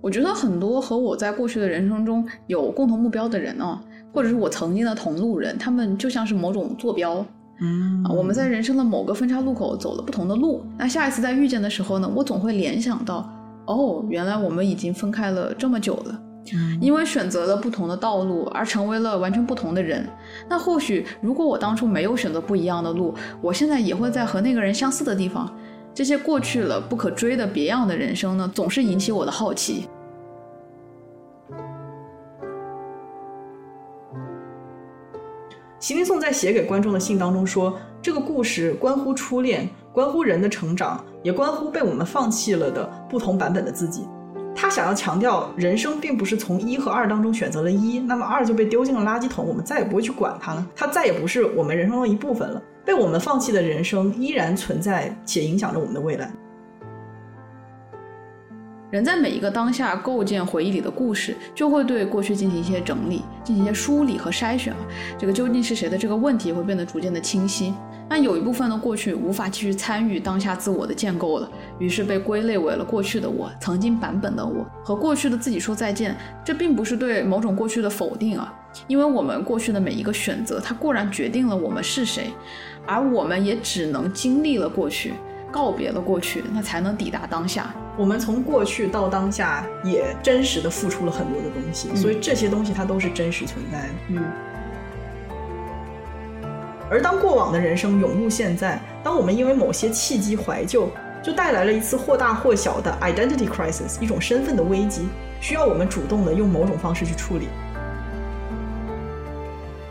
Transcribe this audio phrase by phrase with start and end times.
[0.00, 3.80] 我觉得很多和我在过去的人生中有共同目标的人啊，
[4.12, 7.24] 或者是我曾经的同路人，他们就像是某种坐标。
[7.60, 13.30] 嗯啊，我们在人生的某个分叉路口走了不同的路，那下一次再遇见的时候呢，我总会联想到，
[13.66, 16.20] 哦，原来我们已经分开了这么久了。
[16.80, 20.04] 因为选择了不同的道路而成为了完全不同的人。
[20.48, 25.54] 那或许，如果我当初没有选择不一样的路，我现在也会在和那个人相似的地方。
[25.92, 29.88] 这些过去了不可追的别样的人生呢，总是引起我的好奇。
[35.78, 44.06] 席琳颂在写给观众的信当中说：“这个故事关乎初恋，关乎人的成长，也关乎被我们放弃了的不同版本的自己。”
[44.54, 52.62] 他想要强调，人生并不是从一和二当中选择了一，那么二就被丢进了垃圾桶，我们再也不会去管它了，它再也不是我们人生的一部分了。
[52.84, 56.32] 被我们放弃的人生依然存在，且影响着我们的未来。
[58.90, 64.80] 人在每一个当下构建回忆里的故事，就会对过去进行一些整理、进行一些梳理和筛选啊。
[65.16, 67.72] 这个究竟是谁的这个问题会变得逐渐的清晰。
[68.08, 76.16] 那有一部分的过去无法继续参与当下自我的建构了，于是被归类为了过去的我，曾经版本的我，和过去的自己说再见。
[76.44, 78.52] 这并不是对某种过去的否定啊，
[78.88, 82.32] 因为我们过去的每一个选择，它固然决定了我们是谁，
[82.84, 85.12] 而我们也只能经历了过去。
[85.50, 87.74] 告别了过去，那才能抵达当下。
[87.96, 93.88] 我们从过去到当下，也真实的付出了很多的东西，所以这些东西它都是真实存在的。
[94.08, 94.22] 嗯。
[96.88, 100.88] 而当过往的人生涌入现在，当我们因为某些契机怀旧，
[101.22, 105.08] 就带来了一次或大或小的 identity crisis，一种身份的危机，
[105.40, 107.48] 需要我们主动的用某种方式去处理。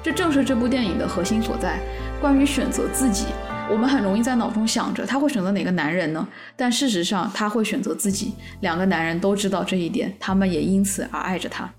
[0.02, 1.80] 这正是这部电影的核心所在，
[2.19, 3.27] 关于选择自己。
[3.71, 6.27] 我们很容易在脑中想着他会选择哪个男人呢？
[6.55, 8.33] 但事实上他会选择自己。
[8.61, 11.71] 两个男人都知道这一点，他们也因此而爱着他。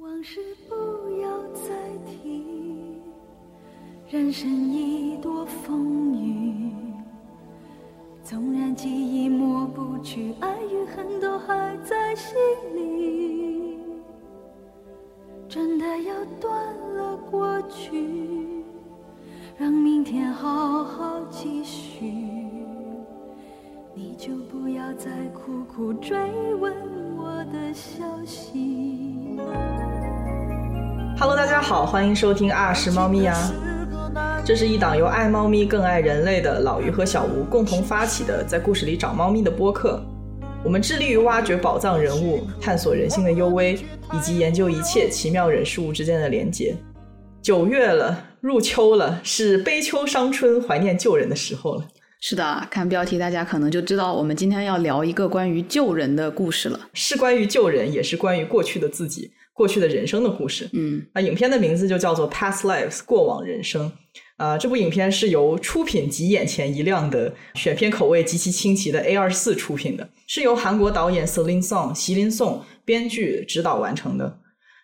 [0.00, 0.74] 往事不
[1.20, 1.70] 要再
[2.06, 3.00] 提，
[4.10, 6.72] 人生已多风雨。
[8.24, 12.34] 纵然记忆抹不去，爱与恨都还在心
[12.74, 13.67] 里。
[15.48, 16.52] 真的要断
[16.94, 18.06] 了过去，
[19.56, 22.12] 让明天好好继续。
[23.94, 26.18] 你就不要再苦苦追
[26.56, 26.70] 问
[27.16, 29.38] 我的消息。
[31.18, 33.34] Hello，大家好，欢迎收听啊是猫咪呀。
[34.44, 39.98] 这是一档由爱猫咪更爱人类的老于和小吴共同发起的，在故事里找猫咪的播客。
[40.64, 43.74] 我们致力于挖掘宝藏人物，探索人性的幽微，
[44.12, 46.76] 以及研究一切奇妙人事物之间的连结。
[47.40, 51.86] 九月了，入秋了，是悲秋伤春、怀念旧人的时候了。
[52.20, 56.78] 是的，看标题大家可能就知道，我们今天要聊一个关于旧人的故事了。
[56.92, 60.68] 是关于旧人，也是关于过去的自己、过去的人生的故事。
[60.72, 63.92] 嗯，那影片的名字就叫做《Past Lives》过往人生。
[64.38, 74.38] 呃，这部影片是由出品及眼前一亮的选片口味极其清奇的 A 二四出品的，是由韩国导演 Selin Song 席琳颂编剧指导完成的。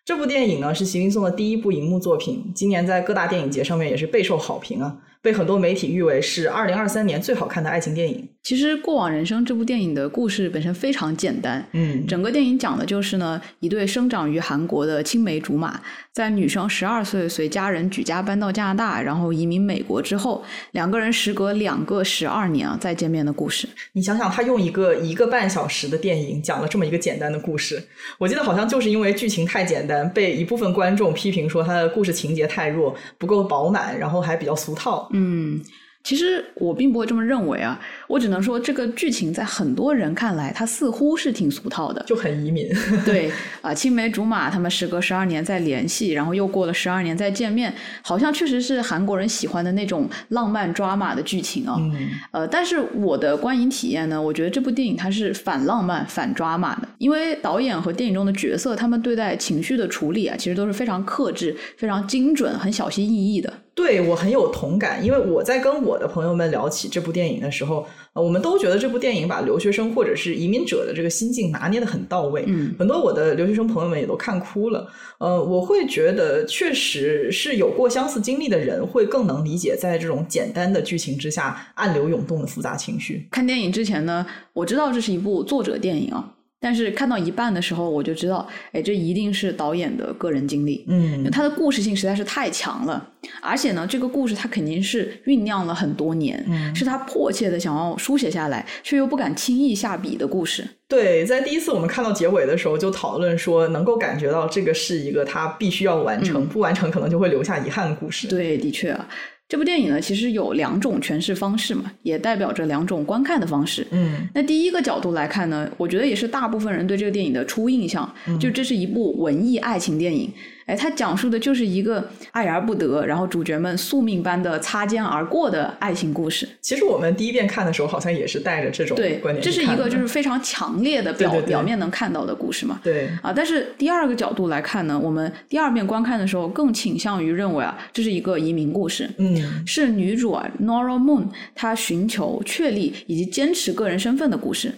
[0.04, 4.98] 这部电影呢是席琳颂的第一部荧幕作品，今年在各大电影节上面也是备受好评啊。
[5.24, 8.28] 被很多媒体誉为是二零二三年最好看的爱情电影。
[8.42, 15.80] 其实《过往人生》这部电影的故事本身非常简单，嗯，整个电影讲的就是呢，一对生长于韩国的青梅竹马，
[16.12, 23.66] 在女生十二岁随家人举家搬到加拿大，然后移民美国之后，两个人时隔两个十二年啊再见面的故事。
[23.94, 27.82] 你想想，他用一个一个半小时的电影讲了这么一个简单的故事，
[28.18, 35.08] 我记得好像就是因为剧情太简单，被一部分观众批评说他的故事情节太弱，不够饱满，然后还比较俗套。
[35.14, 35.60] 嗯，
[36.02, 42.68] 其实我并不会这么认为啊，我只能说这个剧情在很多人看来，它似乎是挺俗套的，就很移民。
[43.06, 43.30] 对
[43.62, 51.76] 啊，青梅竹马，他们时隔十二年再联系，然后又过了十二年再见面，好像确实是韩国人喜欢的那种浪漫抓马的剧情啊。
[51.78, 63.50] 嗯，呃，但是我的观影体验呢，我觉得这部电影它是反浪漫、反抓马的，因为导演和电影中的角色，他们对待情绪的处理啊，其实都是非常克制、非常精准、很小心翼翼的。
[63.74, 72.44] 对我很有同感，因为我在跟我的朋友们聊起这部电影的时候，呃，我们都觉得这部电影把留学生或者是移民者的这个心境拿捏的很到位。
[72.46, 74.88] 嗯，很多我的留学生朋友们也都看哭了。
[75.18, 83.26] 呃，我会觉得确实是有过相似经历的人会更能理解在这种简单的剧情之下暗流涌动的复杂情绪。
[83.30, 86.33] 看电影之前呢，我知道这是一部作者电影啊。
[86.64, 90.82] 但是看到一半的时候，我就知道，哎，这一定是导演的个人经历。
[90.88, 93.10] 嗯，他的故事性实在是太强了，
[93.42, 96.42] 而且呢，这个故事他肯定是酝酿了很多年，
[96.74, 100.66] 是他迫切的想要书写下来，却又不敢轻易下笔的故事。
[100.88, 108.26] 对，在第一次我们看到结尾的时候，就讨论说，能够感觉到这个是一个他必须要完成，不完成可能就会留下遗憾的故事。
[108.26, 109.06] 对，的确啊。
[109.46, 113.86] 这部电影呢，其实有两种诠释方式嘛，也代表着两种观看的方式。
[113.90, 120.32] 嗯，那第一个角度来看呢，我觉得也是大部分人对这个电影的初印象，就这是一部文艺爱情电影。
[120.66, 126.48] 哎，它讲述的就是一个爱而不得，然后主角们宿命般的擦肩而过的爱情故事。
[126.62, 132.80] 其实我们第一遍看的时候，好像也是带着这种观点这是一个就是非常强烈的表表面能看到的故事嘛。
[132.82, 139.08] 对啊，但是第二个角度来看呢，我们第二遍观看的时候，更倾向于认为啊，这是一个移民故事。
[139.18, 144.72] 嗯，是女主啊，Nora Moon，她寻求确立以及坚持个人身份的故事。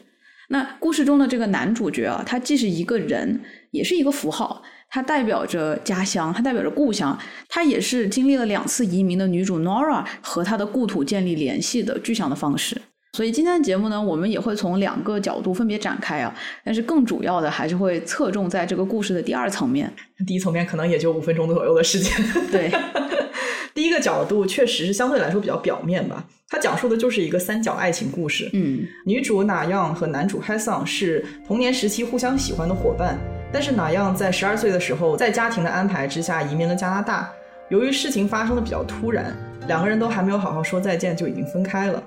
[0.48, 3.40] 那故事中的这个男主角啊，他既是一个人，
[3.72, 4.62] 也是一个符号。
[4.96, 7.18] 它代表着家乡，它代表着故乡，
[7.50, 12.80] 它也是经历了两次移民的女主 Nora 和她的故土建立联系的具象的方式。
[13.16, 19.90] 所以今天的节目呢，我们也会从两个角度分别展开啊，但是更主要的还是会侧重在这个故事的第二层面。
[20.26, 22.12] 第一层面可能也就五分钟左右的时间。
[22.52, 22.70] 对，
[23.72, 28.50] 第一个角度确实是相对来说比较表面吧，它讲述的就是一个三角爱情故事。
[28.52, 33.18] 嗯，女主哪样和男主 Hai Song 是童年时期互相喜欢的伙伴。
[33.50, 37.32] 但是哪样在十二岁的时候，在家庭的安排之下移民了加拿大。
[37.70, 39.34] 由于事情发生的比较突然，
[39.66, 42.02] 两个人都还没有好好说再见就已经分开了。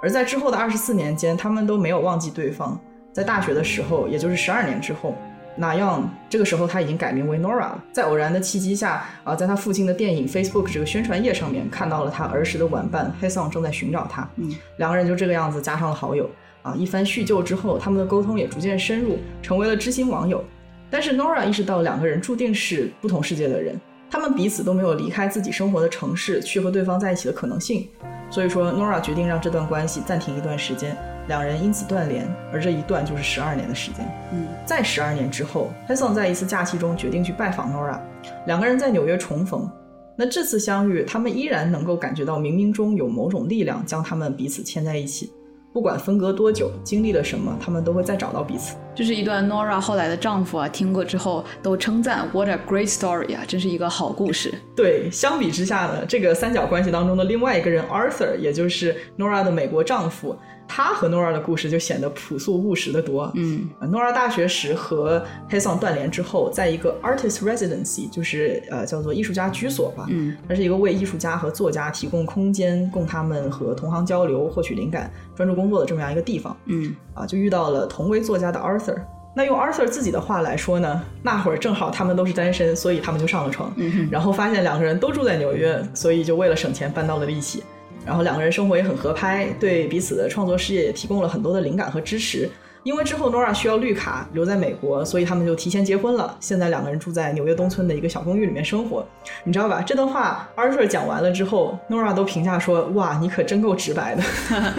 [0.00, 2.78] 而在之后的二十四年间，他们都没有忘记对方。
[3.12, 5.16] 在大学的时候，也就是十二年之后，
[5.56, 7.84] 哪样这个时候他已经改名为 Nora 了。
[7.92, 14.28] 在偶然的契机下，啊，在他父亲的电影 Facebook 这个宣传页上面看到了他儿时的玩伴 h e s o n 正在寻找他。
[14.36, 16.30] 嗯，两个人就这个样子加上了好友。
[16.62, 20.44] 啊，一番叙旧之后，他们的沟通也逐渐深入，成为了知心网友。
[20.90, 27.86] 但是 Nora 意识到两个人注定是不同世界的人，他们彼此都没有离开自己生活的城市去和对方在一起的可能性，
[28.30, 30.96] 所以说 Nora 决定让这段关系暂停一段时间，
[31.28, 34.06] 两人因此断联，而这一断就是十二年的时间。
[34.32, 37.98] 嗯，在十二年之后 h e s o n 在一次假期中决定去拜访 Nora，
[38.46, 39.70] 两个人在纽约重逢。
[40.16, 45.30] 那这次相遇，他们依然能够感觉到冥冥中有某种力量将他们彼此牵在一起。
[45.78, 48.74] 不管分隔多久，经历了什么，他们都会再找到彼此。
[48.96, 54.52] 这是一段 Nora 后来的丈夫啊，听过之后都称赞 What a great story 啊，真是一个好故事。
[54.74, 60.36] 对，相比之下呢，这个三角关系当中的另外一个人 Arthur，也就是 Nora 的美国丈夫。
[60.68, 63.32] 他和 Nora 的故事就显得朴素务实的多。
[63.34, 65.18] 嗯，Nora 大学时和
[65.48, 70.06] h e s o n 断联之后，在一个 artist residency，就是呃叫做艺术家居所吧。
[70.10, 76.54] 嗯，它是一个为艺术家和作家提供空间，供他们和同行交流、获取灵感、专注工作的这么样一个地方。
[76.66, 78.96] 嗯，啊，就遇到了同为作家的 Arthur。
[79.34, 83.72] 那用 Arthur 自己的话来说呢，那会儿正好他们都是单身，所以他们就上了床。
[83.76, 87.62] 嗯，然后发现两个人都住在纽约，所以就为了省钱搬到了一起。
[88.08, 92.48] 然后两个人生活也很合拍，对彼此的创作事业也提供了很多的灵感和支持。
[92.84, 96.34] 因为之后 Nora 需要绿卡留在美国，所以他们就提前结婚了。
[96.40, 99.06] 现在两个人住在纽约东村的一个小公寓里面生活，
[99.44, 99.82] 你知道吧？
[99.82, 104.22] 这段话 Arthur 讲完了之后，Nora 都评价说：“哇，你可真够直白的，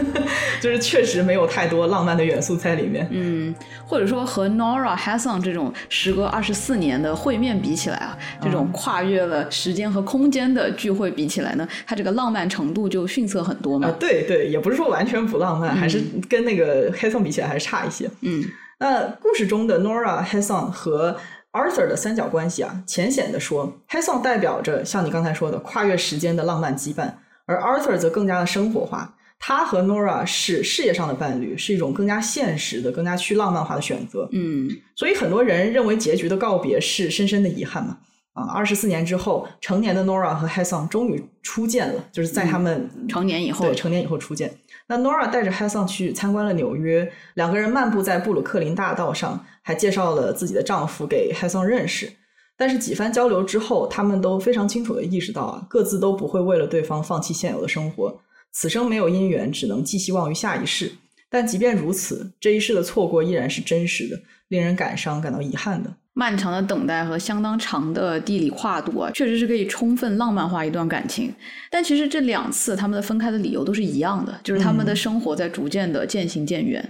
[0.59, 3.53] 就是确实没有太多浪漫的元素在里面。”嗯，
[3.89, 13.87] 或者说和 Nora Hassan 这种时隔二十四年的会面比起来啊，这种跨越了时间和空间的聚会比起来呢，它这个浪漫程度就逊色很多嘛。
[13.87, 18.07] 啊，对对，也不是说完全不浪漫，还是跟那个 Hassan 比起来还是差一些。
[18.21, 18.43] 嗯，
[18.77, 21.17] 那故事中的 Nora Hassan 和
[21.51, 27.09] Arthur 的三角关系啊，浅显的说，Hassan 代表着像你刚才说的跨越时间的浪漫羁绊，
[27.47, 29.15] 而 Arthur 则更加的生活化。
[29.39, 34.27] 他和 Nora 是事业上的伴侣，是一种更加现实的、更加去浪漫化的选择。
[34.33, 37.97] 嗯，所以很多人认为结局的告别是深深的遗憾嘛。
[38.33, 44.53] 啊，二十四年之后，成年的 Nora 和 Hassan 终于初见了，就是在他们成年以后，对成年以后初见。
[44.87, 52.11] 那 Nora 带着 Hassan 去参观了纽约，两个人漫步在布鲁克林大道上，还介绍了自己的丈夫给 Hassan 认识。
[52.55, 58.19] 但是几番交流之后，他们都非常清楚的意识到啊，各自都不会为了对方放弃现有的生活，
[58.51, 60.91] 此生没有姻缘，只能寄希望于下一世。
[61.29, 65.93] 但即便如此，这一世的错过依然是真实的，令人感伤、感到遗憾的。
[66.13, 71.33] 漫长的等待和相当长的地理跨度啊，确实是可以充分浪漫化一段感情。
[71.69, 76.83] 但其实这两次他们的分开的理由都是一样的，就是他们的生活在逐渐的渐行渐远。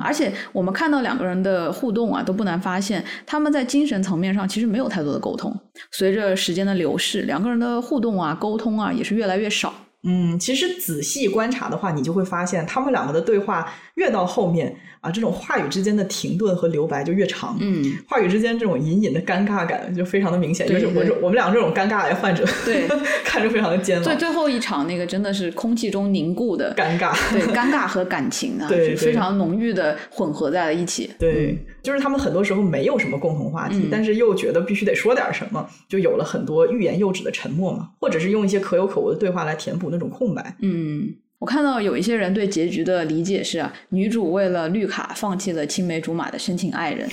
[0.00, 5.54] 而且我们看到两个人的互动啊，都不难发现他们在精神层面上其实没有太多的沟通。
[5.92, 9.72] 随着时间的流逝，两个人的互动啊、沟通啊也是越来越少。
[10.04, 17.56] 嗯，其实仔细观察的话，你就会发现他们两个的对话越到后面啊，这种话语之间的停顿和留白就越长。
[17.60, 22.86] 嗯，话语之间这种隐隐的尴尬感就非常的明显，就是我这我们俩这种尴尬癌患者，对，
[23.24, 27.12] 看着非常的煎熬，最最后一场那个真的是空气中凝固的尴尬。
[27.32, 31.10] 对 尴尬和感情啊，对非常浓郁的混合在了一起。
[31.18, 40.56] 对，就是他们很多时候没有什么共同话题，嗯但是又觉得必须得说点什么，就有了很多欲言又止的沉默嘛，或者是用一些可有可无的对话来填补那种空白。
[40.60, 47.08] 嗯，我看到有一些人对结局的理解是啊，女主为了绿卡放弃了青梅竹马的深情爱人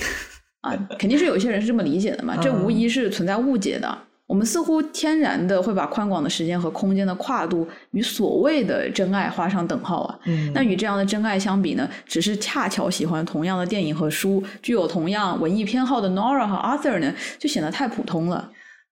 [0.60, 3.98] 啊，肯定是有一些人是这么理解的嘛，这嗯无疑是存在误解的。
[4.28, 10.16] 我们似乎天然的会把宽广的时间和空间的跨度与所谓的真爱画上等号啊。
[10.26, 18.48] 嗯那与这样的真爱相比呢，只是恰巧喜欢同样的电影和书，具有同样文艺偏好的 Nora 和 Arthur 呢，就显得太普通了。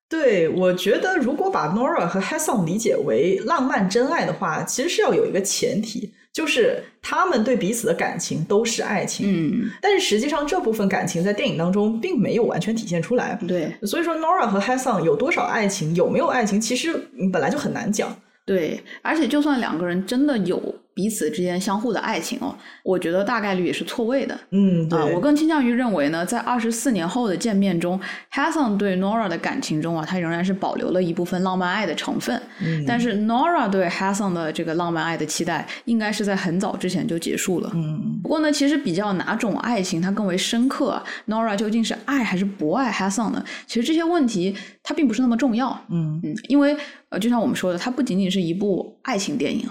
[0.08, 9.26] 对，我觉得如果把 Nora 和 Hassan 理解为浪漫真爱的话，其实是要有一个前提，就是他们对彼此的感情都是爱情。
[9.28, 13.38] 嗯，但是实际上，这部分感情在电影当中并没有完全体现出来。
[13.46, 18.16] 对所以说，Nora 和 Hassan 有多少爱情，有没有爱情，其实嗯本来就很难讲。
[18.46, 22.52] 对，而且就算两个人真的有彼此之间相互的爱情哦，
[22.82, 24.36] 我觉得大概率也是错位的。
[24.50, 28.00] 嗯，对，啊，我更倾向于认为呢，在二十四年后的见面中
[28.32, 32.42] ，Hassan 对 Nora 的感情中啊，他仍然是保留了一部分浪漫爱的成分。
[32.60, 37.70] 嗯但是 Nora 对 Hassan 的这个浪漫爱的期待，应该是在很早之前就结束了。
[37.76, 43.44] 嗯不过呢，其实比较哪种爱情它更为深刻、啊、，Nora 究竟是爱还是不爱 Hassan 呢？
[43.68, 44.52] 其实这些问题
[44.82, 45.70] 它并不是那么重要。
[45.90, 46.76] 嗯嗯，因为
[47.10, 49.64] 呃，就像我们说的，它不仅仅是一部爱情电影，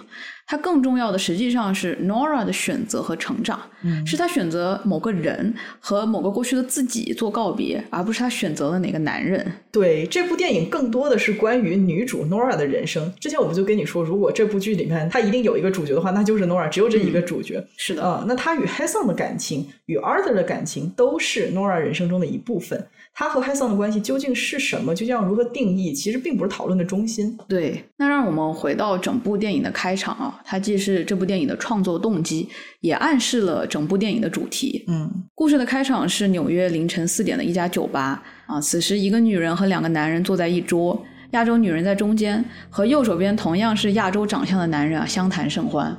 [0.48, 9.46] 它更重要的实际上是 Nora 的选择和成长，嗯是她选择某个人和某个过去的自己做告别，而不是她选择了哪个男人。
[9.70, 13.14] 对，这部电影更多的是关于女主 Nora 的人生。
[13.20, 17.62] 之前我不就跟你说，如果这部剧里面她一定有一个主角的话，那就是 Nora，只有这一个主角。
[17.76, 22.88] 是的，啊、那她与 Hassan 的感情，与 Arthur 的感情，都是 Nora 人生中的一部分。
[23.20, 24.94] 她和 Hassan 的关系究竟是什么？
[24.94, 25.92] 究竟要如何定义？
[25.92, 27.36] 其实并不是讨论的中心。
[27.48, 27.84] 对。
[27.98, 32.48] 那让我们回到整部电影的开场啊，它既是这部电影的创作动机，
[32.82, 34.86] 也暗示了整部电影的主题。
[34.88, 45.98] 嗯故事的开场是纽约凌晨四点的一家酒吧啊，此时一个女人和两个男人坐在一桌，亚洲女人在中间，和右手边同样是亚洲长相的男人啊相谈甚欢。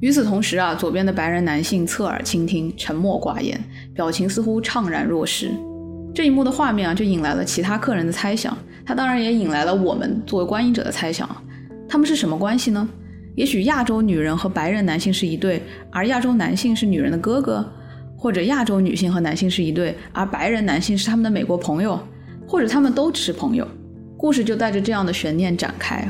[0.00, 3.60] 与此同时啊，左边的白人男性侧耳倾听，沉默寡言，
[3.92, 5.50] 表情似乎怅然若失。
[6.14, 11.28] 这一幕的画面啊，就引来了其他客人的猜想，它当然也引来了我们作为观影者的猜想。
[11.88, 12.88] 他们是什么关系呢？
[13.34, 17.66] 也许亚洲女人和白人男性是一对，而亚洲男性是女人的哥哥，
[18.16, 21.98] 或者亚洲女性和男性是一对，而白人男性是他们的美国朋友，
[22.46, 23.66] 或者他们都只是朋友。
[24.18, 26.06] 故事就带着这样的悬念展开。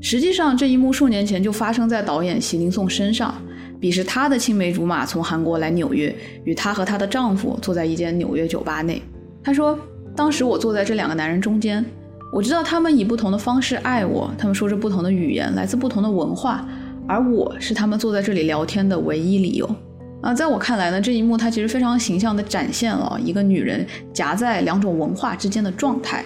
[0.00, 3.34] 实际上，这一幕数年前就发生在导演席琳颂身上。
[3.80, 9.00] 彼时，她的青梅竹马从韩国来纽约，与她和她的丈夫坐在一间纽约酒吧内。
[9.44, 9.78] 他说
[10.16, 11.84] ：“当时我坐在这两个男人中间，
[12.32, 16.66] 我知道他们以不同的方式爱我，他们说着不同的语言，来自不同的文化，
[17.06, 19.76] 而我是他们坐在这里聊天的唯一理由。”
[20.22, 26.24] 啊，在我看来呢，这一幕它其实非常形象地展现了一个女人夹在两种文化之间的状态。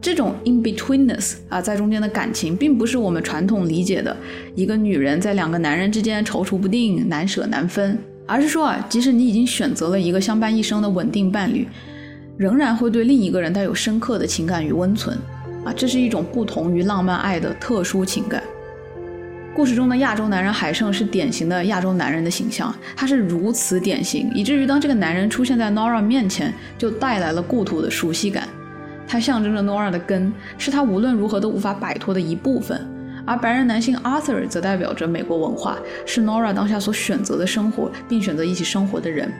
[0.00, 4.16] 这种 in betweenness 啊，在中间的感情，并不是我们传统理解的
[4.54, 11.66] 一个女人在两个男人之间踌躇不定、难舍难分，而是说啊，即使你已经选择了一个相伴一生的稳定伴侣，
[12.36, 15.16] 仍然会对另一个人带有深刻的情感与温存
[15.64, 18.42] 啊，这是一种不同于浪漫爱的特殊情感。
[19.54, 28.48] 故事中的亚洲男人海胜是典型的亚洲男人的形象，他是如此典型，以至于当这个男人出现在 Nora 面前，就带来了故土的熟悉感。
[29.06, 32.84] 它象征着 Nora 的根，是他无论如何都无法摆脱的一部分。
[33.24, 39.32] 而白人男性 Arthur 则代表着美国文化，是 Nora 当下所选择的生活，并选择一起生活的人。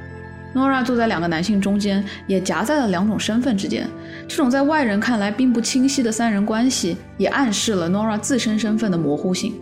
[0.54, 3.88] Nora 坐在两个男性中间，也夹在了两种身份之间。
[4.28, 9.54] 这种在外人看来并不清晰的三人关系，也暗示了 Nora 自身身份的模糊性。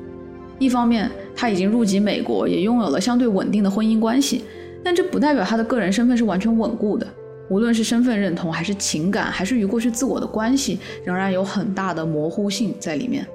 [0.59, 4.45] 一方面，他已经入籍美国，也拥有了相对稳定的婚姻关系，
[4.85, 7.07] 但这不代表他的个人身份是完全稳固的。
[7.49, 13.27] 无论是身份认同，还是情感，还是与过去自我的关系，仍然有很大的模糊性在里面。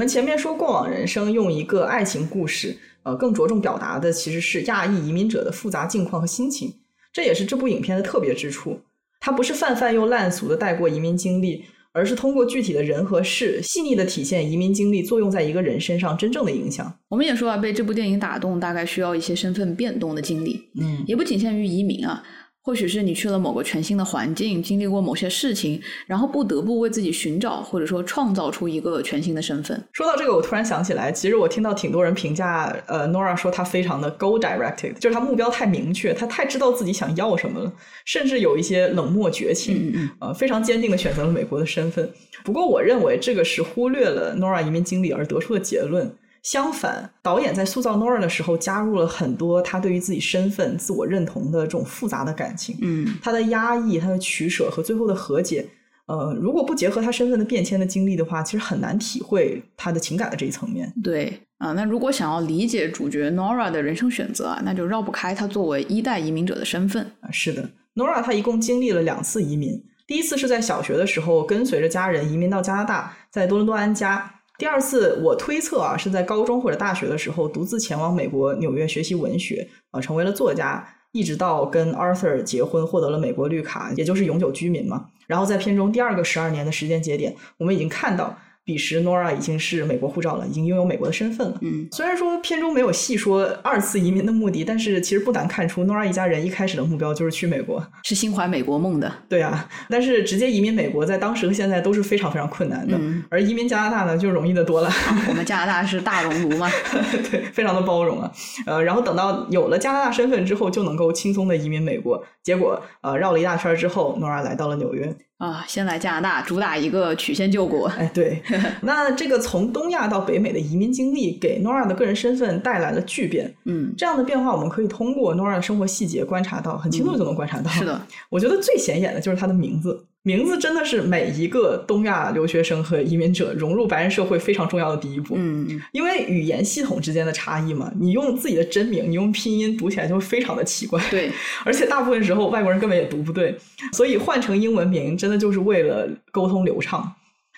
[0.00, 6.72] 们前面说过往人生用一个爱情故事，呃，更着重表达的其实是亚裔移民者的复杂境况和心情，
[7.12, 8.80] 这也是这部影片的特别之处。
[9.20, 16.90] 它不是泛泛又烂俗的带过移民经历，而是通过具体的人和事，细腻的体现移民经历作用在一个人身上真正的影响。
[17.08, 22.22] 我们也说啊，被这部电影打动，大概需要一些身份变动的经历，嗯也不仅限于移民啊。
[22.62, 29.82] 或许是你去了某个全新的环境，经历过某些事情，然后不得不为自己寻找或者说创造出一个全新的身份。
[29.92, 37.72] 说到这个，我突然想起来，其实我听到挺多人评价，呃，Nora 说她非常的 goal directed，就是她目标太明确，她太知道自己想要什么了，
[38.04, 42.08] 甚至有一些冷漠绝情，嗯嗯呃，非常坚定的选择了美国的身份。
[42.44, 46.14] 不过，我认为这个是忽略了 Nora 移民经历而得出的结论。
[46.42, 52.78] 相反，导演在塑造 Nora 的时候，加入了很多他对于自己身份、自我认同的这种复杂的感情。
[52.80, 55.66] 嗯他的压抑、他的取舍和最后的和解，
[56.06, 60.90] 呃，如果不结合他身份的变迁的经历的话，其实很难体会他的情感的这一层面。
[61.02, 67.04] 对啊，那如果想要理解主角 Nora 的人生选择啊，那就绕不开他作为一代移民者的身份。
[67.20, 74.36] 啊，是的，Nora 他一共经历了两次移民，第一次是在小学的时候跟随着家人移民到加拿大，在多伦多安家。
[74.60, 85.06] 第二次，我推测啊，是在高中或者大学的时候独自前往美国纽约学习文学，啊、成为了作家，一直到跟 Arthur 结婚，获得了美国绿卡，也就是永久居民嘛。
[85.26, 88.36] 然后在片中第二个十二年的时间节点，我们已经看到，
[88.70, 91.58] 彼时 Nora 已经是美国护照了，已经拥有美国的身份了。
[91.60, 97.84] 嗯虽然说片中没有细说二次移民的目的，但是其实不难看出，Nora 一家人一开始的目标就是去美国。
[98.04, 99.12] 是心怀美国梦的。
[99.28, 104.88] 对啊，但是直接移民美国，在当时和现在都是非常非常困难的，嗯而移民加拿大呢，就容易的多了。
[105.28, 106.70] 我们加拿大是大熔炉嘛？
[107.32, 108.30] 对，非常的包容啊。
[108.66, 112.24] 呃，然后等到有了加拿大身份之后，就能够轻松的移民美国。
[112.44, 115.14] 结果呃绕了一大圈之后，，Nora 来到了纽约。
[115.40, 117.86] 啊，先来加拿大，主打一个曲线救国。
[117.86, 118.42] 哎，对，
[118.82, 123.54] 那这个从东亚到北美的移民经历，给 Nora 的个人身份带来了巨变。
[123.64, 127.70] 嗯，这样的变化，我们可以通过 Nora 的生活细节观察到，很轻松就能观察到。
[127.70, 135.34] 是的，我觉得最显眼的就是她的名字，名字真的是每一个东亚留学生和移民者融入白人社会非常重要的第一步。
[135.36, 141.02] 嗯嗯因为语言系统之间的差异嘛，你用自己的真名，你用拼音读起来就会非常的奇怪。
[141.10, 141.30] 对，
[141.64, 143.56] 而且大部分时候外国人根本也读不对，
[143.92, 147.14] 所以换成英文名真的就是为了沟通流畅。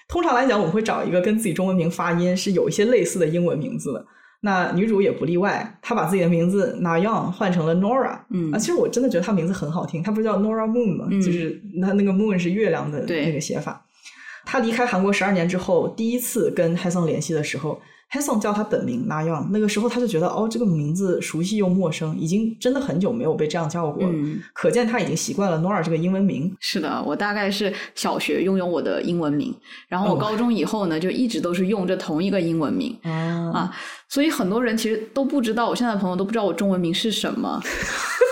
[0.09, 4.07] 通常来讲，我们会找一个跟自己中文名发音是有一些类似的英文名字的。
[4.44, 8.18] 那女主也不例外，她把自己的名字 Nayoung 换成了 Nora。
[8.30, 11.06] 嗯啊，其实我真的觉得她名字很好听，她不是叫 Nora Moon 吗？
[11.11, 13.87] 嗯就是那那个 Moon 是月亮的那个写法。
[14.44, 17.80] 她离开韩国十二年之后，第一次跟 h 松联系的时候
[18.14, 24.11] h 松叫他本名 Nayoung，那个时候他就觉得哦，这个名字熟悉又陌生，已经真的很久没有被这样叫过了。
[24.12, 26.55] 嗯，可见他已经习惯了 Nora 这个英文名。
[26.61, 29.55] 是的，我大概是小学拥有我的英文名，
[29.88, 32.94] 然后我哦高中以后呢，就一直都是用这同一个英文名。
[33.03, 33.11] 啊
[33.55, 33.77] 啊
[34.09, 37.59] 所以很多人其实都不知道，我现在的朋友都不知道我中文名是什么。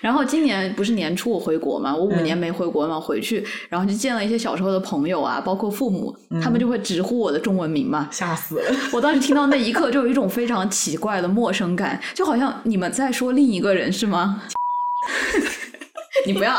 [0.00, 8.08] 然后今年不是年初我回国嘛，我五嗯年没回国嘛，回去然后就见了一些小时候的朋友啊，包括父母，他们就会直呼我的中文名嘛。
[8.10, 8.76] 吓死了！
[8.92, 14.42] 我当时听到那一刻，就有一种非常奇怪的陌生感，就好像你们在说另一个人是吗？
[16.26, 16.54] 你不要！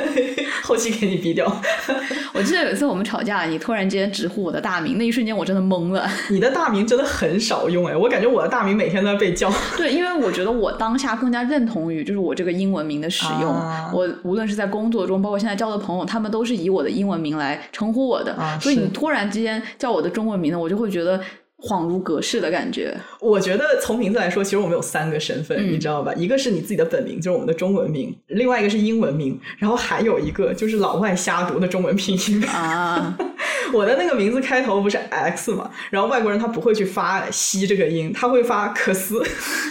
[0.62, 1.46] 后期给你逼掉。
[2.32, 6.08] 我记得有一次我们吵架，你突然间直呼我的大名，那一瞬间我真的懵了。
[6.30, 9.50] 你的大名真的很少用哎，我感觉我的大名每天都在被叫。
[9.76, 13.52] 对，因为我觉得我当下更加认同于就是我这个英文名的使用。
[13.52, 18.32] 啊我无论是在工作中，包括现在交的朋友，他们都是以我的英文名来称呼我的。
[18.34, 21.20] 啊所以你突然之间叫我的中文名呢，我就会觉得
[21.58, 22.96] 恍如隔世的感觉。
[23.20, 26.12] 我觉得从名字来说，其实我们有三个身份，嗯你知道吧？
[26.14, 32.44] 一个是你自己的本名，就是我们的中文名；另外一个是英文名，然后还有一个就是老外瞎读的中文拼音。
[32.46, 33.16] 啊，
[33.72, 39.22] 我的那个名字开头不是 X 嘛，然后外国人他不会去发西这个音，他会发可思。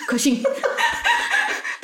[0.07, 0.41] 可信。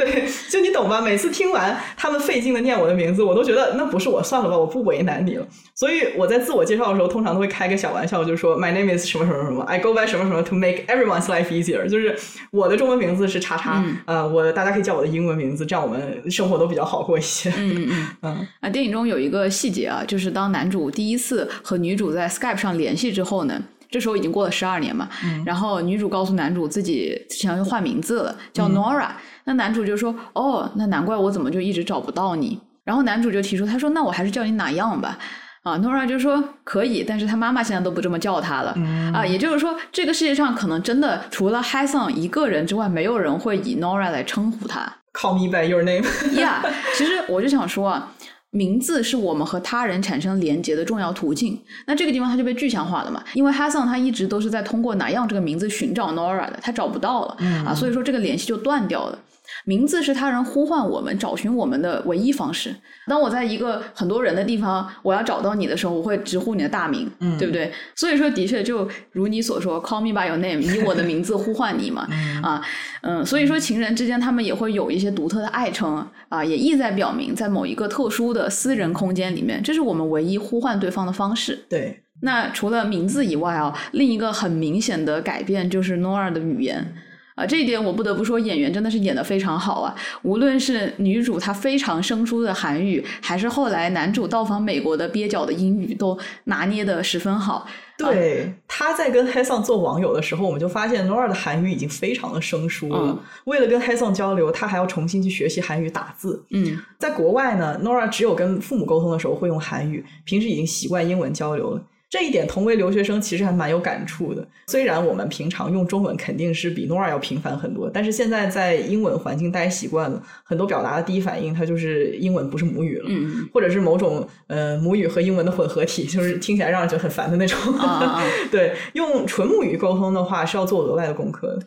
[0.06, 1.00] 对，就你懂吧？
[1.00, 5.48] 每次听完他们费劲的念我的名字，我都觉得那不是我，算了吧，我不为难你了。
[5.76, 12.16] 所以我在自我介绍的时候，通常都会开个小玩笑，就是说 My name is 什么什么什么，I go by 什么什么 to make everyone's life easier，就是
[12.52, 17.50] 我的中文名字是叉叉，嗯呃，我大家可以叫我的英文名字，这样我们生活都比较好过一些。
[17.58, 18.08] 嗯嗯嗯。
[18.22, 25.10] 嗯啊，电影中有一个细节啊，就是当男主第一次和女主在 Skype 上联系之后呢，这时候已经过了十二年嘛，
[25.46, 29.10] 然后女主告诉男主自己想要换名字了，叫 Nora，、
[29.45, 35.17] 那男主就说：“哦，那难怪我怎么就一直找不到你。”然后男主就提出，他说：“那我还是叫你哪样吧。”
[35.63, 38.75] 啊，Nora 就说可以，但是他妈妈现在都不这么叫他了、
[39.13, 44.91] 啊，也就是说，这个世界上可能真的除了 h a s o n 一个人之外，没有人会以 Nora 来称呼他。
[45.13, 46.04] ，Call me by your name。
[46.41, 46.63] 呀
[46.95, 48.12] 其实我就想说啊，
[48.52, 51.60] 名字是我们和他人产生连结的重要途径。
[51.88, 53.24] 那这个地方它就被具象化了嘛？
[53.34, 59.18] 因为哈桑他一直都是在通过哪样这个名字寻找 Nora 的，他找不到了、啊，所以说这个联系就断掉了。
[59.65, 62.76] 名字是他人呼唤我们、找寻我们的唯一方式。
[63.08, 67.71] 当我在一个很多人的地方，我要找到你的时候，我会直呼你的大名，嗯对不对？
[67.95, 72.08] 所以说，的确就如你所说，“Call me by your name”，以我的名字呼唤你嘛，
[72.41, 72.62] 啊，
[73.02, 81.65] 嗯，所以说情人之间他们也会有一些独特的爱称啊，也意在表明，在某一个特殊的私人空间里面，这是我们唯一呼唤对方的方式。
[81.67, 86.93] 对，那除了名字以外啊，另一个很明显的改变就是 Nora 的语言。
[87.41, 89.95] 啊，这一点我不得不说，演员真的是演得非常好啊！
[90.21, 97.65] 无论是女主她非常生疏的韩语，还是后来男主到访美国的蹩脚的英语，都拿捏得十分好。
[97.97, 102.99] 对，他在跟 Hasan 做网友的时候，我们就发现 Nora 的韩语已经非常的生疏了。
[102.99, 106.43] 嗯为了跟 Hasan 交流，他还要重新去学习韩语打字。
[106.51, 111.84] 嗯在国外呢，Nora 只有跟父母沟通的时候会用韩语，平时已经习惯英文交流了。
[112.12, 114.45] 这一点，同为留学生其实还蛮有感触的。
[114.67, 123.06] 虽然我们平常用中文肯定是比 Nora 要频繁很多，但是现在在英文环境待习惯了，很多表达的第一反应，它就是英文不是母语了。
[123.08, 127.58] 嗯或者是某种呃母语和英文的混合体，就是听起来让人觉得很烦的那种。
[127.76, 128.24] 啊啊啊！
[128.52, 131.65] 对，用纯母语沟通的话是要做额外的功课的。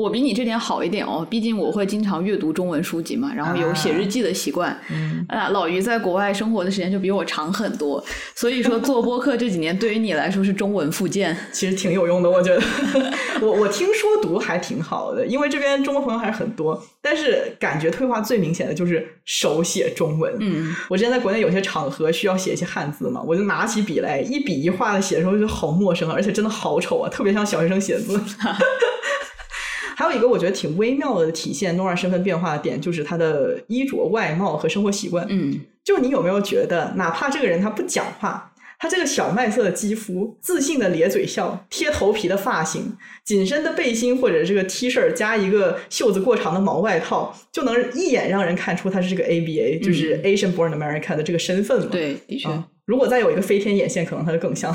[0.00, 4.78] 我比你这点好一点哦，毕竟我会经常阅读中文书籍嘛，然后有写日记的习惯。
[4.90, 8.02] 嗯，啊，老于在国外生活的时间就比我长很多，
[8.34, 11.36] 所以说做播客这几年对于你来说是中文复健。
[11.52, 12.62] 其实挺有用的，我觉得。
[13.40, 20.34] 我我听说读还挺好的，因为这边中国朋友还是很多，但是感觉退化最明显的就是手写中文。
[20.40, 28.20] 嗯，我之前在国内有些场合需要写一些汉字嘛，我就拿起笔来一笔一画的写的时候，就好陌生啊，而且真的好丑啊，特别像小学生写字。
[30.00, 35.26] 还有一个我觉得挺微妙的体现 Nora 身份变化的点，就是她的衣着、外貌和生活习惯。
[35.28, 51.88] 嗯就你有没有觉得，哪怕这个人他不讲话，他这个小麦色的肌肤、自信的咧嘴笑、贴头皮的发型、紧身的背心或者这个 T 恤加一个袖子过长的毛外套，就能一眼让人看出他是这个 ABA，、就是 Asian Born American 的这个身份嘛？
[51.92, 52.48] 对，的确。
[52.48, 54.74] 啊如果再有一个飞天眼线，可能它就更像。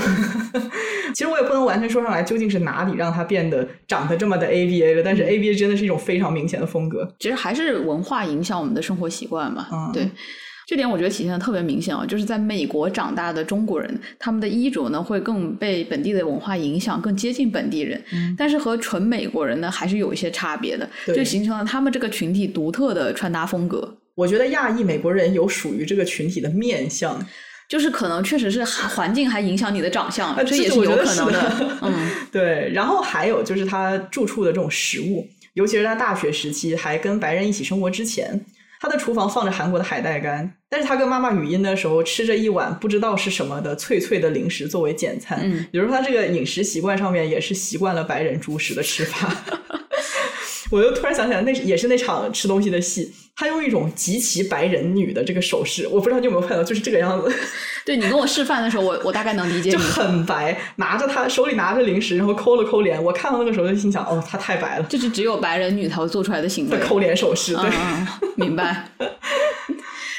[1.13, 7.13] 其实我也不能完全说上来究竟是哪里让它变得长得这么的 ABA 了，但是 ABA 真的是一种非常明显的风格。
[7.19, 9.67] 其实还是文化影响我们的生活习惯嘛。
[9.69, 10.09] 嗯对，
[10.65, 18.01] 这点我觉得体现的特别明显啊，就是在美国长大的中国人，他们的衣着呢会更被本地的文化影响，更接近本地人。
[18.13, 23.97] 嗯但是和纯美国人呢还是有一些差别的，就形成了他们这个群体独特的穿搭风格。
[24.15, 27.21] 我觉得亚裔美国人有属于这个群体的面相，
[27.67, 31.33] 就是可能确实是环境还影响你的长相，啊这这也是有可能的。
[31.33, 38.39] 的嗯 对，然后还有就是他住处的这种食物，尤其是他大学时期还跟白人一起生活之前，
[38.79, 49.35] 他的厨房放着韩国的海带干，但是他跟妈妈语音的时候吃着一碗不知道是什么的脆脆的零食作为简餐，嗯比如说他这个饮食习惯上面也是习惯了白人主食的吃法。
[50.71, 57.31] 我就突然想起来，那也是那场吃东西的戏，他用一种极其白人女的这个手势，我不知道你有没有看到，就是这个样子。
[57.85, 59.77] 对你跟我示范的时候，我我大概能理解就。
[59.77, 63.01] 很白，拿着他手里拿着零食，然后抠了抠脸。
[63.01, 66.77] 我看到那个时候就心想，哦，他太白了，这是只有白人女才会做出来的行为。
[66.79, 67.69] 抠脸手势，对。
[67.69, 68.89] 嗯嗯，明白。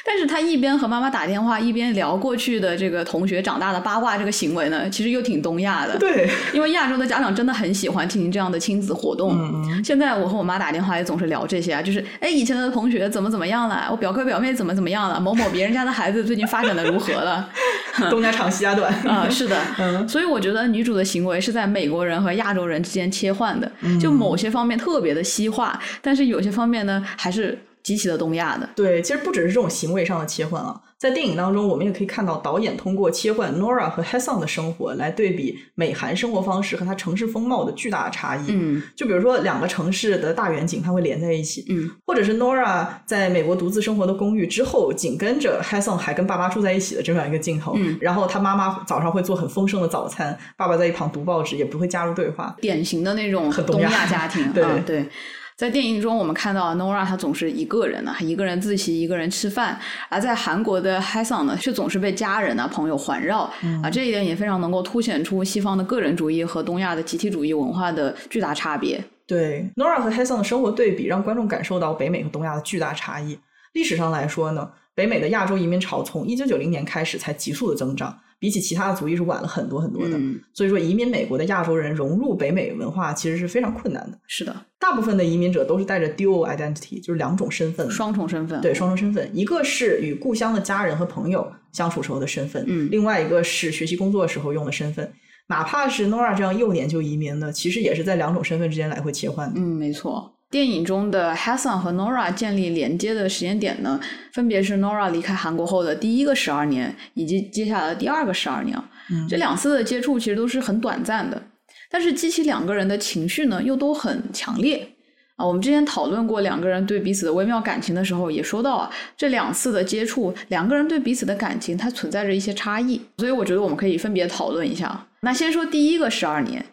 [0.06, 5.98] 但是他一边和妈妈打电话，一边聊过去的这个同学长大的八卦，这个行为呢，其实又挺东亚的。
[5.98, 9.36] 对， 因为亚洲的家长真的很喜欢进行这样的亲子活动。
[9.36, 17.48] 嗯现在我和我妈打电话也总是聊这些啊，就是哎，以前的同学怎么怎么样了，我表哥表妹怎么怎么样了，某某别人家的孩子最近发展的如何了。
[18.10, 18.92] 东家长西家短。
[19.06, 28.68] 啊、是的， 嗯所以我觉得女主的行为是在美国人和亚洲人之间切换的，嗯就某些方面特别的西化，但是有些方面呢还是极其的东亚的。
[28.74, 38.46] 对，其实不只是这种行为上的切换啊，在电影当中，我们也可以看到导演通过切换 Nora 和 Hasan 的生活来对比美韩生活方式和它城市风貌的巨大的差异。
[38.48, 47.74] 嗯就比如说两个城市的大远景，它会连在一起，嗯或者是 Nora 在美国独自生活的公寓之后，紧跟着 Hasan 还跟爸妈住在一起的这么样一个镜头。
[47.76, 52.56] 嗯然后他妈妈早上会做很丰盛的早餐，爸爸在一旁读报纸，也不会加入对话。
[52.60, 54.50] 典型的那种东很东亚亚家庭。
[54.52, 55.06] 对啊对。
[55.56, 59.74] 在电影中，我们看到 Nora 她总是一个人呢、一个人自习，一个人吃饭；
[60.10, 63.50] 而在韩国的 Hasan 呢，却总是被家人啊、朋友环绕。
[63.62, 69.02] 嗯啊，这一点也非常能够凸显出西方的个人主义和东亚的集体主义文化的巨大差别。
[69.26, 73.38] 对，Nora 和 Hasan 的生活对比，让观众感受到北美和东亚的巨大差异。
[73.72, 80.16] 历史上来说呢，北美的亚洲移民潮从一九九零年开始才急速的增长，比起其他的族裔是晚了很多很多的。
[80.16, 84.18] 嗯，所以说，移民美国的亚洲人融入北美文化其实是非常困难的。
[84.26, 88.58] 是的，大部分的移民者都是带着 dual identity，就是两种身份，双重身份。
[88.62, 95.12] 对双重身份，一个是与故乡的家人和朋友相处时候的身份，嗯另外一个是学习工作时候用的身份。
[95.48, 99.60] 哪怕是 Nora 这样幼年就移民的，其实也是在两种身份之间来回切换的。
[99.60, 100.35] 嗯，没错。
[100.56, 104.00] 电影中的 Hassan 和 Nora 建立连接的时间点呢，
[104.32, 108.74] 分别是 Nora 离开韩国后的第一个十二年，以及接下来的第二个十二年。
[109.10, 111.42] 嗯这两次的接触其实都是很短暂的，
[111.90, 114.88] 但是激起两个人的情绪呢，又都很强烈。
[115.36, 125.06] 啊，我们之前讨论过两个人对彼此的微妙感情的时候，也说到啊，这两次的接触，两个人对彼此的感情它存在着一些差异，所以我觉得我们可以分别讨论一下。
[125.20, 126.64] 那先说第一个十二年，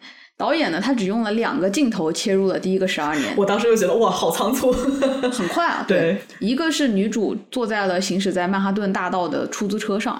[0.44, 4.70] 导演呢，他只用了两个镜头切入了第一个十二年，我当时就觉得哇，好仓促。
[5.32, 5.82] 很快啊。
[5.88, 10.12] 对，一个是女主坐在了行驶在曼哈顿大道的出租车上，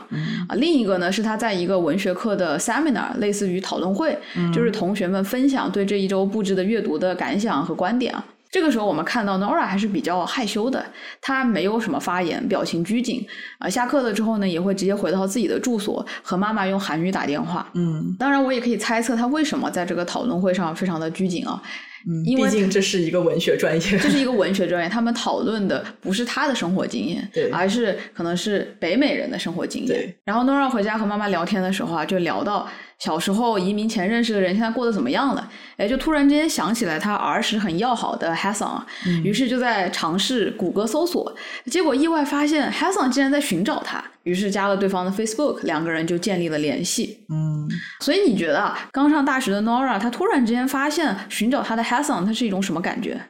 [0.48, 4.16] 啊，另一个呢是她在一个文学课的 seminar，类似于讨论会，
[4.50, 8.24] 就是同学们分享对这一周布置的阅读的感想和观点啊。
[8.54, 10.86] 这个时候，我们看到 Nora 还是比较害羞的，
[11.20, 13.26] 她没有什么发言，表情拘谨。
[13.58, 17.68] 啊，下课了之后呢，也会直接回到自己的住所，和妈妈用韩语打电话。
[17.74, 21.60] 嗯当然，我也可以猜测她为什么在这个讨论会上非常的拘谨啊，
[22.06, 23.98] 嗯，因为毕竟这是一个文学专业。
[23.98, 30.14] 这是一个文学专业，他们讨论的不是他的生活经验，对而是可能是北美人的生活经验对。
[30.24, 38.86] 然后 Nora 回家和妈妈聊天的时候啊，就聊到小时候移民前认识的人现在过得怎么样了，哎，就突然之间想起来他儿时很要好的 Hassan 啊，
[39.22, 41.34] 于是就在尝试谷歌搜索，
[41.66, 47.24] 结果意外发现 Hassan 竟然在寻找他，于是加了对方的 Facebook，两个人就建立了联系。
[47.30, 47.68] 嗯，
[48.00, 53.20] 所以你觉得啊刚上大学的 Nora，她突然之间发现寻找她的 Hassan，她是一种什么感觉？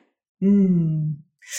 [0.40, 1.16] 嗯，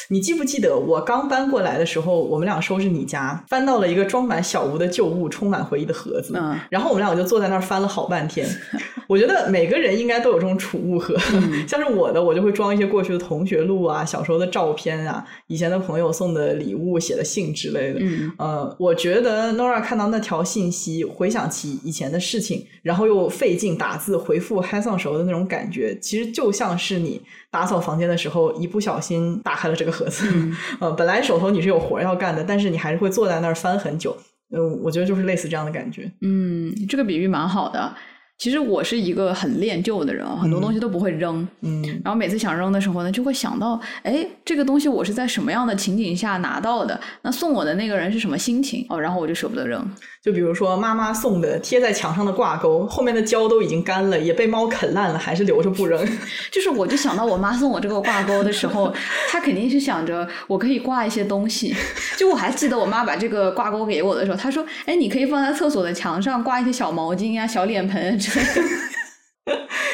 [0.10, 8.48] 你记不记得我刚搬过来的时候，我们俩收拾你家，翻到了一个装满小屋的旧物、充满回忆的盒子，嗯然后我们俩就坐在那儿翻了好半天。
[9.08, 18.00] 我觉得每个人应该都有这种储物盒，嗯 像是我的，我就会装一些过去的同学录啊、小时候的照片啊、以前的朋友送的礼物、写的信之类的。
[18.02, 27.22] 嗯呃，我觉得 Nora 看到那条信息，回想起以前的事情，然后又费劲打字回复 o n 时候的那种感觉，其实就像是你
[27.56, 30.30] 打扫房间的时候一不小心打开了这个盒子。
[30.34, 34.18] 嗯 呃，本来手头你是有活儿要干的，但是你还是会坐在那儿翻很久。
[34.52, 36.12] 嗯、我觉得就是类似这样的感觉。
[36.20, 37.96] 嗯，这个比喻蛮好的。
[38.38, 41.48] 其实我是一个很恋旧的人，很多东西都不会扔。
[41.62, 47.00] 嗯然后每次想扔的时候呢，就会想到，哎，这个东西我是在什么样的情景下拿到的？
[47.22, 48.86] 那送我的那个人是什么心情？
[48.90, 49.90] 哦，然后我就舍不得扔。
[50.22, 56.06] 就比如说妈妈送的贴在墙上的挂钩，后面的胶都已经干了，也被猫啃烂了，还是留着不扔。
[56.52, 58.94] 就是我就想到我妈送我这个挂钩的时候，
[59.32, 61.74] 她肯定是想着我可以挂一些东西。
[62.18, 68.76] 就我还记得我妈把这个挂钩给我的时候，她说：“哎，你可以放在厕所的墙上挂一些小毛巾啊、小脸盆啊之类的。”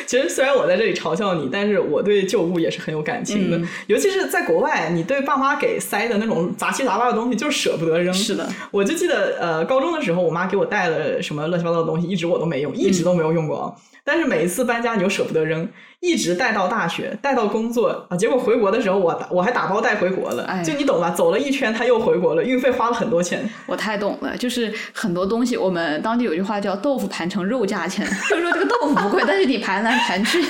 [0.07, 8.13] 其实虽然我在这里嘲笑你，但是我对旧物也是很有感情的，嗯尤其是在国外，你对爸妈给塞的那种杂七杂八的东西，就是舍不得扔。
[8.13, 13.73] 是的，我就记得，呃，高中的时候，我妈给我带了什么乱七八糟的东西，一直我都没用，一直都没有用过啊。
[14.03, 15.67] 但是每一次搬家，你又舍不得扔，
[16.01, 18.17] 一直带到大学，带到工作啊。
[18.17, 20.43] 结果回国的时候，我打我还打包带回国了。
[20.43, 21.11] 哎就你懂吧？
[21.11, 23.47] 走了一圈，他又回国了，运费花了很多钱。
[23.67, 30.43] 我太懂了，就是很多东西，我们当地有句话叫“豆腐盘成肉价钱”， 就是说这个豆腐不贵，但是你盘来盘去，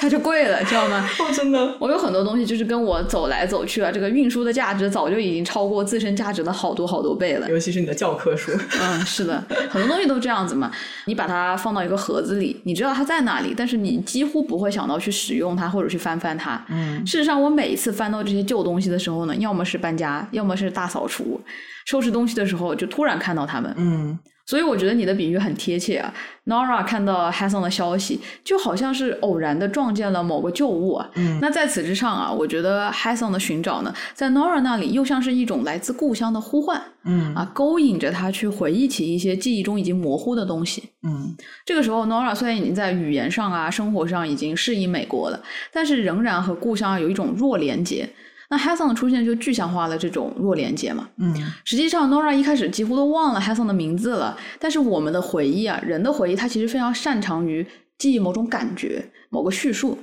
[0.00, 1.08] 它就贵了，知道吗？
[1.20, 1.74] 哦，真的。
[1.78, 7.48] 我有很多东西就是跟我走来走去啊，这个运输的价值早就已经超过自身价值的好多好多倍了。
[7.48, 9.40] 尤其是你的教科书，嗯，是的，
[9.70, 10.70] 很多东西都这样子嘛。
[11.04, 16.64] 你把它放到一个盒子里，你知道它在哪里，但是你几乎不会想到去使用它或者去翻翻它。
[16.68, 21.40] 嗯，事实上，我每一次翻到这些旧东西的时候呢，要么是搬家，要么是大扫除，
[21.86, 23.72] 收拾东西的时候就突然看到它们。
[23.76, 26.14] 嗯，所以我觉得你的比喻很贴切啊。
[26.46, 31.10] Nora 看到 Hassan 的消息，就好像是偶然的撞见了某个旧物啊。
[31.16, 40.90] 嗯那在此之上啊，我觉得 Hassan 的寻找呢，在 Nora 那里又像是一种来自故乡的呼唤嗯啊，勾引着他去回忆起一些记忆中已经模糊的东西。
[41.02, 48.08] 嗯这个时候，Nora 虽然已经在语言上啊、生活上已经适应美国了，但是仍然和故乡有一种弱连结。
[48.48, 51.08] 那 Hassan 的出现就具象化了这种弱连接嘛。
[51.18, 57.66] 嗯实际上，Nora 一开始几乎都忘了 Hassan 的名字了，但是我们的回忆啊，人的回忆，他其实非常擅长于
[57.98, 59.98] 记忆某种感觉、某个叙述。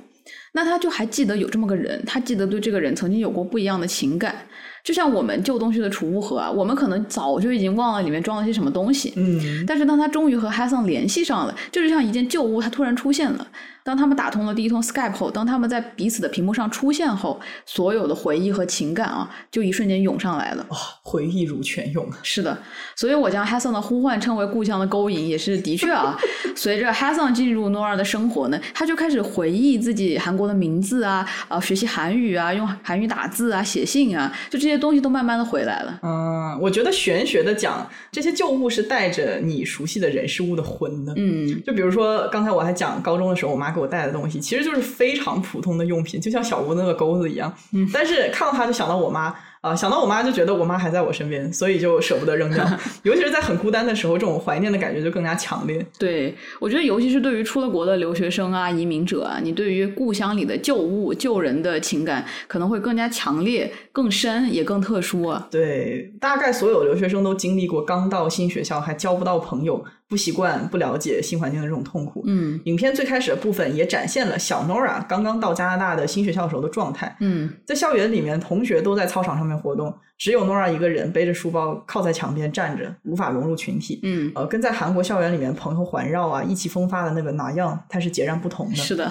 [0.52, 4.34] 那他就还记得有这么个人，他记得对这个人曾经有过不一样的情感，
[4.82, 13.46] 就像我们旧东西的储物盒啊，我们可能早就已经忘了里面装了些什么东西，嗯但是当他终于和 Hassan 联系上了，就像一件旧物，它突然出现了。
[13.84, 20.64] 当他们打通了第一通 Skype 后，当他们在彼此的屏幕上出现后，所有的回忆和情感啊，就一瞬间涌上来了。
[20.68, 22.08] 哇，回忆如泉涌。
[22.22, 22.56] 是的，
[22.94, 26.16] 所以我将 Hassan 的呼唤称为故乡的勾引，也是的确啊。
[26.54, 35.98] 随着 Hassan 进入 Nora 的生活呢，他就开始回忆自己韩国国的名字啊，啊，学习韩语啊，用韩语打字啊，写信啊，就这些东西都慢慢的回来了。
[36.02, 41.14] 嗯，我觉得玄学的讲这些旧物是带着你熟悉的人事物的魂的。
[41.16, 47.52] 嗯，就比如说刚才我还讲高中的时候，我妈给我带的东西，其实就是非常普通的用品，就像小吴那个钩子一样。
[47.72, 49.34] 嗯，但是看到它就想到我妈。
[49.64, 52.62] 啊，想到我妈就觉得我妈还在我身边，所以就舍不得扔掉。
[53.02, 55.82] 尤其是在很孤单的时候，这种怀念的感觉就更加强烈。
[55.98, 65.48] 对，我觉得尤其是对于出了国的留学生啊、移民者啊，你对于故乡里的旧物、旧人的情感可能会更加强烈、更深，也更特殊啊。
[65.50, 69.82] 对，大概所有留学生都经历过刚到新学校还交不到朋友。
[70.14, 72.22] 不习惯、不了解新环境的这种痛苦。
[72.28, 77.16] 嗯，影片最开始的部分也展现了小 Nora 刚刚到加拿大的新学校时候的状态。
[77.18, 83.98] 嗯，在校园里面，同学都在操场上面活动，只有 Nora 一个人背着书包靠在墙边站着，无法融入群体。
[84.04, 88.76] 嗯，呃，跟在韩国校园里面朋友环绕啊、意气风发的那个 Nayoung，他是截然不同的。
[88.76, 89.10] 是的。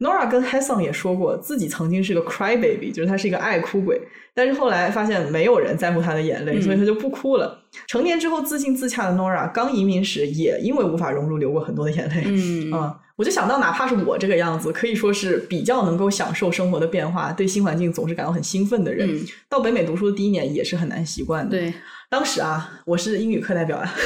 [0.00, 4.00] Nora 跟 Hassan 也说过，自己曾经是个 cry baby，就是他是一个爱哭鬼。
[4.32, 7.62] 但是后来发现没有人在乎他的眼泪，所以他就不哭了。
[7.86, 12.24] 成年之后自信自洽的 Nora，刚移民时也因为无法融入流过很多的眼泪。
[12.26, 21.58] 嗯， 啊，我就想到，哪怕是我这个样子，可以说是比较能够享受生活的变化，对新环境总是感到很兴奋的人，到北美读书的第一年也是很难习惯的。
[21.58, 21.74] 对，
[22.10, 23.88] 当时啊，我是英语课代表啊。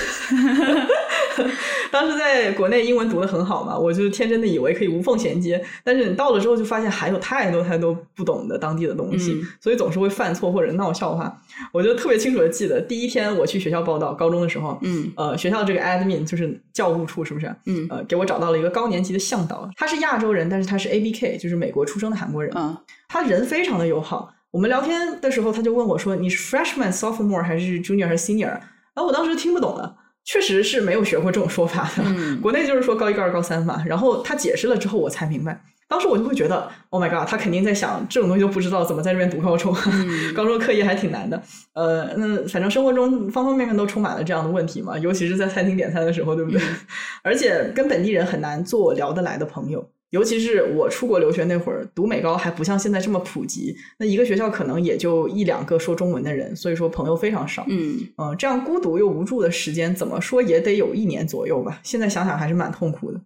[1.90, 11.34] 当时在国内英文读的很好嘛，我就天真的以为可以无缝衔接，但是你到了之后就发现还有太多太多不懂的当地的东西，所以总是会犯错或者闹笑话。
[11.72, 17.46] 我就特别清楚的记得第一天我去学校报道，高中的时候，嗯，呃，学校这个 admin 就是教务处是不是？
[17.64, 22.52] 嗯，呃，给我找到了一个高年级的向导，他是亚洲人，但是他是 A B K，就是美国出生的韩国人。
[22.54, 22.76] 嗯，
[23.08, 24.30] 他人非常的友好。
[24.54, 28.46] 我们聊天的时候，他就问我说：“你是 freshman、sophomore 还是 junior 还是 senior？”
[28.94, 29.96] 然后我当时听不懂了。
[30.24, 32.04] 确实是没有学过这种说法的，
[32.40, 33.82] 国内就是说高一、高二、高三嘛。
[33.84, 35.60] 然后他解释了之后，我才明白。
[35.88, 39.74] 当时我就会觉得，Oh my god，他肯定在想这种东西都不知道，怎么在这边读高中？
[40.36, 41.42] 高中课业还挺难的。
[41.72, 46.60] 呃，那反正生活中方方面面都充满了这样的问题嘛，尤其是在餐厅点餐的时候，对不对？
[47.24, 49.90] 而且跟本地人很难做聊得来的朋友。
[50.14, 57.66] 尤其是我出国留学那会儿，读美高还不像现在这么普及，那一个学校可能也就一两个说中文的人，所以说朋友非常少。
[57.68, 61.80] 嗯嗯，这样孤独又无助的时间，怎么说也得有一年左右吧。
[61.82, 63.20] 现在想想还是蛮痛苦的。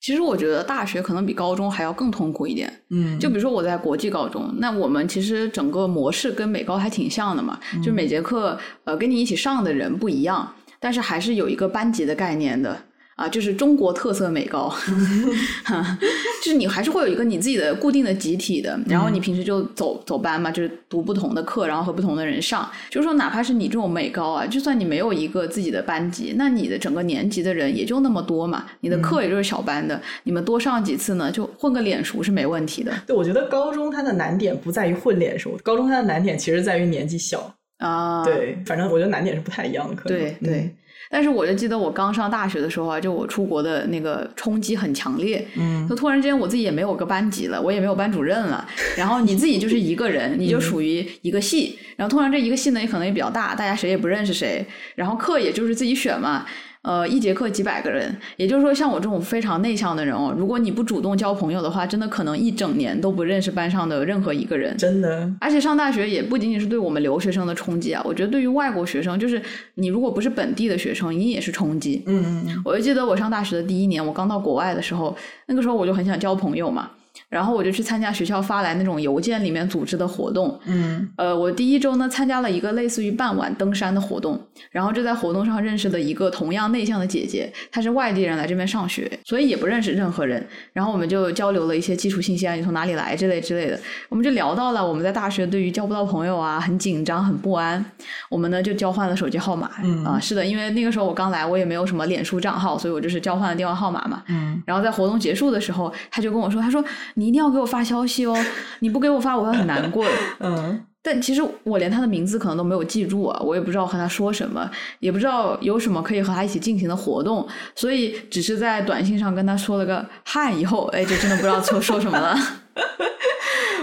[0.00, 2.72] 其实我觉得大学可能比高中还要更痛苦一点。
[2.88, 10.50] 嗯，就比如说我在国际高中，那我们其实整个模式跟美高还挺像的嘛，就每节课呃跟你一起上的人不一样，
[10.80, 12.84] 但是还是有一个班级的概念的。
[13.20, 14.74] 啊，就是中国特色美高，
[16.42, 22.66] 就是你还是会有一个你自己的固定的集体的，然后你平时就走走班嘛，就是读不同的课，然后和不同的人上。
[22.88, 32.90] 就是说，哪怕是你这种美高啊，就算你没有一个自己的班级，那你的整个年级的人也就那么多嘛，你的课也就是小班的，你们多上几次呢，就混个脸熟是没问题的。
[33.06, 38.24] 对，我觉得高中它的难点不在于混脸熟，高中它的难点其实在于年纪小啊。
[38.24, 40.74] 对，反正我觉得难点是不太一样的，可能对对。
[41.12, 48.64] 但是我就记得我刚上大学的时候啊，就我出国的那个冲击很强烈，嗯，就突然间我自己也没有个班级了，我也没有班主任了，
[48.96, 56.46] 然后你自己就是一个人，你就属于一个系，然后突然这一个系呢也可能也比较大，大家谁也不认识谁，然后课也就是自己选嘛。
[56.82, 64.74] 呃，一节课几百个人，也就是说，像我这种非常内向的人哦，如果你不主动交朋友的话，真的可能一整年都不认识班上的任何一个人。
[64.78, 69.40] 真的，而且上大学也不仅仅是对我们留学生的冲击啊，我觉得对于外国学生，就是
[69.74, 72.02] 你如果不是本地的学生，你也是冲击。
[72.06, 72.62] 嗯嗯嗯。
[72.64, 75.14] 我就记得我上大学的第一年，我刚到国外的时候，
[75.48, 76.92] 那个时候我就很想交朋友嘛。
[77.30, 84.38] 然后我就去参加学校发来那种邮件里面组织的活动，嗯，呃，我第一周呢参加了一个类似于傍晚登山的活动，
[84.70, 97.82] 然后就在活动上认识了一个同样内向的姐姐，她是外地人来这边上学，所以也不认识任何人，然后我们就交流了一些基础信息啊，你从哪里来之类之类的，我们就聊到了我们在大学对于交不到朋友啊很紧张很不安，
[98.28, 100.04] 我们呢就交换了手机号码，嗯。
[100.04, 106.82] 啊是的，因为那个时候我刚来，我也没有什么脸书账号，所以我就是交换了电话号码嘛，嗯，然后在活动结束的时候，他就跟我说，他说
[107.20, 108.06] 你一定要给我发消。
[108.06, 108.34] 息哦，
[108.80, 110.06] 你不给我发，我会很难过。
[110.38, 114.68] 嗯，但其实我连他的名字可能都没有记住啊，我也不知道和他说什么，
[115.00, 122.34] 也不知道有什么可以和他一起进行的活动，所以只是在短信上跟他说了个嗨，以后哎，就真的不知道说说什么了。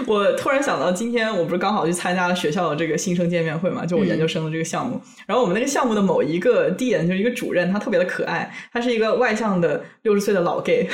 [0.08, 4.98] 我突然想到，今天我不是刚好去参加了学校的这个新生见面会嘛，就我研究生的这个项目。
[5.26, 10.88] 然后我们那个项目的某一个 D 就是一个主任，他特别的可爱，他是一个外向的六十岁的老 gay。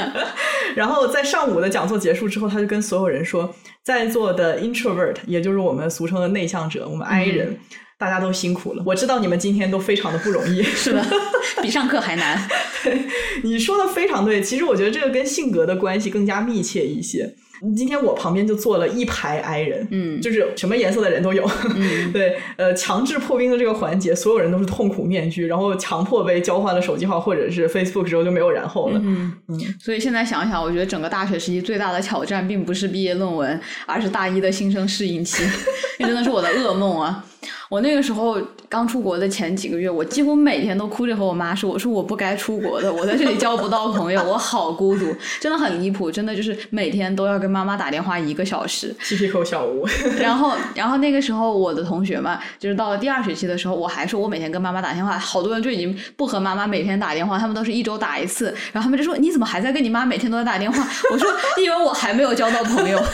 [0.76, 7.56] 然后在上午的讲座结束之后，他就跟所有人说，在座的 introvert，也就是我们俗称的内向者，我们 I 人，
[7.98, 8.82] 大家都辛苦了。
[8.84, 11.02] 我知道你们今天都非常的不容易，是的，
[11.62, 12.38] 比上课还难。
[12.84, 13.02] 对，
[13.42, 14.42] 你说的非常对。
[14.42, 17.34] 其实我觉得这个跟性格的关系更加密切一些。
[17.76, 21.48] 今天我旁边就坐了一排 I 人，嗯就是什么颜色的人都有。
[21.76, 29.00] 嗯 对，呃，强制破冰的这个环节，所有人都是痛苦面具，然后强迫被交换了手机号或者是 Facebook 之后就没有然后了。
[29.02, 35.44] 嗯嗯所以现在想想，我觉得整个大学时期最大的挑战，并不是毕业论文，而是大一的新生适应期，
[36.00, 37.24] 那真的是我的噩梦啊！
[37.72, 38.36] 我那个时候
[38.68, 45.06] 刚出国的前几个月，我几乎每天都哭着和我妈说：“我说我不该出国的，我在这里交不到朋友，我好孤独，
[45.40, 48.94] 真的很离谱，真的就是每天都要跟妈妈打电话一个小时。
[49.02, 49.88] 鸡皮口小屋，
[50.20, 60.86] 然后，然后那个时候我的同学嘛，就是到了第二学期的时候，我还说我每天跟妈妈打电话，好多人就已经不和妈妈每天打电话，他们都是一周打一次，然后他们就说你怎么还在跟你妈每天都在打电话？
[61.10, 63.02] 我说因为我还没有交到朋友。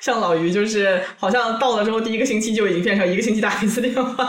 [0.00, 4.28] 像老于就是好像到了之后第一个星期就已经变成一个星期打一次电话。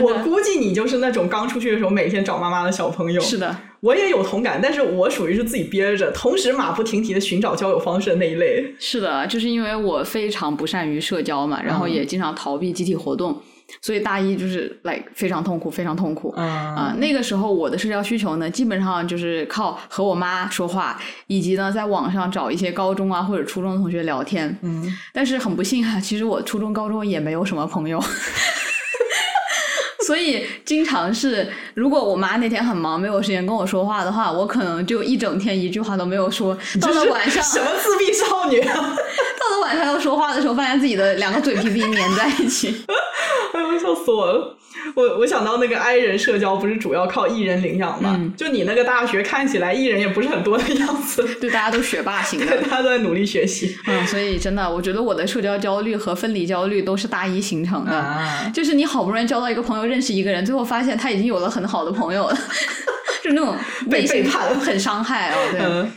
[0.00, 3.20] 我估计你就是那种刚出去的时候每天找妈妈的小朋友。
[3.20, 8.74] 是的，我也有同感，但是我属于是自己憋着，同时马不停蹄的寻找交友方式的那一类。
[8.78, 13.38] 是的，就是因为我非常不善于社交嘛，然后也经常逃避集体活动，
[13.80, 16.34] 所以大一就是 like 非常痛苦，非常痛苦。
[16.36, 24.56] 嗯啊、那个时候我的社交需求呢，基本上就是靠和我妈说话，以及呢在网上找一些高中啊或者初中的同学聊天。
[24.62, 28.02] 嗯，但是很不幸啊，其实我初中、高中也没有什么朋友。
[30.04, 36.58] 所以经常是，如果我妈那天很忙，没有时间跟我说话的话，我可能就一整天一句话都没有说。
[36.80, 38.74] 到了晚上，什么自闭少女啊！
[39.40, 42.84] 到了晚上要说话的时候，发现自己的两个嘴皮皮粘在一起。
[43.52, 44.56] 哎呦，笑死我了！
[44.94, 48.16] 我我想到那个 I 人社交不是主要靠 E 人领养吗？
[48.18, 52.56] 嗯就你那个大学看起来 E 人也不是很多的样子，对，大家都学霸型的。
[52.62, 57.92] 大家都在努力学习嗯，所以真的，我觉得我的社交焦虑和分离焦虑都是大一形成的。
[57.92, 58.50] 啊。
[58.54, 62.38] 就是你好不容易交到一个朋友，认识一个人，最后发现他已经有了很好的朋友了，
[63.22, 63.54] 就那种
[63.90, 65.36] 被背叛很伤害哦。
[65.52, 65.92] 对，嗯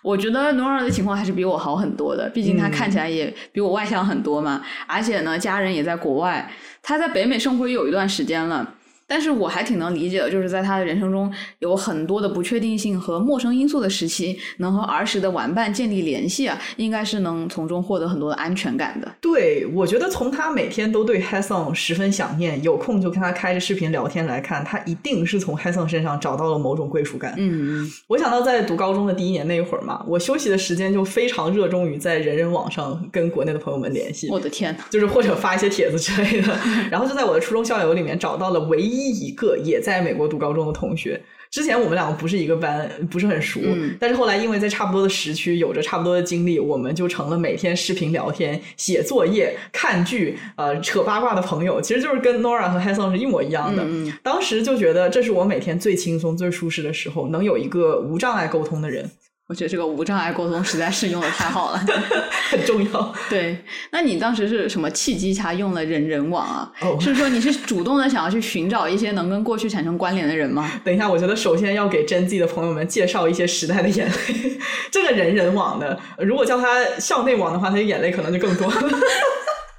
[0.00, 6.48] 我觉得 Nora 的情况还是比我好很多的，毕竟他嗯看起来也比我外向很多嘛，而且呢，家人也在国外，
[6.88, 8.76] 他在北美生活有一段时间了。
[9.08, 19.10] 但是我还挺能理解的，就是在他的人生中有很多的不确定性和陌生因素的时期，能和儿时的玩伴建立联系啊，应该是能从中获得很多的安全感的。
[19.20, 27.32] 对，我觉得从他每天都对 Hasson 十分想念，有空就跟他开着视频聊天来看，他一定是从 Hasson 身上找到了某种归属感。
[27.38, 36.54] 嗯嗯我想到在读高中的第一年那会儿嘛，我休息的时间就非常热衷于在人人网上跟国内的朋友们联系，我的天呐，就是或者发一些帖子之类的，
[36.90, 41.20] 然后就在我的初中校友里面找到了唯一一一个也在美国读高中的同学。
[41.50, 51.80] 之前我们两个不是一个班，不是很熟，嗯但是后来因为在差不多的时区，有着差不多的经历，我们就成了每天视频聊天、写作业、看剧、呃扯八卦的朋友。
[51.80, 53.82] 其实就是跟 Nora 和 Hanson 是一模一样的。
[54.22, 59.10] 当时就觉得这是我每天最轻松、最舒适的时候，能有一个无障碍沟通的人
[59.48, 61.78] 我觉得这个无障碍沟通实在是用的太好了。
[62.50, 63.14] 很重要。
[63.30, 63.56] 对，
[63.90, 66.70] 那你当时是什么契机下用了人人网啊？
[66.82, 70.70] 哦 是说你是主动的想要去寻找一些能跟过去产生关联的人吗？
[70.84, 74.58] 等一下，我觉得首先要给真 Z 的朋友们介绍一些时代的眼泪。
[74.90, 78.98] 这个人人网的，如果叫它校内网的话，它的眼泪可能就更多了。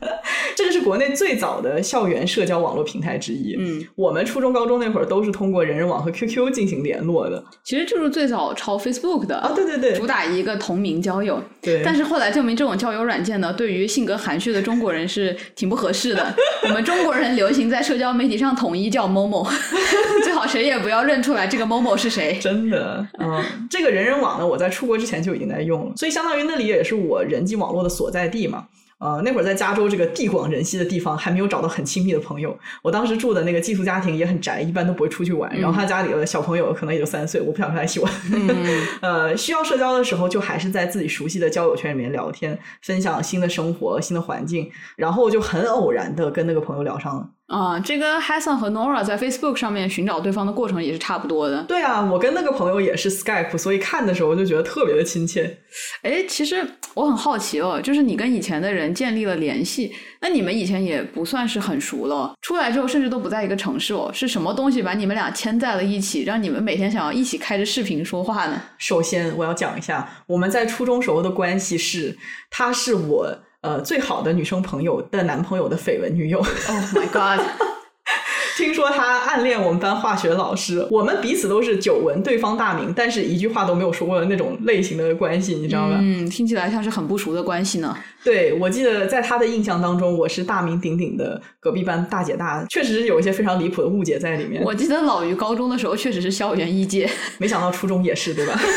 [0.56, 3.56] 这个是国内最早的校园社交网络平台之一。
[3.58, 7.44] 嗯，我们初中、高中那会儿都是通过人人网和 QQ 进行联络的。
[7.64, 11.42] 其实就是最早抄 Facebook 的啊，对对对主打一个同名交友。
[11.62, 11.82] 对。
[11.84, 16.36] 但是后来证明，这种交友软件呢，对于性格含蓄的中国人是挺不合适的。
[16.64, 19.48] 我们中国人流行在社交媒体上统一叫某某
[20.24, 22.38] 最好谁也不要认出来这个某某是谁。
[22.42, 28.66] 真的，嗯，这个人人网呢，我在出国之前就已经在用了，所以相当于那里也是我人际网络的所在地嘛。
[29.00, 32.58] 呃，那会儿在加州这个地广人稀的地方，还没有找到很亲密的朋友。
[32.82, 35.50] 我当时住的那个寄宿家庭也很宅，一般都不会出去玩。
[35.58, 38.12] 然后他家里的小朋友可能也就三岁，我不想跟他一起玩。
[38.34, 38.50] 嗯
[39.02, 47.30] 呃，需要社交的时候，就还是在自己熟悉的交友圈里面聊天，分享新的生活、新的环境，然后就很偶然的跟那个朋友聊上了。
[47.50, 51.64] 啊、这跟 Hassan 和 Nora 在 Facebook 上面寻找对方的过程也是差不多的。
[51.64, 55.58] 对啊，我跟那个朋友也是 Skype，所以看的时候就觉得特别的亲切。
[56.04, 59.92] 哎，其实我很好奇哦，就是你跟以前的人建立了联系，
[60.22, 68.62] 那你们以前也不算是很熟了，出来之后甚至都不在一个城市哦，是什么东西把你们俩牵在了一起，让你们每天想要一起开着视频说话呢？
[68.78, 72.16] 首先，我要讲一下我们在初中时候的关系是，
[72.52, 76.40] 他是我呃最好的女生朋友的男朋友的绯闻女友。
[76.40, 76.48] Oh
[76.94, 77.46] my god！
[78.58, 85.98] 听说他暗恋我们班化学老师，我们彼此都是久闻对方大名，但是一句话都没有说过的那种类型的关系，你知道吧？
[86.02, 87.96] 嗯，听起来像是很不熟的关系呢。
[88.22, 94.62] 对，我记得在他的印象当中，我是大名鼎鼎的隔壁班大姐大，确实是有一些非常离谱的误解在里面。
[94.62, 98.60] 我记得老于高中的时候确实是校园一姐，没想到初中也是，对吧？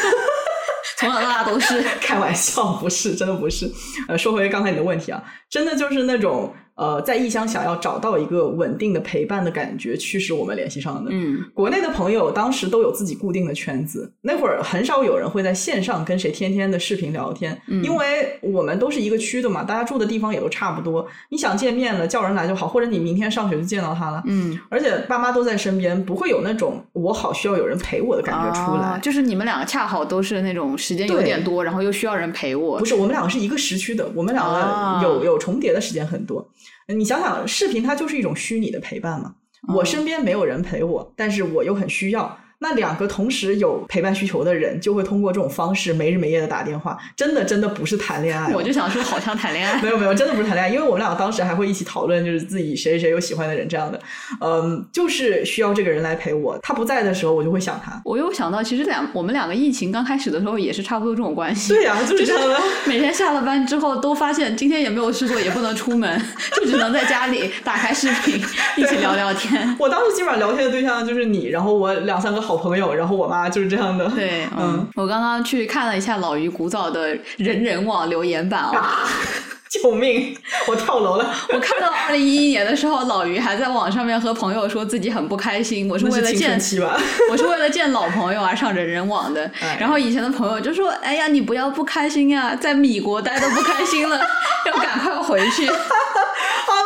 [1.02, 1.82] 从小到大都是。
[2.00, 3.70] 开玩笑，不是，真的不是。
[4.08, 6.54] 呃，说回刚才你的问题啊，真的就是那种。
[6.74, 11.10] 呃，在异乡想要找到一个稳定的陪伴的感觉，驱使我们联系上的。
[11.12, 21.06] 嗯，国内的朋友当时都有自己固定的圈子，那会儿很少有人会在线上跟谁天天的视频聊天，嗯因为我们都是一个区的嘛，大家住的地方也都差不多。
[21.28, 24.22] 你想见面了，叫人来就好，或者你明天上学就见到他了。
[24.26, 28.98] 嗯，而且爸妈都在身边，不会有那种我好需要有人陪我的感觉出来。
[29.00, 32.78] 就是你们两个恰好都是那种时间有点多，然后又需要人陪我。
[32.78, 36.48] 不是，我们两个是一个时区的，我们两个有有重叠的时间很多。
[36.88, 39.36] 你想想，视频它就是一种虚拟的陪伴嘛。
[39.74, 42.38] 我身边没有人陪我，但是我又很需要。
[42.62, 48.54] 那两个同时有陪伴需求的人，就会通过这种方式没日没夜的打电话，真的真的不是谈恋爱。
[48.54, 49.78] 我就想说，好像谈恋爱。
[49.82, 54.00] 没有没有，真的不是谈恋爱，因为我们俩当时还会一起讨论，就是自己谁谁谁有喜欢的人这样的。
[54.40, 58.00] 嗯，就是需要这个人来陪我，他不在的时候，我就会想他。
[58.04, 61.74] 我又想到，其实两我们两个疫情刚开始的时候也是差不多这种关系。
[61.74, 62.56] 对呀，就是这样的。
[62.86, 66.22] 每天下了班之后，都发现今天也没有事做，也不能出门，
[66.54, 68.40] 就只能在家里打开视频
[68.76, 69.76] 一起聊聊天。
[69.80, 73.32] 我当时基本上聊天的对象就是你，然后我两三个好朋友，然后我。
[73.32, 74.06] 妈，就是这样的。
[74.10, 79.08] 对，嗯，我刚刚去看了一下老于古早的人人网留言板啊，
[79.70, 80.36] 救命！
[80.66, 81.34] 我跳楼了。
[81.50, 86.60] 我看到二零一一年的时候，老于还在网上面和朋友说自己很不开心，我是为了见，
[87.32, 89.50] 我是为了见老朋友而上人人网的。
[89.80, 94.20] 然后以前的朋友就说：“哎呀，你不要不开心呀，在米国待的不开心了，
[94.66, 95.72] 要赶快回去。”啊，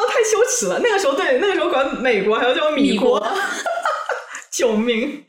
[0.07, 0.79] 太羞耻了！
[0.81, 3.21] 那个时候，对，那个时候管美国还要叫米国。
[4.57, 5.23] 救命！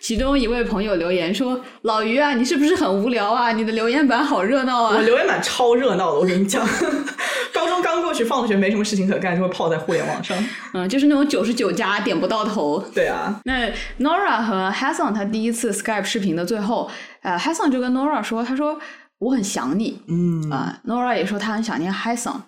[0.00, 3.52] 其中一位朋友留言说：“老于啊，你是不是很无聊啊？
[3.52, 6.66] 你的留言板好热闹啊！” 我留言板超热闹的，我跟你讲，
[7.54, 10.36] 高中刚过去，放了学没什么事情可干，就会泡在互联网上。
[10.74, 12.80] 嗯，就是那种九十九加点不到头。
[12.92, 16.90] 对啊，那 Nora 和 Hassan 他第一次 Skype 视频的最后，
[17.22, 18.76] 呃，Hassan 就跟 Nora 说：“他说
[19.18, 22.40] 我很想你。”嗯啊，Nora 也说他很想念 Hassan。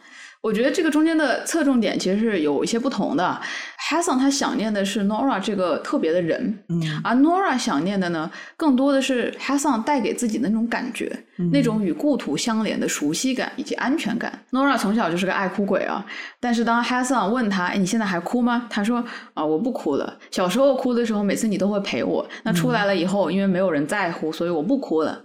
[0.45, 3.41] 我觉得这个中间的侧重点其实是有一些不同的。
[3.89, 11.11] Hassan 他想念的是 Nora 这个特别的人，嗯，而 Nora 想念的呢，更多的是 Hassan 带给自己的那种感觉，
[11.51, 14.39] 那种与故土相连的熟悉感以及安全感。
[14.51, 16.05] Nora 从小就是个爱哭鬼啊，
[16.39, 20.19] 但是当 Hassan 问他：“哎，你现在还哭吗？”他说：“啊，我不哭了。
[20.31, 22.27] 小时候哭的时候，每次你都会陪我。
[22.43, 25.24] 那出来了以后，因为没有人在乎，所以我不哭了。”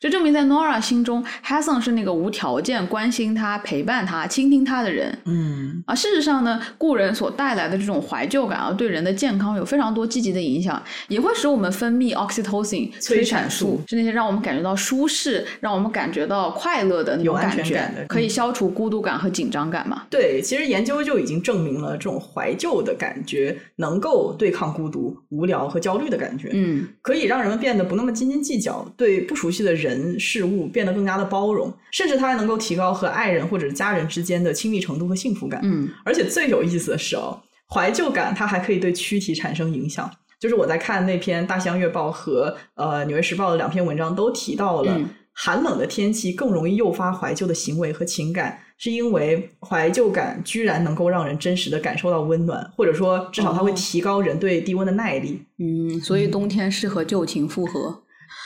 [0.00, 5.18] 就证明在 Nora 心中，Hassan 是那个无条件关心他、陪伴他、倾听他的人。
[5.24, 20.02] 嗯，而事实上呢，故人所带来的这种怀旧感啊，对人的健康有非常多积极的影响，也会使我们分泌 oxytocin 催产素，是那些让我们感觉到舒适、让我们感觉到快乐的那种感觉，可以消除孤独感和紧张感嘛？
[20.10, 26.50] 对，其实研究就已经证明了，这种怀旧的感觉能够对抗孤独、无聊和焦虑的感觉。
[26.52, 29.74] 嗯，可以让人们变得不那么斤斤计较，对不熟悉的。
[29.76, 29.85] 人
[30.18, 35.60] 事物变得更加的包容，甚至它还能够提高和爱人或者家人之间的亲密程度和幸福感。
[35.62, 37.40] 嗯，而且最有意思的是哦，
[37.74, 40.10] 怀旧感它还可以对躯体产生影响。
[40.38, 45.00] 就是我在看那篇《大西洋月报》和呃《纽约时报》的两篇文章，都提到了
[45.32, 55.42] 寒冷的天气更容易诱发怀旧的行为和情感，是因为怀旧感居然能够让人真实的感受到温暖，或者说至少它会提高人对低温的耐力。
[55.58, 58.02] 嗯，所以冬天适合旧情复合。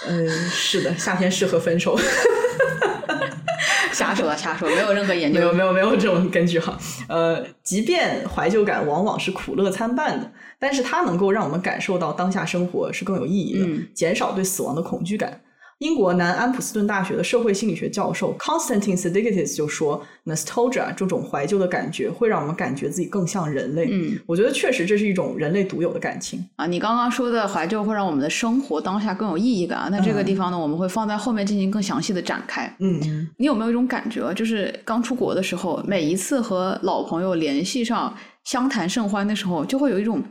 [0.07, 1.99] 嗯，是的，夏天适合分手。
[3.93, 6.78] 瞎说瞎说，没有任何研究，没有没有没有这种根据哈。
[7.09, 15.43] 呃，即便怀旧感往往是苦乐参半的，但是它能够让我们感受到当下生活是更有意义的，减少对死亡的恐惧感。
[15.81, 23.89] 英国南安普斯顿大学的社会心理学教授 Constantine s e d i g i t i s 就说，nostalgia 这种怀旧的感觉会让我们感觉自己更像人类。
[23.91, 26.66] 嗯，我觉得确实这是一种人类独有的感情啊。
[26.66, 32.66] 你刚刚说的怀旧会让我们的生活当下更有意义感，那这个地方呢，我们会放在后面进行更详细的展开。
[32.81, 38.14] 嗯嗯，你有没有一种感觉，就是刚出国的时候，每一次和老朋友联系上，
[38.45, 40.22] 相谈甚欢的时候，就会有一种。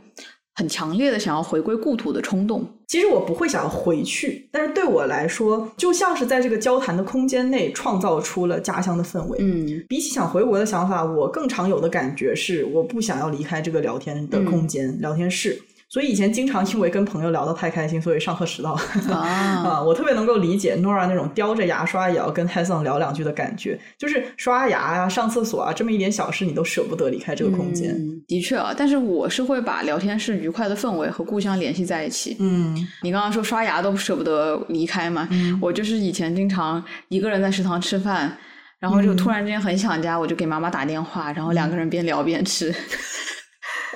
[0.60, 2.62] 很强烈的想要回归故土的冲动。
[2.86, 9.38] 其实我不会想要回去，但是对我来说，就像是在这个交谈的空间内创造出了家乡的氛围。
[9.40, 15.58] 嗯，比起想回国的想法，我更常有的感觉是，我不想要离开这个聊天的空间、聊天室。
[15.90, 18.78] 所以以前经常因为跟朋友聊得太开心，所以上课迟到
[19.10, 19.82] 啊。
[19.82, 28.00] 我特别能够理解 Nora 那种叼着牙刷也要跟 Hassan 聊两句的感觉，就是刷牙啊、上厕所啊这么一点小事，你都舍不得离开这个空间。
[28.28, 32.36] 的确啊，但是我是会把聊天室愉快的氛围和故乡联系在一起。
[32.38, 35.28] 嗯，你刚刚说刷牙都舍不得离开嘛？
[35.60, 38.32] 我就是以前经常一个人在食堂吃饭，
[38.78, 42.72] 然后就突然之间很想家，我就给妈妈打电话，然后两个人边聊边吃。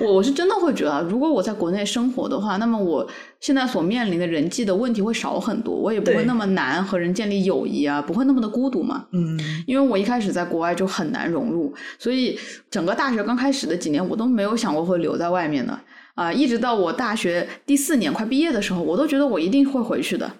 [0.01, 3.07] 我我是真的会觉得，如果我在国内生活的话，那么我
[3.39, 9.05] 现在所面临的人际的问题会少很多，我也不会那么难和人建立友谊啊，不会那么的孤独嘛。
[9.11, 12.37] 嗯，因为我一开始在国外就很难融入，所以
[12.69, 15.79] 整个大学刚开始的几年，我都没有想过会留在外面的
[16.15, 20.31] 啊、一直到我大学第四年快毕业的时候，我都觉得我一定会回去的。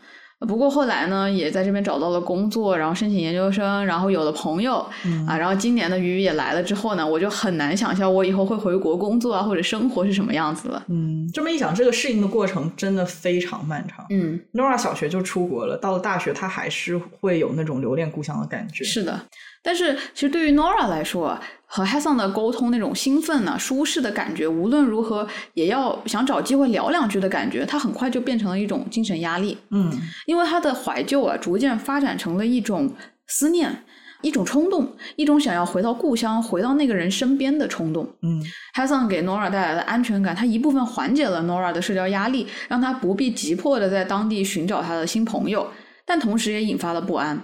[0.47, 4.77] 不过后来呢，也在这边找到了工作，然后申请研究生，然后有了朋友、
[5.27, 10.83] 啊，然后今年的鱼也来了之后呢，我就很难想象我以后会回国工作啊或者生活是什么样子了。
[10.87, 14.05] 嗯，这么一想，这个适应的过程真的非常漫长。
[14.09, 18.83] 嗯，Nora 小学就出国了，到了大学，她还是会有那种留恋故乡的感觉。
[18.83, 19.19] 是的，
[19.65, 29.91] 但是其实对于 Nora 来说啊，和 Hassan 的沟通那种兴奋呢、舒适的感觉，无论如何也要想找机会聊两句的感觉，它很快就变成了一种精神压力，嗯
[30.27, 32.93] 因为他的怀旧啊，逐渐发展成了一种
[33.25, 33.83] 思念。
[34.21, 38.09] 一种冲动，一种想要回到故乡、回到那个人身边的冲动。
[38.23, 38.41] 嗯
[38.73, 45.67] Hassan 给 Nora 带来的安全感，他一部分缓解了 Nora 的社交压力，让她不必急迫的在当地寻找她的新朋友，
[46.05, 47.37] 但同时也引发了不安，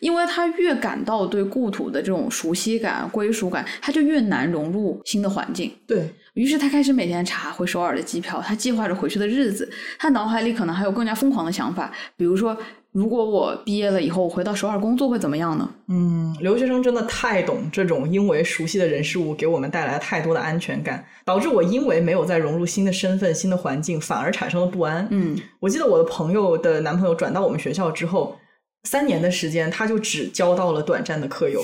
[0.00, 5.72] 因为他越感到对故土的这种熟悉感、归属感，他就越难融入新的环境。
[5.86, 12.56] 对，于是他开始每天查回首尔的机票，他计划着回去的日子，他脑海里可能还有更加疯狂的想法，比如说，
[12.92, 15.68] 如果我毕业了以后我回到首尔工作会怎么样呢？
[15.88, 25.06] 嗯，留学生真的太懂这种因为熟悉的人事物给我们带来太多的安全感，导致我因为没有再融入新的身份、新的环境，反而产生了不安。
[25.10, 28.36] 嗯，我记得我的朋友的男朋友转到我们学校之后，
[28.84, 31.62] 三年的时间他就只交到了短暂的课友，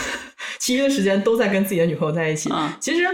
[0.60, 2.50] 其余的时间都在跟自己的女朋友在一起。
[2.50, 3.04] 啊其实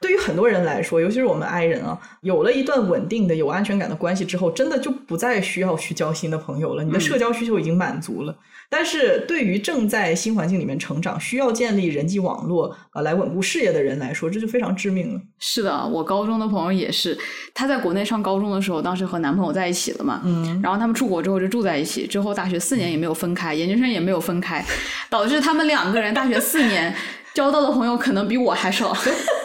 [0.00, 8.36] 对于很多人来说，尤其是我们 I 人啊，有了一段稳定的、有安全感的关系之后，真的就不再需要去交新的朋友了，你的嗯社交需求已经满足了。
[8.68, 15.20] 但是对于正在新环境里面成长、需要建立人际网络呃来稳固事业的人来说，这就非常致命了。
[15.38, 17.16] 是的，我高中的朋友也是，
[17.54, 24.64] 她在国内上高中的时候，当时和男朋友在一起了嘛，嗯，然后他们出国之后就住在一起，之后大学四年也没有分开，研究生也没有分开，
[25.08, 26.92] 导致他们两个人大学四年
[27.34, 28.92] 交到的朋友可能比我还少，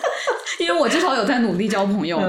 [0.62, 2.20] 因为我至少有在努力交朋友。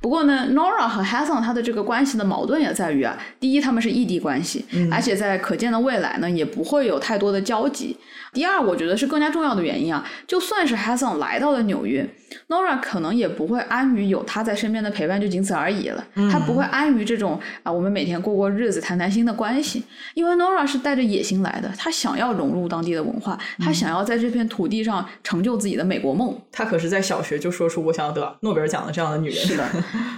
[0.00, 7.96] 不过呢，Nora 和 Hassan 他的这个关系的矛盾也在于啊，第一他们是异地关系，而且在可见的未来呢，也不会有太多的交集。
[8.32, 12.06] 第二，我觉得是更加重要的原因啊，就算是 Hassan 来到了纽约
[12.48, 19.82] ，Nora 可能也不会安于有他在身边的陪伴就仅此而已了，他不会安于这种啊我们每天过过日子、谈谈心的关系，
[20.12, 26.38] 因为 Nora 是带着野心来的，他想要融入当地的文化，他想要在这片土地上成就自己的美国梦。
[26.52, 29.38] 她可是在小学就说出我想要得诺贝尔奖的这样的女人。
[29.38, 29.66] 是的，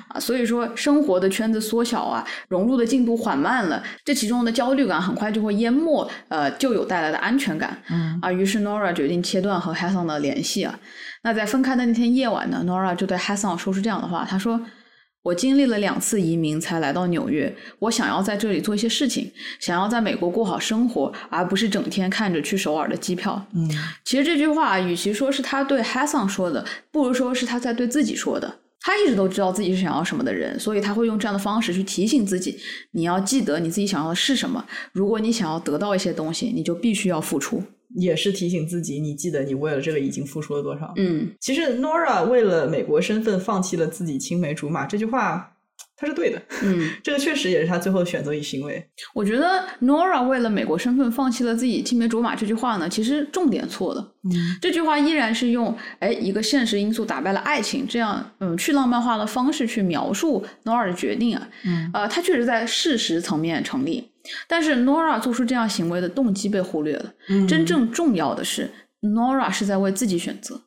[0.09, 7.77] 啊，所以说生活的圈子缩小啊，融入的进度缓慢了，这其中的焦虑感很快就会淹没呃旧有带来的安全感。
[7.91, 10.79] 嗯啊，于是 Nora 决定切断和 Hassan 的联系啊。
[11.23, 14.61] 那在分开的那天夜晚呢，Nora 就对 Hassan 说出这样的话，他说。
[15.23, 23.47] 我经历了两次移民才来到纽约，我想要在这里做一些事情，想要在美国过好生活，而不是整天看着去首尔的机票。
[23.55, 23.71] 嗯
[24.03, 28.59] 其实这句话，与其说是他对 Hassan 说的，不如说是他在对自己说的。
[28.81, 32.59] 他一直都知道自己是想要什么的人，所以他会用这样的方式去提醒自己：
[32.93, 34.64] 你要记得你自己想要的是什么。
[34.93, 37.62] 如果你想要得到一些东西，你就必须要付出。
[37.97, 40.93] 也是提醒自己，你记得你为了这个已经付出了多少。
[40.97, 45.49] 嗯，其实 Nora 为了美国身份放弃了自己青梅竹马，这句话
[46.01, 48.82] 她是对的，嗯， 这个确实也是他最后的选择与行为。
[49.12, 54.14] 我觉得 Nora 为了美国身份放弃了自己青梅竹马这句话呢，其实重点错了。
[54.24, 64.11] 嗯这句话依然是用哎一个现实因素打败了爱情这样嗯去浪漫化的方式去描述 Nora 的决定啊，嗯呃，他确实在事实层面成立，
[64.48, 67.12] 但是 Nora 做出这样行为的动机被忽略了。
[67.28, 68.70] 嗯真正重要的是
[69.03, 70.61] ，Nora 是在为自己选择，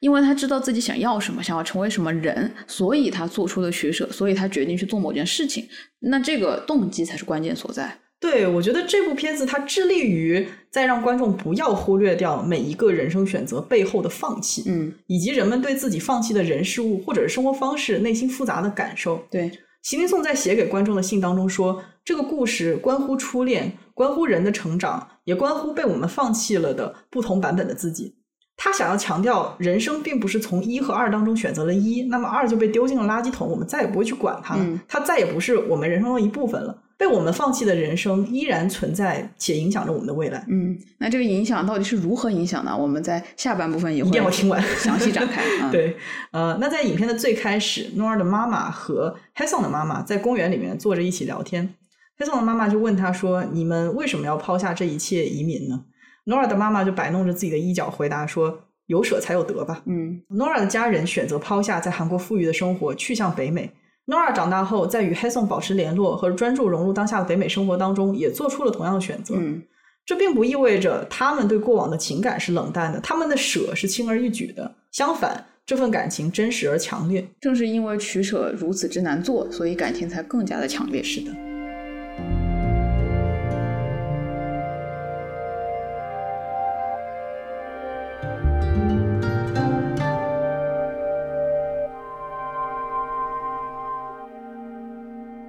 [0.00, 5.66] 因为他知道自己想要什么，想要成为什么人，所以他做出了取舍，所以他决定去做某件事情。
[6.00, 7.98] 那这个动机才是关键所在。
[8.18, 19.22] 对，我觉得这部片子它致力于在让观众不要忽略掉每一个人生选择背后的放弃，嗯，以及人们对自己放弃的人事物或者是生活方式内心复杂的感受。
[19.30, 19.50] 对，
[19.82, 28.16] 席琳颂在写给观众的信当中说，这个故事关乎初恋，关乎人的成长，也关乎被我们放弃了的不同版本的自己。
[28.56, 36.82] 他想要强调，人生并不是从一和二当中选择了一，那么二就被丢进了垃圾桶，我们再也不会去管它了，嗯它再也不是我们人生的一部分了。
[36.98, 40.42] 被我们放弃的人生依然存在，且影响着我们的未来。
[40.48, 42.74] 嗯，那这个影响到底是如何影响呢？
[42.74, 45.42] 我们在下半部分也一定要会听完，详细展开。
[45.60, 45.94] 啊、，对，
[46.30, 51.74] 呃，那在影片的最开始，Nora 的妈妈和 Hassan 的妈妈在公园里面坐着一起聊天。
[52.18, 55.82] Hassan 的妈妈就问他说：“你们为什么要抛下这一切移民呢
[56.26, 59.82] ？”Nora 的妈妈就摆弄着自己的衣角回答说：“有舍才有得吧。
[59.86, 63.70] 嗯 Nora 的家人选择抛下在韩国富裕的生活，去向北美。
[64.06, 69.34] Nora 长大后，在与 Haesung 保持联络和专注融入当下的北美生活当中，也做出了同样的选择。
[69.36, 69.62] 嗯
[70.04, 74.72] 这并不意味着他们对过往的情感是冷淡的，他们的舍是轻而易举的。
[74.92, 77.26] 相反，这份感情真实而强烈。
[77.40, 81.02] 正是因为取舍如此之难做，所以感情才更加的强烈。
[81.02, 81.45] 是的。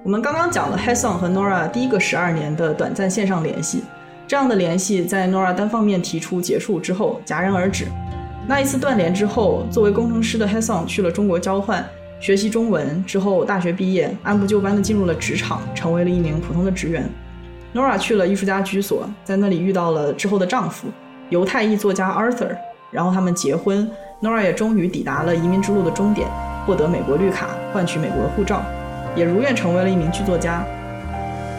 [0.08, 3.84] 我们刚刚讲了 Hassan 和 Nora 第一个十二年的短暂线上联系，
[4.26, 7.84] 这样的联系在 Nora 单方面提出结束之后戛然而止。
[8.46, 11.86] 那一次断联之后，作为工程师的 Hassan 去了中国交换，
[12.20, 17.06] 学习中文之后，大学毕业，按部就班的进入了职场，成为了一名普通的职员。
[17.74, 20.88] Nora 去了艺术家居所，在那里遇到了之后的丈夫，
[21.28, 22.56] 犹太裔作家 Arthur，
[22.90, 23.86] 然后他们结婚。
[24.22, 26.26] Nora 也终于抵达了移民之路的终点，
[26.66, 28.62] 获得美国绿卡，换取美国的护照，
[29.14, 30.64] 也如愿成为了一名剧作家。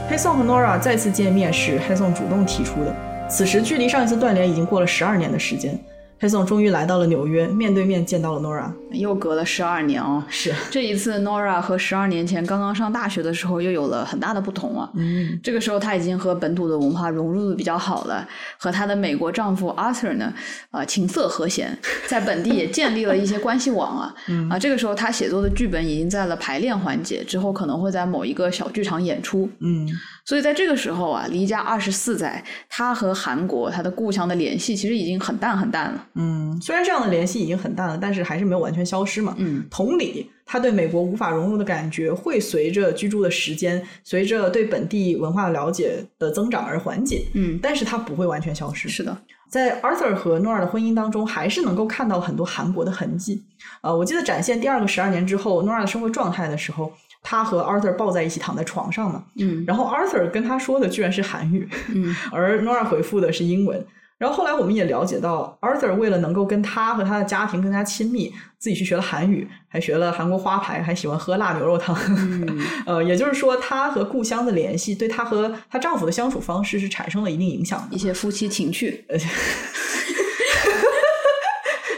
[0.09, 2.93] 黑松和 Nora 再次见面是黑松主动提出的，
[3.29, 5.77] 此时距离上一次断联已经过了十二年的时间。
[6.21, 8.69] 黑松终于来到了纽约，面对面见到了 Nora。
[8.91, 14.89] 又隔了十二年哦，是，这一次 Nora 和十二年前刚刚上大学的时候又有了很大的不同啊。
[14.95, 20.33] 嗯，这个时候她已经和本土的文化融入的比较好了，和她的美国丈夫 Arthur 呢，
[20.71, 24.13] 呃，琴瑟和弦，在本地也建立了一些关系网啊。
[24.27, 29.49] 嗯啊，这个时候她写作的剧本已经在了排练环节，之后可能会在某一个小剧场演出。
[29.61, 29.87] 嗯，
[30.25, 36.05] 所以在这个时候啊，离家二十四载，她和韩国她的故乡的联系其实已经很淡很淡了。
[36.15, 39.35] 嗯，虽然这样的联系已经很淡了，但是还是没有完全消失嘛。
[39.37, 48.89] 嗯同理，他对美国无法融入的感觉会随着居住的时间，随着对本地文化的了解的增长而缓解，嗯，但是它不会完全消失。
[48.89, 49.15] 是的，
[49.49, 53.43] 在 Arthur 和 Nora 的婚姻当中，还是能够看到很多韩国的痕迹。
[53.81, 56.91] 呃，我记得展现第二个十二年之后，Nora 的生活状态的时候，
[57.21, 63.85] 他和 Arthur 抱在一起躺在床上嘛，嗯然后 Arthur 跟他说的居然是韩语，嗯 而 Nora 回复的是英文。
[64.19, 71.97] 然后后来我们也了解到，Arthur 为了能够跟他和他的家庭更加亲密，自己去学了韩语，还学了韩国花牌，还喜欢喝辣牛肉汤。
[72.09, 79.05] 嗯 呃，也就是说，他和故乡的联系对她和她丈夫的相处方式是产生了一定影响的一，些夫妻情趣。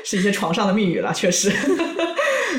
[0.05, 1.51] 是一些床上的密语了，确实。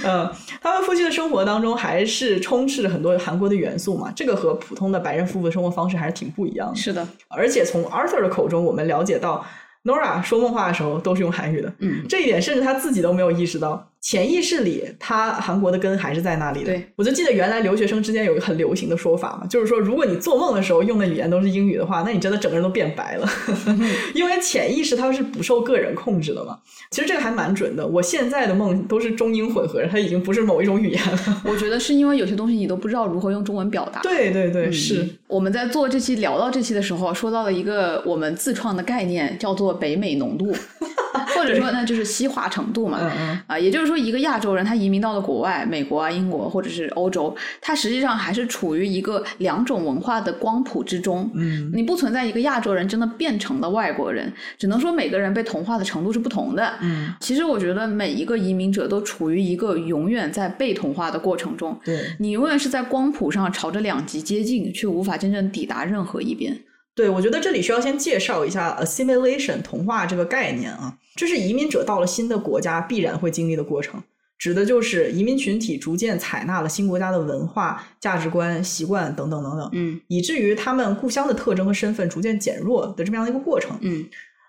[0.05, 0.29] 嗯，
[0.63, 6.77] 他们夫妻的生活当中还是充斥着很多韩国的元素嘛，这个和普通的白人夫妇的生活方式还是挺不一样的。
[6.77, 9.45] 是的，而且从 Arthur 的口中，我们了解到
[9.83, 16.67] Nora 说梦话的时候都是用韩语的，嗯这一点甚至他自己都没有意识到，潜意识里他韩国的根还是在那里的。
[16.67, 23.29] 对，我就记得原来留学生之间有一个很流行的说法嘛，就是说如果你做梦的时候用的语言都是英语的话，那你真的整个人都变白了，
[24.13, 26.59] 因为潜意识它是不受个人控制的嘛。
[26.91, 31.43] 其实这个还蛮准的，我现在的梦都是中英混合，它已经不是某一种语言了。
[31.45, 34.01] 我觉得是因为有些东西你都不知道如何用中文表达。
[34.03, 35.09] 对对对，嗯是。
[35.29, 40.53] 我们在做这期聊到这期的时候，说到了一个我们自创的概念，叫做北美浓度，
[41.35, 42.99] 或者说呢就是西化程度嘛。
[43.01, 51.31] 嗯嗯啊，也就是说，一个亚洲人他移民到了国外，美国啊、英国或者是欧洲，他实际上还是处于一个两种文化的光谱之中。
[51.35, 56.75] 嗯你不存在一个亚洲人真的变成了外国人，只能说每个人被同化的程度是不同的。
[56.81, 61.79] 嗯，其实我觉得每一个移民者都处于一个永远在被同化的过程中。
[61.85, 62.01] 对。
[62.19, 66.57] 你永远是在光谱上朝着两极接近，却无法真正抵达任何一边。
[66.95, 74.03] 对，我觉得这里需要先介绍一下 assimilation 同化这个概念啊，这是移民者到了新的国家必然会经历的过程，
[74.39, 80.01] 指的就是移民群体逐渐采纳了新国家的文化、价值观、习惯等等等等，嗯。
[80.09, 83.79] 以至于他们故乡的特征和身份逐渐减弱的这么样的一个过程。
[83.81, 84.05] 嗯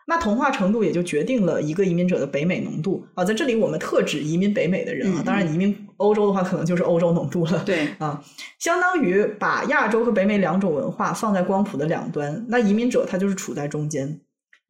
[0.06, 7.64] 那同化程度也就决定了一个移民者的北美浓度啊，在这里我们特指移民北美的人啊，嗯当然移民欧洲的话，可能就是欧洲浓度了。
[7.66, 8.24] 对，啊，
[8.60, 14.20] 相当于把亚洲和北美两种文化放在光谱的两端，那移民者他就是处在中间。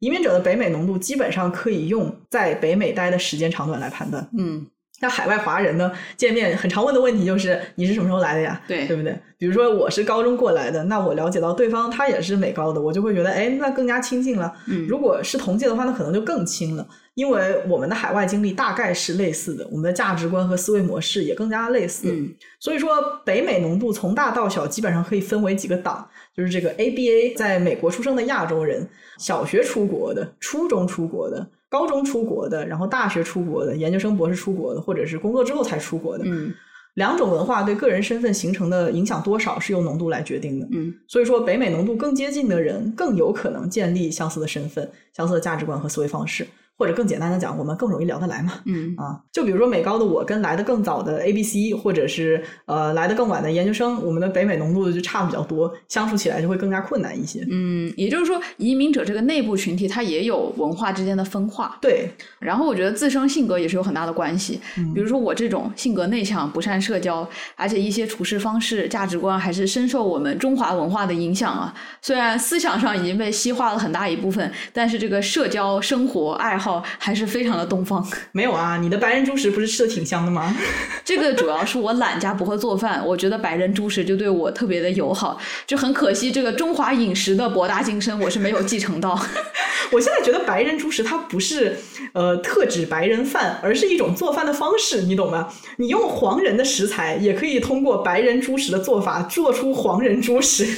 [0.00, 4.28] 移民者的北美浓度基本上可以用在北美待的时间长短来判断。
[4.36, 4.66] 嗯
[5.00, 8.60] 那海外华人呢，见面很常问的问题就是你是什么时候来的呀？
[8.66, 9.18] 对对不对？
[9.36, 14.52] 比如说我是高中过来的，那我了解到对方他也是美高的，我就会觉得哎，那更加亲近了。
[14.68, 22.10] 嗯如果是同届的话，那可能就更亲了，因为我们的海外经历大概是类似的，我们的价值观和思维模式也更加类似。
[22.10, 22.90] 嗯所以说，
[23.26, 28.88] 北美浓度从大到小基本上可以分为几个档，就是这个 ABA 在美国出生的亚洲人，
[29.18, 36.24] 小学出国的、初中出国的、高中出国的，然后大学出国的、研究生、博士出国的，或者是工作之后才出国的。
[36.24, 36.54] 嗯
[36.94, 40.68] 两种文化对个人身份形成的影响多少是由浓度来决定的。
[40.70, 46.46] 嗯所以说，北美浓度更接近的人，更有可能建立相似的身份、相似的价值观和思维方式。
[46.76, 48.54] 或者更简单的讲，我们更容易聊得来嘛。
[48.66, 57.46] 嗯啊，就比如说美高的我跟来的更早的 A、B、C，或者是呃来的更晚的研究生，我们的北美浓度就差的比较多，相处起来就会更加困难一些。
[57.50, 61.78] 嗯，也就是说，移民者这个内部群体，它也有文化之间的分化。
[61.80, 62.10] 对，
[62.40, 64.60] 然后我觉得自身性格也是有很大的关系。
[64.94, 71.74] 比如说我这种性格内向、不善社交，而且一些处事方式、价值观还是深受我们中华文化的影响啊。
[72.02, 76.63] 虽然思想上已经被西化了很大一部分，但是这个社交、生活、爱好
[76.98, 78.06] 还是非常的东方。
[78.32, 80.54] 没有啊，你的白人猪食不是吃的挺香的吗？
[81.04, 89.18] 这个主要是我懒加不会做饭，我觉得白人猪食就对我特别的友好，就很可惜这个中华饮食的博大精深我是没有继承到。
[89.92, 91.76] 我现在觉得白人猪食它不是
[92.14, 95.48] 呃特指白人饭，而是一种做饭的方式，你懂吗？
[95.76, 100.66] 你用黄人的食材，也可以通过白人猪食的做法做出黄人猪食。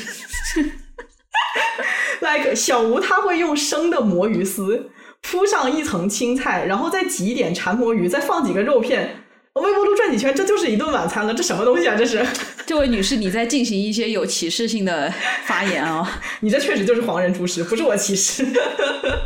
[2.21, 4.91] like 小吴他会用生的魔芋丝
[5.29, 9.23] 铺上一层青菜，然后再挤一点馋魔鱼，再放几个肉片。
[9.55, 11.33] 微波炉转几圈，这就是一顿晚餐了。
[11.33, 11.97] 这什么东西啊？
[11.97, 12.25] 这是？
[12.67, 15.13] 这位女士，你在进行一些有歧视性的
[15.47, 16.21] 发言啊！
[16.41, 18.47] 你这确实就是黄人厨师，不是我歧视。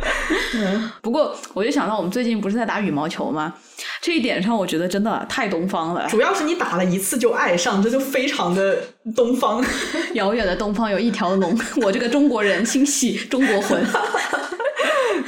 [1.03, 3.53] 不过，我就想到我们最近不是在打羽毛球吗？
[4.01, 6.07] 这一点上，我觉得真的太东方了。
[6.09, 8.77] 主要是你打了一次就爱上，这就非常的
[9.13, 9.63] 东方。
[10.13, 13.83] 遥远的东方有一条龙，我这个中国人心系中国魂。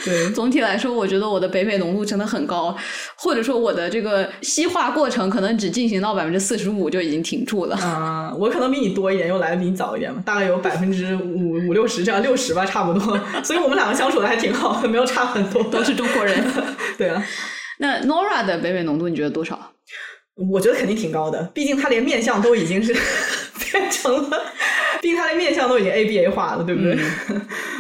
[0.04, 2.76] 对，总体来说，我觉得我的北美浓度真的很高，
[3.16, 7.76] 或者说我的这个西化过程可能只进行到百分之四十五就已经停住了。
[7.78, 13.18] 啊，我可能比你多一点，又来的比你早一点嘛，大概有百分之五五六十这样，六十吧，差不多。
[13.44, 16.44] 所以我们两个相处的还挺好的，没有差很多，都是中国人。
[16.98, 17.24] 对啊，
[17.80, 19.72] 那 Nora 的北美浓度你觉得多少？
[20.52, 22.92] 我觉得肯定挺高的，毕竟他连面相都已经是
[23.72, 24.42] 变成了。
[25.04, 26.98] 毕竟他连面相都已经 ABA 化了，对不对？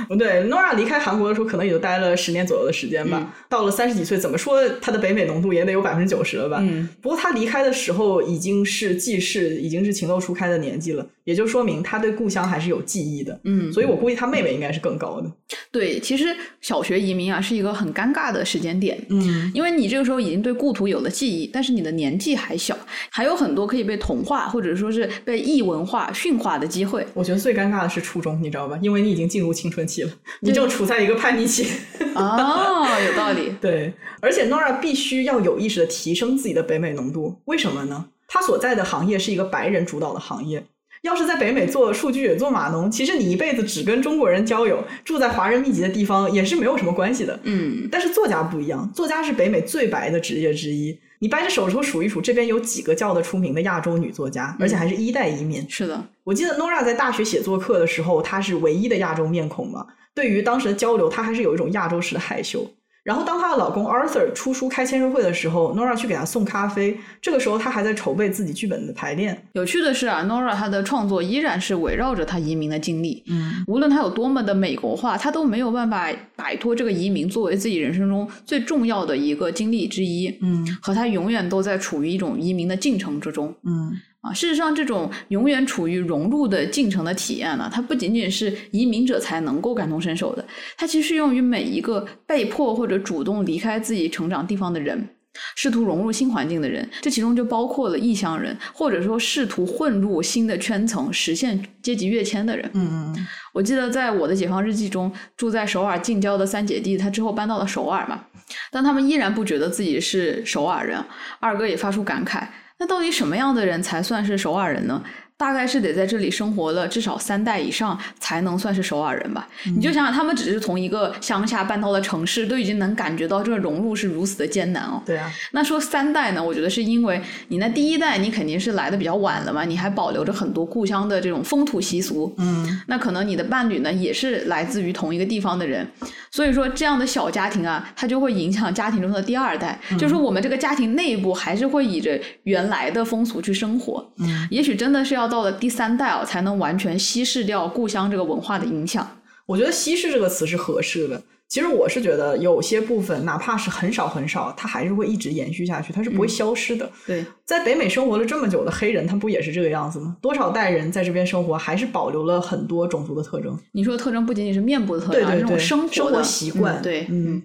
[0.09, 3.34] 不 对，Nora 离开韩国的时候，可能也就待了十年左右的时间吧。
[3.47, 6.57] 到了三十几岁，怎么说他的北美浓度也得有百分之九十了吧？
[6.59, 6.89] 嗯。
[7.01, 13.39] 不过他离开的时候已经是记事，已经是情窦初开的年纪了，也就说明他对故乡还是有记忆的。
[13.45, 13.71] 嗯。
[13.71, 15.32] 所以我估计他妹妹应该是更高的。
[15.71, 19.01] 对，其实小学移民啊是一个很尴尬的时间点。
[19.09, 19.49] 嗯。
[19.55, 22.78] 因为你这个时候已经对故土有了记忆，但是你的年纪还小，
[23.09, 27.05] 还有很多可以被同化或者说是被异文化驯化的机会。
[27.14, 28.78] 我觉得最尴尬的是初中，你知道吧？
[28.82, 30.11] 因为你已经进入青春期了，
[30.41, 31.68] 你正处在一个叛逆期。
[32.16, 33.55] 哦，有道理。
[33.61, 38.05] 对，而且 Nora 必须要有意识的提升自己的北美浓度，为什么呢？
[38.28, 40.66] 他所在的行业是一个白人主导的行业。
[41.03, 47.37] 要是在北美做数据、做码农，其实你一辈子只跟中国人交友，住在华人密集的地方也是没有什么关系的。
[47.43, 50.97] 嗯，但是作家不一样，作家是北美最白的职业之一。
[51.19, 55.65] 你掰着手指头数一数，这边有几个叫得出名的亚洲女作家，而且还是一代移民。
[55.69, 59.85] 是的，我记得 Nora 在大学写作课的时候，她是唯一的亚洲面孔嘛。
[60.15, 62.65] 对于当时的交流，她还是有一种亚洲式的害羞。
[63.03, 66.97] 然后，当她的老公 Arthur 出书开签售会的时候，Nora 去给他送咖啡。
[67.21, 69.45] 这个时候，她还在筹备自己剧本的排练。
[69.51, 73.21] 有趣的是啊，Nora 她的创作依然是围绕着她移民的经历。
[73.27, 80.33] 嗯，无论她有多么的美国化，她都没有办法摆脱这个移民作为自己人生中最重要的一个经历之一。
[80.41, 83.53] 嗯，和她永远都在处于一种移民的进程之中。
[83.65, 83.91] 嗯。
[84.24, 90.45] 啊，事实上，这种永远处于融入的进程的体验呢，它不仅仅是移民者才能够感同身受的，
[90.78, 95.09] 它其实适用于每一个被迫或者主动离开自己成长地方的人，
[95.57, 102.71] 试图融入新环境的人，这其中就包括了异乡人，或者说试图混入新的圈层、实现阶级跃迁的人。
[102.76, 108.24] 嗯嗯，我记得在我的解放日记中，住在首尔近郊的三姐弟，他之后搬到了首尔嘛，
[108.71, 110.97] 但他们依然不觉得自己是首尔人。
[111.41, 112.47] 二哥也发出感慨。
[112.84, 115.01] 那到底什么样的人才算是首尔人呢？
[115.43, 119.45] 大概是得在这里生活了至少三代以上，才能算是首尔人吧。
[119.65, 125.03] 你就想想，他们只是从一个乡下搬到了城市，都已经能感觉到这个融入是如此的艰难哦。
[125.05, 125.29] 对啊。
[125.51, 126.41] 那说三代呢？
[126.41, 132.33] 我觉得是因为你那第一代你肯定是来的比较晚了嘛，你还保留着很多故乡的这种风土习俗。
[132.37, 132.81] 嗯。
[132.87, 135.85] 那可能你的伴侣呢，也是来自于同一个地方的人，
[136.31, 139.77] 所以说这样的小家庭啊，它就会影响家庭中的第二代。
[139.99, 144.09] 就是说我们这个家庭内部还是会以着原来的风俗去生活。
[144.19, 144.47] 嗯。
[144.49, 149.17] 也许真的是要到了第三代啊，才能完全稀释掉故乡这个文化的影响。
[149.47, 151.19] 我觉得“稀释”这个词是合适的。
[151.47, 156.88] 其实我是觉得有些部分，哪怕是很少很少，它还是会一直延续下去，它是不会消失的。
[157.07, 160.15] 对，在北美生活了这么久的黑人，他不也是这个样子吗？
[160.21, 163.57] 多少代人在这边生活，还是保留了很多种族的特征。
[163.71, 166.79] 你说的特征不仅仅是面部的特征，对对对，生活的习惯。
[166.79, 167.41] 对，嗯。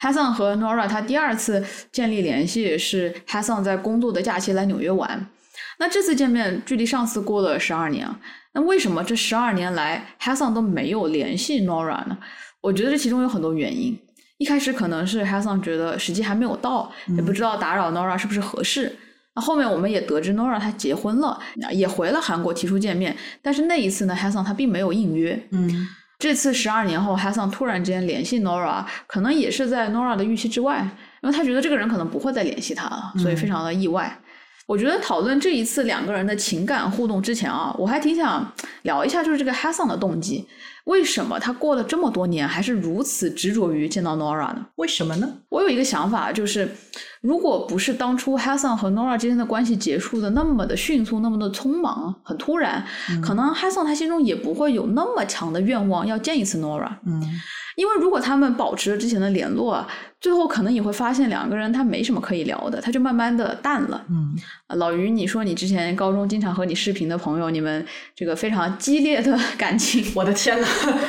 [0.00, 5.28] Hassan 和 Nora 他第二次建立联系是 Hassan 在工作的假期来纽约玩。
[5.78, 8.18] 那这次见面距离上次过了十二年啊，
[8.54, 12.16] 那为什么这十二年来 Hassan 都没有联系 Nora 呢？
[12.60, 13.98] 我觉得这其中有很多原因。
[14.38, 18.96] 一开始可能是 Hassan 觉得时机还没有到，也不知道打扰 Nora 是不是合适。
[19.34, 21.40] 那后面我们也得知 Nora 她结婚了，
[21.72, 25.40] 也回了韩国提出见面，但是那一次呢，Hassan 他并没有应约。
[25.52, 25.86] 嗯，
[26.18, 30.86] 这次十二年后，Hassan 突然之间联系 Nora，可能也是在 Nora 的预期之外，
[31.22, 34.18] 因为他觉得这个人可能不会再联系他了，所以非常的意外。
[34.66, 38.52] 我觉得讨论这一次两个人的情感互动之前啊，我还挺想
[38.82, 40.46] 聊一下，就是这个 Hassan 的动机，
[40.84, 44.66] 为什么他过了这么多年还是如此执着于见到 Nora 呢？
[44.76, 45.28] 为什么呢？
[45.48, 46.68] 我有一个想法，就是
[47.20, 52.84] 如果不是当初 Hassan 和 Nora 之间的关系结束的那么的迅速，那么的匆忙，很突然，
[53.20, 56.88] 可能 Hassan 他心中也不会有那么强的愿望要见一次 Nora。
[57.04, 57.22] 嗯。
[57.76, 59.86] 因为如果他们保持了之前的联络，
[60.20, 64.04] 最后可能你会发现两个人他没什么可以聊的，他就慢慢的淡了。
[64.08, 64.36] 嗯，
[64.76, 70.66] 老于，你说你之前高中经常和你视频的朋友，你们这个非常激烈的 感情，我的天呐，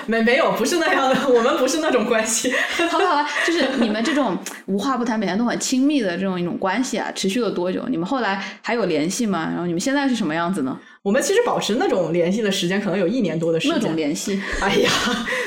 [0.07, 2.51] 没没有，不是那样的，我们不是那种关系。
[2.89, 7.86] 好吧，好吧，就是你们这种无话不谈，每天都很亲密的这种一种关系啊，持续了多久？
[7.89, 9.47] 你们后来还有联系吗？
[9.49, 10.80] 然后你们现在是什么样子呢？
[11.04, 13.78] 我们其实保持那种联系的时间，可能有一年多的时间。
[13.78, 14.89] 那种联系，哎呀，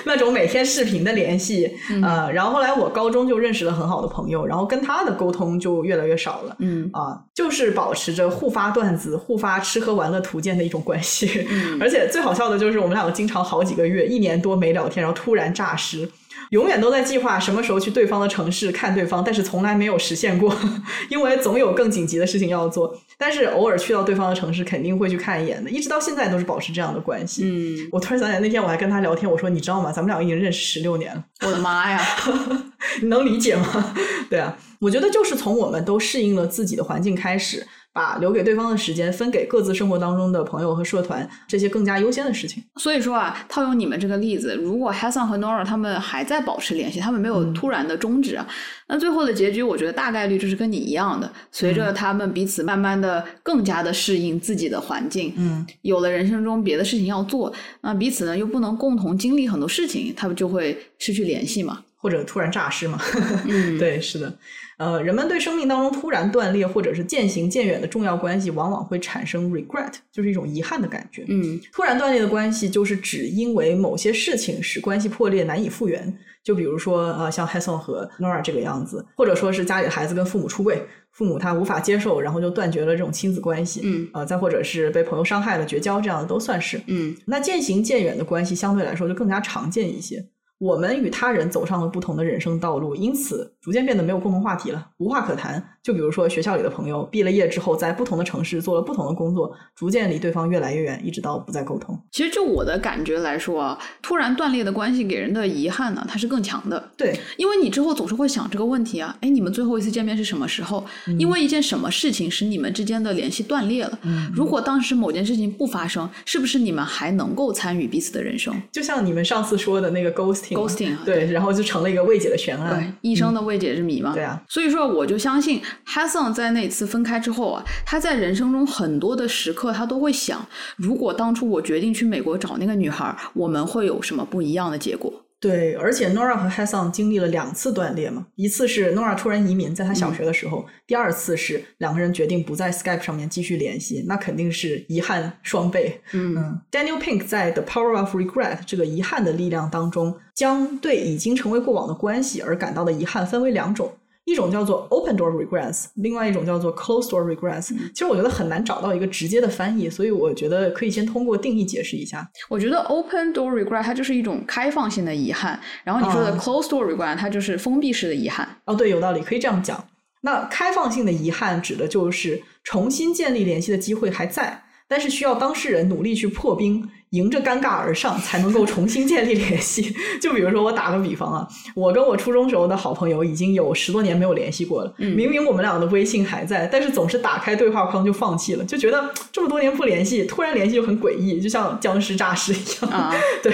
[0.04, 6.54] 那种每天视频的联系，呃，然后后来我高中就认识了很好的朋友，然后跟他的沟通就越来越少了。
[6.58, 11.46] 嗯啊，就是保持着互发段子、互发吃喝玩乐图鉴的一种关系。
[11.80, 16.06] 而且最好笑的就是，我们两个经常好几个月、一年多没聊天，然后突然诈尸。
[16.50, 20.54] 永远都在计划什么时候去对方的城市看对方，但是从来没有实现过，
[21.10, 22.96] 因为总有更紧急的事情要做。
[23.18, 27.42] 但是偶尔去到对方的城市，肯定会去看一眼的，一直到现在都是保持这样的关系。
[27.44, 29.90] 嗯，我突然想起来，那天我还跟他聊天，我说：“你知道吗？
[29.90, 32.00] 咱们两个已经认识十六年了。”我的妈呀，
[33.00, 33.94] 你能理解吗？
[34.28, 37.66] 对啊，我觉得就是从我们都适应了自己的环境开始。
[37.96, 42.62] 把留给对方的时间分给各自生活当中的朋友和社团，这些更加优先的事情。
[42.76, 48.46] 所以说啊，套用你们这个例子，如果 Hassan 和 Nora 他们还在保持联系，他们没有突然的终止啊，
[48.88, 51.32] 那最后的结局，我觉得大概率就是跟你一样的。
[51.50, 63.00] 随着他们彼此慢慢的更加的适应自己的环境，嗯，有了人生中别的事情要做，那彼此呢又不能共同经历很多事情，他们就会失去联系嘛，或者突然诈尸嘛。
[63.48, 64.32] 嗯， 对，是的。
[64.78, 71.24] 呃，人们对生命当中突然断裂或者是渐行渐远的重要关系，往往会产生 regret，就是一种遗憾的感觉。
[71.26, 76.16] 嗯，突然断裂的关系，就是指因为某些事情使关系破裂，难以复原。
[76.44, 80.80] 就比如说，呃，像 Hassan 和 Nora 这个样子，或者说是家里的孩子跟父母出柜，
[81.10, 83.80] 父母他无法接受，然后就断绝了这种亲子关系。
[83.82, 86.80] 嗯，呃，再或者是被朋友伤害了绝交，这样的都算是。
[86.86, 90.24] 嗯，那渐行渐远的关系相对来说就更加常见一些。
[90.58, 95.62] 我们与他人走上了不同的人生道路，因此逐渐变得没有共同话题了，无话可谈。
[95.82, 101.96] 就比如说学校里的朋友，毕了业之后，在不同的城市做了不同的工作，逐渐离对方越来越远，一直到不再沟通。
[102.10, 106.90] 其实就我的感觉来说啊，突然断裂的关系给人的遗憾呢，它是更强的。
[106.96, 110.84] 对，因为你之后总是会想这个问题啊，哎，你们最后一次见面是什么时候？
[111.18, 113.98] 因为一件什么事情使你们之间的联系断裂了？
[114.32, 118.54] 如果当时某件事情不发生，是不是你们还能够参与彼此的人生？
[118.72, 120.10] 就像你们上次说的那个
[120.54, 121.32] ghosting，ghosting，对。
[121.32, 124.12] 然后就成了一个未解的悬案，对一生的未解之谜嘛。
[124.12, 135.12] 对啊，所以说我就相信 Hassan 在那次分开之后啊，他在人生中很多的时刻，他都会想，如果当初我决定去美国找那个女孩，我们会有什么不一样的结果？
[135.38, 146.00] 对，而且 Nora 和 Hassan 经历了两次断裂嘛，一次是 Nora 突然移民，在他小学的时候；第二次是两个人决定不在 Skype 上面继续联系，那肯定是遗憾双倍。
[146.12, 153.92] 嗯，Daniel Pink 在《The Power of Regret》这个遗憾的力量当中，将对已经成为过往的关系而感到的遗憾分为两种。
[154.26, 157.68] 一种叫做 open door regrets，另外一种叫做 closed door regrets。
[157.94, 162.28] 其实我觉得很难找到一个直接的翻译，所以我觉得可以先通过定义解释一下。
[162.48, 168.48] 我觉得 open door regret 它就是一种开放性的遗憾，然后你说的 closed door regret 它就是封闭式的遗憾。
[168.64, 169.82] 哦，对，有道理，可以这样讲。
[170.22, 176.88] 那开放性的遗憾指的就是重新建立联系的机会还在，但是需要当事人努力去破冰。
[177.10, 179.94] 迎着尴尬而上，才能够重新建立联系。
[180.20, 184.92] 就比如说，我打个比方啊，我跟我初中时候的好朋友已经有十多年没有联系过了。
[184.98, 193.14] 明明我们俩的微信还在，但是总是打开对话框就放弃了，就觉得这么多年不联系，突然联系就很诡异，就像僵尸诈尸一样。
[193.42, 193.52] 对，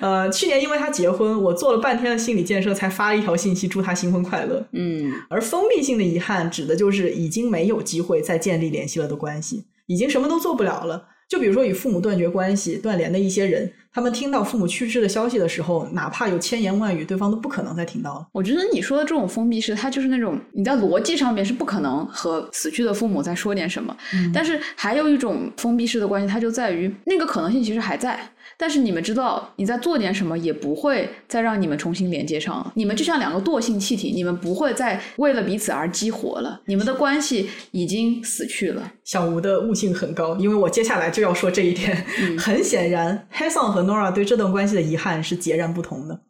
[0.00, 4.64] 呃，去年因为他结婚，我做了半天的心理建设，才发了一条信息祝他新婚快乐。
[4.72, 11.08] 嗯，而封闭性的遗憾指的就是已经没有机会再建立联系了的关系，已经什么都做不了了。
[11.32, 18.26] 就比如说与父母断绝关系、断联的一些人，他们听到父母去世的消息的时候，哪怕有千言万语，对方都不可能再听到了。
[18.32, 23.94] 我觉得你说的这种封闭式，它就是那种你在逻辑上面是不可能和死去的父母再说点什么，
[24.32, 28.18] 但是还有一种封闭式的关系，它就在于那个可能性其实还在。
[28.58, 32.72] 但是你们知道，你在做点什么，也不会再让你们重新连接上了。
[32.74, 36.60] 你们就像两个惰性气体，你们不会再为了彼此而激活了。
[36.66, 38.92] 你们的关系已经死去了。
[39.04, 42.04] 小吴的悟性很高，因为我接下来就要说这一点。
[42.38, 46.20] 很显然，黑桑和 Nora 对这段关系的遗憾是截然不同的。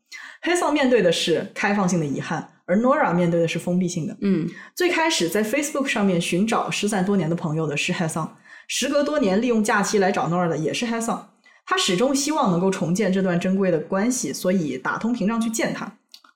[0.41, 4.17] 黑桑面对的是开放性的遗憾，而 Nora 面对的是封闭性的。
[4.21, 8.37] 嗯，最开始在 Facebook 上面寻找失散多年的朋友的是黑桑，
[8.67, 11.31] 时隔多年利用假期来找 Nora 的也是黑桑。
[11.65, 15.91] 他始终希望能够重建这段珍贵的关系，所以打通屏障去见他。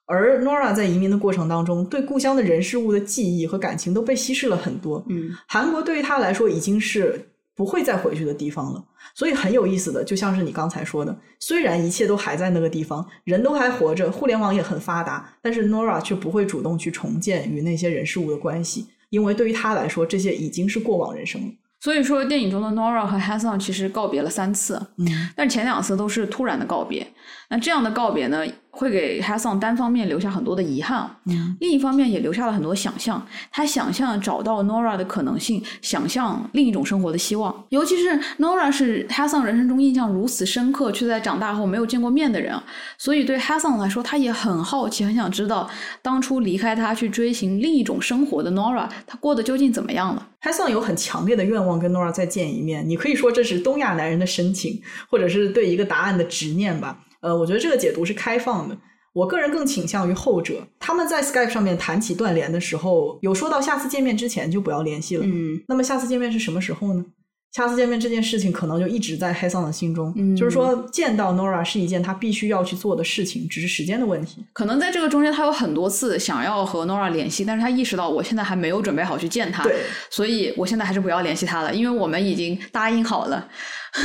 [0.07, 5.05] 而 Nora 在移民的过程当中，对故乡的人事物的记忆和感情都被稀释了很多。
[5.09, 8.85] 嗯，韩国对于他来说已经是不会再回去的地方了。
[9.15, 21.49] 所以很有意思的，就像是你刚才说的，虽然一切都还在那个地方，人都还活着，互联网也很发达，但是 Nora 却不会主动去重建与那些人事物的关系，因为对于他来说，这些已经是过往人生了。
[21.79, 27.07] 所以说，电影中的 Nora 和 Hasan 其实告别了三次，嗯，但前两次都是突然的告别。
[27.49, 28.45] 那这样的告别呢，
[28.77, 33.27] 会给 Hassan 单方面留下很多的遗憾，嗯，另一方面也留下了很多想象。
[33.51, 37.65] 他想象找到 Nora 的可能性，想象另一种生活的希望。
[37.71, 42.55] 尤其是 Nora 是 Hassan 人生中印象如此深刻，却在长大后没有见过面的人，
[42.99, 45.71] 所以对 Hassan 来说，他也很好奇，很想知道
[46.03, 50.29] 当初离开他去追寻另一种生活的 Nora，他过得究竟怎么样了。
[50.43, 56.99] Hasan 有很强烈的愿望跟 Nora 再见一面，你可以说这是东亚男人的深情，或者是对一个答案的执念吧。
[57.21, 58.77] 呃，我觉得这个解读是开放的。
[59.13, 60.67] 我个人更倾向于后者。
[60.79, 65.25] 他们在 Skype 上面谈起断联的时候，有说到下次见面之前就不要联系了。
[65.25, 67.05] 嗯，那么下次见面是什么时候呢？
[67.53, 74.45] 下次见面这件事情可能就一直在黑桑的心中，嗯就是说见到 Nora 是一件他必须要去做的事情，只是时间的问题。
[74.53, 79.77] 可能在这个中间，他有很多次想要和 Nora 联系，但是他意识到我现在还没有准备好去见他，对，
[80.11, 83.49] 所以我现在还是不要联系他了，因为我们已经答应好了，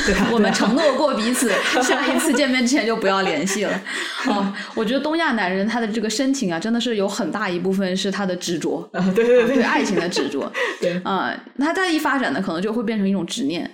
[0.06, 3.82] 对啊，我们承诺过彼此， 下一次见面之前就不要联系了。
[4.26, 10.50] 哦，我觉得东亚男人他的这个深情啊，真的是有很大一部分是他的执着，啊，对对对对爱情的执着。
[10.80, 13.70] 对，啊、他再一发展呢，可能就会变成一种执念。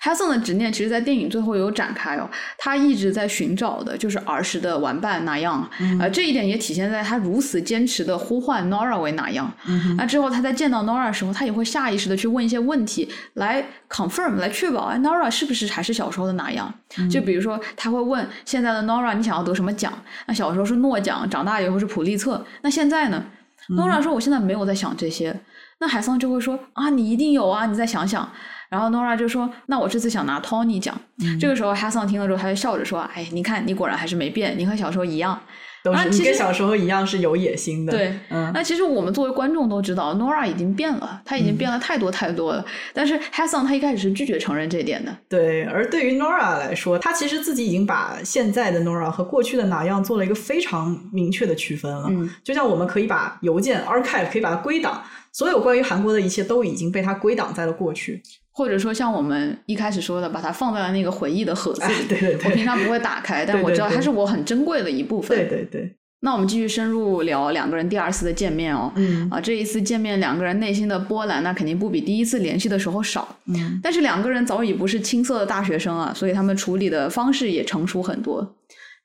[0.00, 2.28] 哈桑的执念，其实，在电影最后有展开哦。
[2.58, 5.68] 他一直在寻找的就是儿时的玩伴那样，
[5.98, 9.50] 呃，这一点也体现在他如此坚持的呼唤 Nora 为哪样。
[9.96, 16.72] 那之后，他在见到 Nora 的时候，他也会下意识的去问一些问题，来 confirm，来确保哎，Nora 是不是还是小时候的哪样？
[17.10, 19.92] 就比如说，他会问现在的 Nora，你想要得什么奖？
[20.26, 23.24] 那小时候是诺奖，长大以后是普利策，那现在呢
[23.68, 25.40] ？Nora 说，我现在没有在想这些。
[25.78, 28.30] 那海桑就会说啊，你一定有啊，你再想想。
[28.70, 30.98] 然后 Nora 就说，那我这次想拿 Tony 奖。
[31.38, 35.38] 这个时候 Hasan 听了之后，他就笑着说，哎，你看你果然还是没变，你和小时候一样。
[35.82, 37.92] 都是你跟小时候一样是有野心的。
[37.92, 42.62] 对，嗯，那其实我们作为观众都知道，Nora 已经变了，她已经变了太多太多了。
[42.92, 45.16] 但是 Hassan 他一开始是拒绝承认这点的。
[45.26, 45.64] 对。
[45.64, 52.08] 而对于 Nora 来说，他其实自己已经把现在的 Nora 和过去的哪样做了一个非常明确的区分了。
[52.10, 55.02] 嗯，就像我们可以把邮件 archive 可以把它归档，
[55.32, 58.22] 所有关于韩国的一切都已经被它归档在了过去。
[58.60, 61.94] 或者说像我们一开始说的，把它放在了那个回忆的盒子里。
[61.94, 65.34] 哎对对对我平常不会打开，但我知道它是我很珍贵的一部分。
[65.34, 65.90] 对对对，
[66.20, 68.92] 那我们继续深入聊两个人第二次的见面哦。
[68.96, 73.26] 嗯啊，这一次见面，两个人内心的波澜那肯定不比第一次联系的时候少。
[73.46, 78.54] 嗯，但是两个人早已不是青涩的大学生啊，所以他们处理的方式也成熟很多。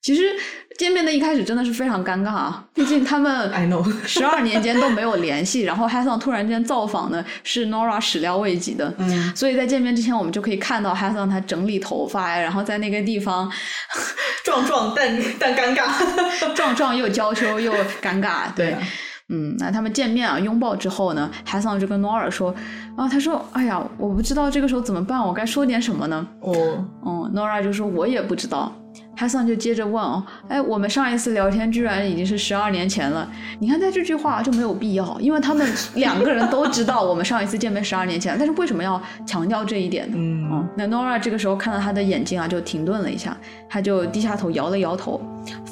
[0.06, 0.22] 其实
[0.78, 8.94] 见面的一开始真的是非常尴尬啊，毕竟他们 I know 十二年间都没有联系，然后 Hassan 突然间造访呢，是 Nora 始料未及的。
[9.00, 13.52] 嗯，所以在见面之前，我们就可以看到 Hassan 他整理头发呀，然后在那个地方
[14.46, 16.54] 壮壮但但尴尬。
[16.54, 18.54] 壮壮又娇羞又尴尬。
[18.56, 18.80] 对，啊
[19.30, 22.54] 嗯，那他们见面啊，拥抱之后呢，Hassan 就跟 Nora 说，
[22.96, 26.28] 啊，他说，哎呀，我不知道这个时候怎么办，我该说点什么呢？
[26.42, 26.54] 哦，
[27.04, 28.72] 嗯，Nora 就说，我也不知道。
[29.18, 33.30] Hassan 就接着问哦，哎，我们上一次聊天居然已经是十二年前了。
[33.60, 40.18] 你看，在这句话就没有必要，因为他们 两个人都知道我们上一次见面十二年前，但是为什么要强调这一点呢？
[40.18, 43.36] 嗯嗯，那 Nora 这个时候看到他的眼睛啊，就停顿了一下，
[43.70, 45.22] 他就低下头摇了摇头，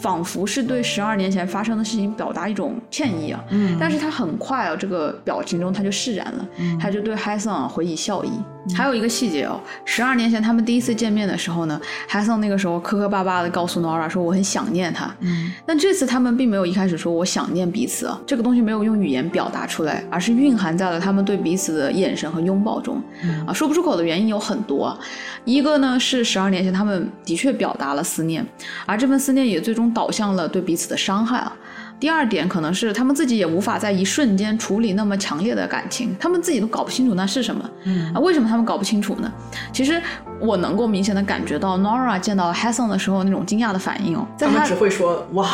[0.03, 3.41] 仿佛是对十二年前发生的事情表达一种歉意啊。
[3.51, 6.45] 嗯但是他很快啊，这个表情中他就释然了，
[6.77, 8.29] 他就对 Hassan 啊回以笑意。
[8.73, 15.13] 还有一个细节哦，十二年前他们第一次见面的时候呢，海桑那个时候磕磕巴巴的告诉 Nora 说我很想念他。
[15.19, 23.01] 嗯，但这次他们并没有一开始说我想念彼此啊，这个东西没有用语言表达出来，而是蕴含在了他们对彼此的眼神和拥抱中。
[23.23, 24.97] 嗯啊，说不出口的原因有很多啊，
[25.43, 28.45] 一个呢是十二年前他们的确表达了思念，
[28.85, 31.53] 而这份思念也最终导向了对彼此的伤害啊。
[31.99, 37.69] 第二点可能是他们自己也无法在一瞬间处理那么强烈的感情，他们自己都搞不清楚那是什么。
[37.85, 39.31] 嗯啊，为什么他们搞不清楚呢？
[39.71, 40.01] 其实
[40.41, 45.49] 我能够明显的感觉到 Nora 见到 Hassan 的时候那种惊讶的反应哦，在他他们只会说哇，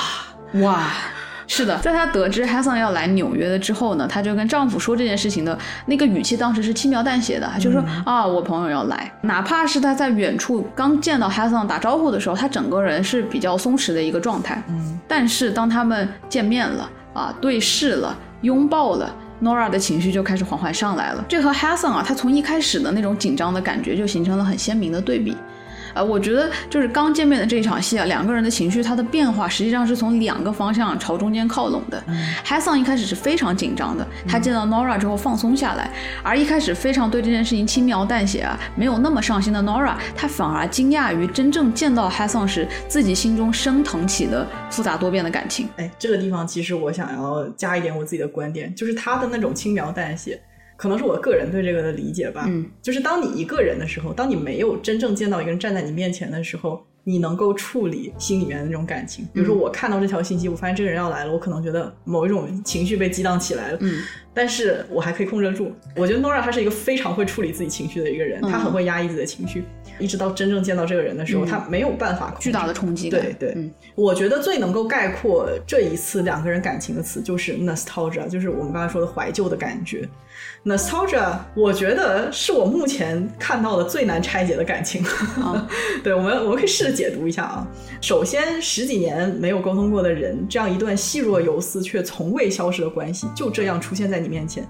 [0.54, 0.88] 哇，
[1.50, 5.58] 是的，在她得知 Hassan 要来纽约的之后呢，她就跟丈夫说这件事情的
[5.88, 9.12] 那个语气，当时是轻描淡写的，就说、啊，我朋友要来。
[9.22, 14.64] 哪怕是她在远处刚见到 Hassan 打招呼的时候，她整个人是比较松弛的一个状态。
[14.70, 19.14] 嗯，但是当他们见面了啊，对视了，拥抱了。
[19.42, 25.34] Nora 的情绪就开始缓缓上来了，这和 Hassan 啊，他从一开始的那种紧张的感觉就形成了很鲜明的对比。
[25.94, 32.04] 呃，我觉得就是刚见面的这一场戏啊，两个人的情绪它的变化实际上是从两个方向朝中间靠拢的。
[32.46, 35.92] Hassan 一开始是非常紧张的，他见到 Nora 之后放松下来，
[36.24, 45.68] 而一开始非常对这件事情轻描淡写啊，没有那么上心的 Nora，他反而惊讶于真正见到 Hassan 时自己心中升腾起的复杂多变的感情。
[45.78, 50.40] 哎，这个地方其实我想要加一点我自己的观点，就是他的那种轻描淡写，
[50.80, 52.46] 可能是我个人对这个的理解吧。
[52.48, 59.28] 嗯，就是当你一个人的时候，当你没有真正见到一个人站在你面前的时候，你能够处理心里面的那种感情。
[59.34, 64.02] 比如说，我看到这条信息，我发现这个人要来了，我可能觉得某一种情绪被激荡起来了，嗯，
[64.34, 65.70] 但是我还可以控制得住。
[65.98, 69.64] 我觉得 Nora 她是一个非常会处理自己情绪的一个人，嗯她很会压抑自己的情绪，
[70.00, 73.20] 一直到真正见到这个人的时候，嗯她没有办法巨大的冲击感。
[73.22, 80.08] 对对，嗯我觉得最能够概括这一次两个人感情的词就是 nostalgia，就是我们刚才说的怀旧的感觉。
[80.66, 85.04] nostalgia，我觉得是我目前看到的最难拆解的感情。
[85.42, 85.68] 啊
[86.04, 87.68] 对，我们我们可以试着解读一下啊。
[88.02, 94.68] 首先，十几年没有沟通过的人，这样一段细若游丝却从未消失的关系，就这样出现在你面前。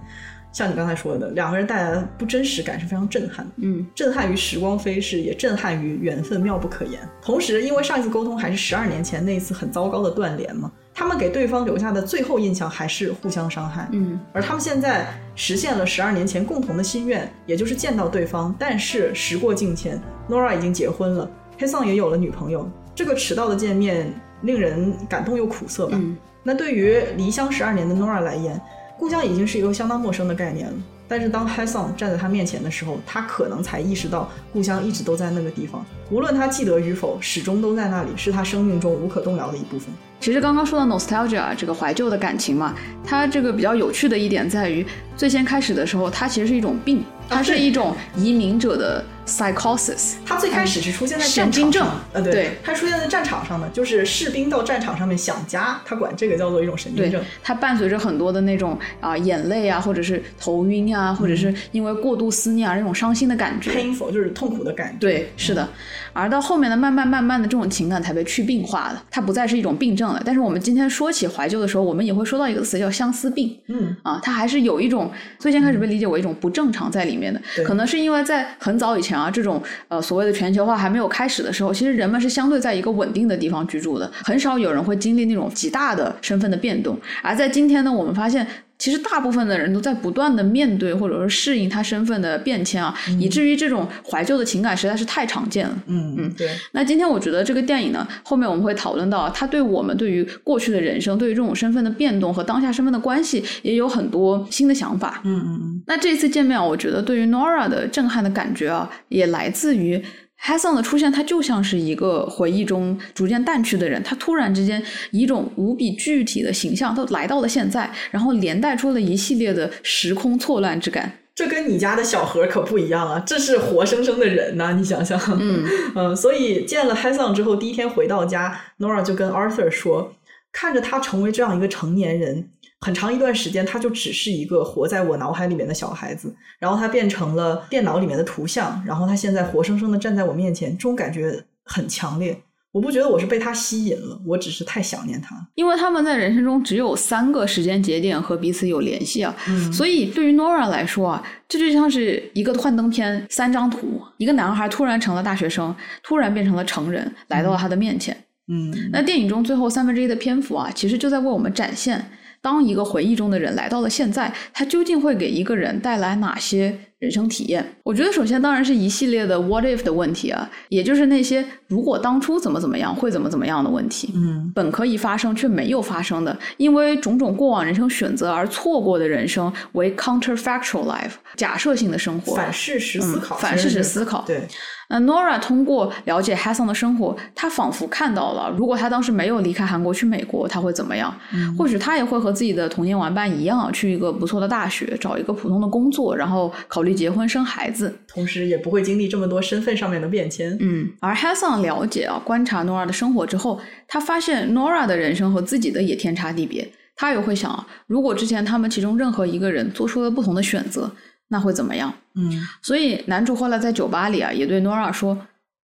[0.52, 3.52] 像你刚才说的，两个人带来的不真实感是非常震撼的。
[3.58, 7.00] 嗯震撼于时光飞逝，也震撼于缘分妙不可言。
[7.22, 13.88] 同时，因为上一次沟通还是十二年前那一次很糟糕的断联嘛，他们给对方留下的最后印象还是互相伤害。
[13.94, 18.54] 嗯而他们现在实现了十二年前共同的心愿，也就是见到对方。
[18.60, 19.98] 但是时过境迁
[20.30, 22.70] ，Nora 已经结婚了，黑桑也有了女朋友。
[22.94, 25.94] 这个迟到的见面令人感动又苦涩吧？
[25.98, 28.60] 嗯那对于离乡十二年的 Nora 来言，
[28.98, 30.74] 故乡已经是一个相当陌生的概念了。
[31.08, 39.94] 但是当 h a s o n 站在他面前的时候，他可能才意识到故乡一直都在那个地方，无论他记得与否，始终都在那里，是他生命中无可动摇的一部分。
[40.20, 42.76] 其实刚刚说到 nostalgia 这个怀旧的感情嘛，
[43.06, 44.86] 它这个比较有趣的一点在于，
[45.16, 50.16] 最先开始的时候，它其实是一种病，它是一种移民者的 psychosis。
[50.26, 63.72] 它最开始是出现在神经症战场上，呃，对，对他出现在战场上的，就是士兵到战场上面想家，他管这个叫做一种神经对症。，它伴随着很多的那种啊、眼泪啊，或者是头晕啊，或者是因为过度思念啊那种伤心的感觉。
[63.72, 64.98] painful 就是痛苦的感觉。
[65.00, 65.68] 对，是的。
[66.12, 70.22] 而到后面呢，慢慢慢慢的这种情感才被去病化了，它不再是一种病症了。
[70.26, 73.58] 但是我们今天说起怀旧的时候，我们也会说到一个词叫相思病。
[73.68, 86.98] 嗯，啊，它还是有一种最先开始被理解为一种不正常在里面的，可能是因为在很早以前啊，这种呃所谓的全球化还没有开始的时候，其实人们是相对在一个稳定的地方居住的，很少有人会经历那种极大的身份的变动。
[87.22, 88.48] 而在今天呢，我们发现。
[88.80, 95.78] 其实大部分的人都在不断的面对或者说适应他身份的变迁啊，以至于这种怀旧的情感实在是太常见了。
[95.88, 105.22] 嗯嗯，对，那今天我觉得这个电影呢，后面我们会讨论到，它对我们对于过去的人生，对于这种身份的变动和当下身份的关系，也有很多新的想法。
[105.26, 110.02] 嗯嗯嗯，那这一次见面啊，我觉得对于 Nora 的震撼的感觉啊，也来自于
[110.42, 121.12] Hassan 的出现，他就像是一个回忆中逐渐淡去的人，他突然之间以一种无比具体的形象，都来到了现在，然后连带出了一系列的时空错乱之感。
[121.36, 125.20] 这跟你家的小何可不一样啊，这是活生生的人呐、你想想。
[125.40, 130.16] 嗯 嗯，所以见了 h a s a n 之后，第一天回到家，Nora 就跟 Arthur 说，
[130.52, 132.50] 看着他成为这样一个成年人，
[132.82, 142.42] 很长一段时间他就只是一个活在我脑海里面的小孩子，然后他变成了电脑里面的图像，然后他现在活生生的站在我面前，这种感觉很强烈。
[142.72, 145.36] 我不觉得我是被他吸引了，我只是太想念他。
[145.56, 158.16] 因为他们在人生中只有三个时间节点和彼此有联系啊，嗯所以对于 Nora 来说啊，这就像是一个幻灯片，三张图，一个男孩突然成了大学生，突然变成了成人，来到了他的面前。
[158.52, 162.06] 嗯那电影中最后三分之一的篇幅啊，其实就在为我们展现，
[162.42, 167.66] 当一个回忆中的人来到了现在，他究竟会给一个人带来哪些人生体验。
[167.84, 174.12] 我觉得首先当然是一系列的 what if 的问题啊，也就是那些如果当初怎么怎么样会怎么怎么样的问题。
[174.16, 184.46] 嗯，本可以发生却没有发生的，因为种种过往人生选择而错过的人生为 counterfactual life，假设性的生活，反事实思考，嗯反事实思考对，
[184.90, 191.14] 那 Nora 通过了解 Hassan 的生活，她仿佛看到了，如果他当时没有离开韩国去美国，他会怎么样？
[191.34, 198.00] 嗯或许他也会和自己的童年玩伴一样，去一个不错的大学，找一个普通的工作，然后考虑结婚生孩子。
[198.08, 200.58] 同时也不会经历这么多身份上面的变迁。
[200.60, 206.72] 嗯，而 Hassan 了解啊，观察 Nora 的生活之后，他发现 Nora 的人生和自己的也天差地别。
[206.96, 210.92] 他也会想啊，如果之前他们其中任何一个人做出了不同的选择，
[211.30, 211.94] 那会怎么样？
[212.16, 212.30] 嗯
[212.62, 215.18] 所以男主后来在酒吧里啊，也对 Nora 说：“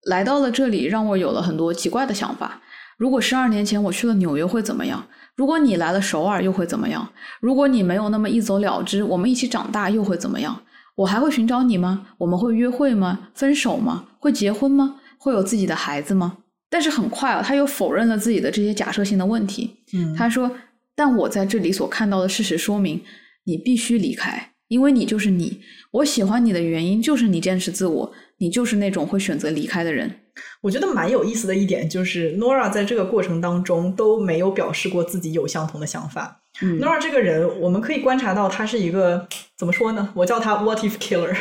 [0.06, 2.62] 来到了这里，让我有了很多奇怪的想法。
[2.98, 5.04] 如果十二年前我去了纽约会怎么样？
[5.36, 7.10] 如果你来了首尔又会怎么样？
[7.42, 10.62] 如果你没有那么一走了之，我们一起长大又会怎么样？
[10.96, 12.08] 我还会寻找你吗？
[12.20, 13.30] 我们会约会吗？
[13.34, 14.08] 分手吗？
[14.20, 14.98] 会结婚吗？
[15.18, 16.38] 会有自己的孩子吗？”
[16.70, 19.78] 但是很快啊，他又否认了自己的这些假设性的问题。
[19.94, 20.52] 嗯，他说
[20.96, 23.02] ：“但我在这里所看到的事实说明，
[23.46, 25.62] 你必须离开，因为你就是你。
[25.92, 30.20] 我喜欢你的原因就是你坚持自我，你就是那种会选择离开的人。
[30.62, 36.43] 我觉得蛮有意思的一点就是，Nora 在这个过程当中都没有表示过自己有相同的想法。
[36.62, 39.28] 嗯 Nora 这个人，我们可以观察到他是一个
[39.58, 40.10] 怎么说呢？
[40.14, 41.36] 我叫他 What if killer，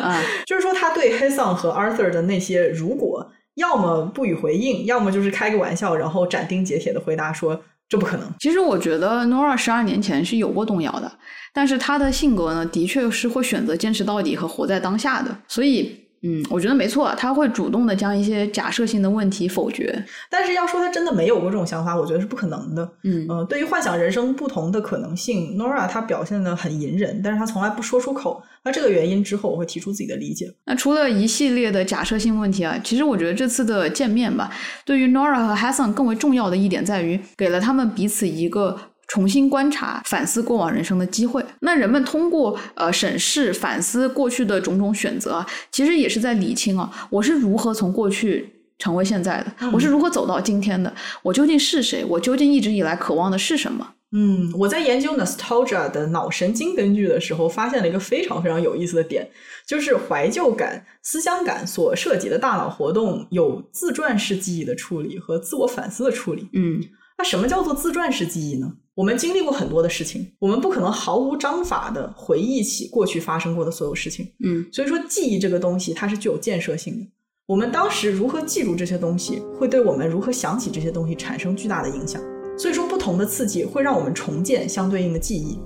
[0.00, 8.30] 啊， 就是说他对 Hasan 和 Arthur 的那些如果，要么不予回应，要么就是开个玩笑，然后斩钉截铁的回答说这不可能。
[8.40, 11.10] 其实我觉得 Nora 十二年前是有过动摇的，
[11.54, 15.34] 但是他的性格呢，的确是会选择坚持到底和活在当下的。
[15.48, 20.04] 所以，嗯，我觉得没错，他会主动的将一些假设性的问题否决。
[20.30, 22.88] 但是要说他真的没有过这种想法，我觉得是不可能的。
[23.02, 28.42] 嗯嗯、对于幻想人生不同的可能性，Nora 她表现的很隐忍，但是她从来不说出口。
[28.64, 30.48] 那这个原因之后，我会提出自己的理解。
[30.66, 34.48] 那除了一系列的假设性问题啊，其实我觉得这次的见面吧，
[34.84, 38.78] 对于 Nora 和 Hassan 更为重要的一点在于，给了他们彼此一个
[39.12, 41.44] 重新观察、反思过往人生的机会。
[41.60, 50.90] 那人们通过呃审视、反思过去的种种选择啊，其实也是在理清啊，我是如何从过去成为现在的，我是如何走到今天的，
[51.24, 53.86] 我究竟是谁，我究竟一直以来渴望的是什么。
[54.12, 59.28] 嗯，我在研究 nostalgia 的脑神经根据的时候，发现了一个非常非常有意思的点，
[59.66, 66.48] 就是怀旧感、思乡感所涉及的大脑活动有自传式记忆的处理和自我反思的处理。
[66.54, 66.80] 嗯
[67.18, 68.72] 那什么叫做自传式记忆呢？
[68.94, 74.28] 我们经历过很多的事情，我们不可能毫无章法的回忆起过去发生过的所有事情。
[74.44, 77.06] 嗯所以说，记忆这个东西它是具有建设性的。
[77.46, 82.20] 我们当时如何记住这些东西，会对我们如何想起这些东西产生巨大的影响。
[82.58, 85.58] 所以说，不同的刺激会让我们重建相对应的记忆。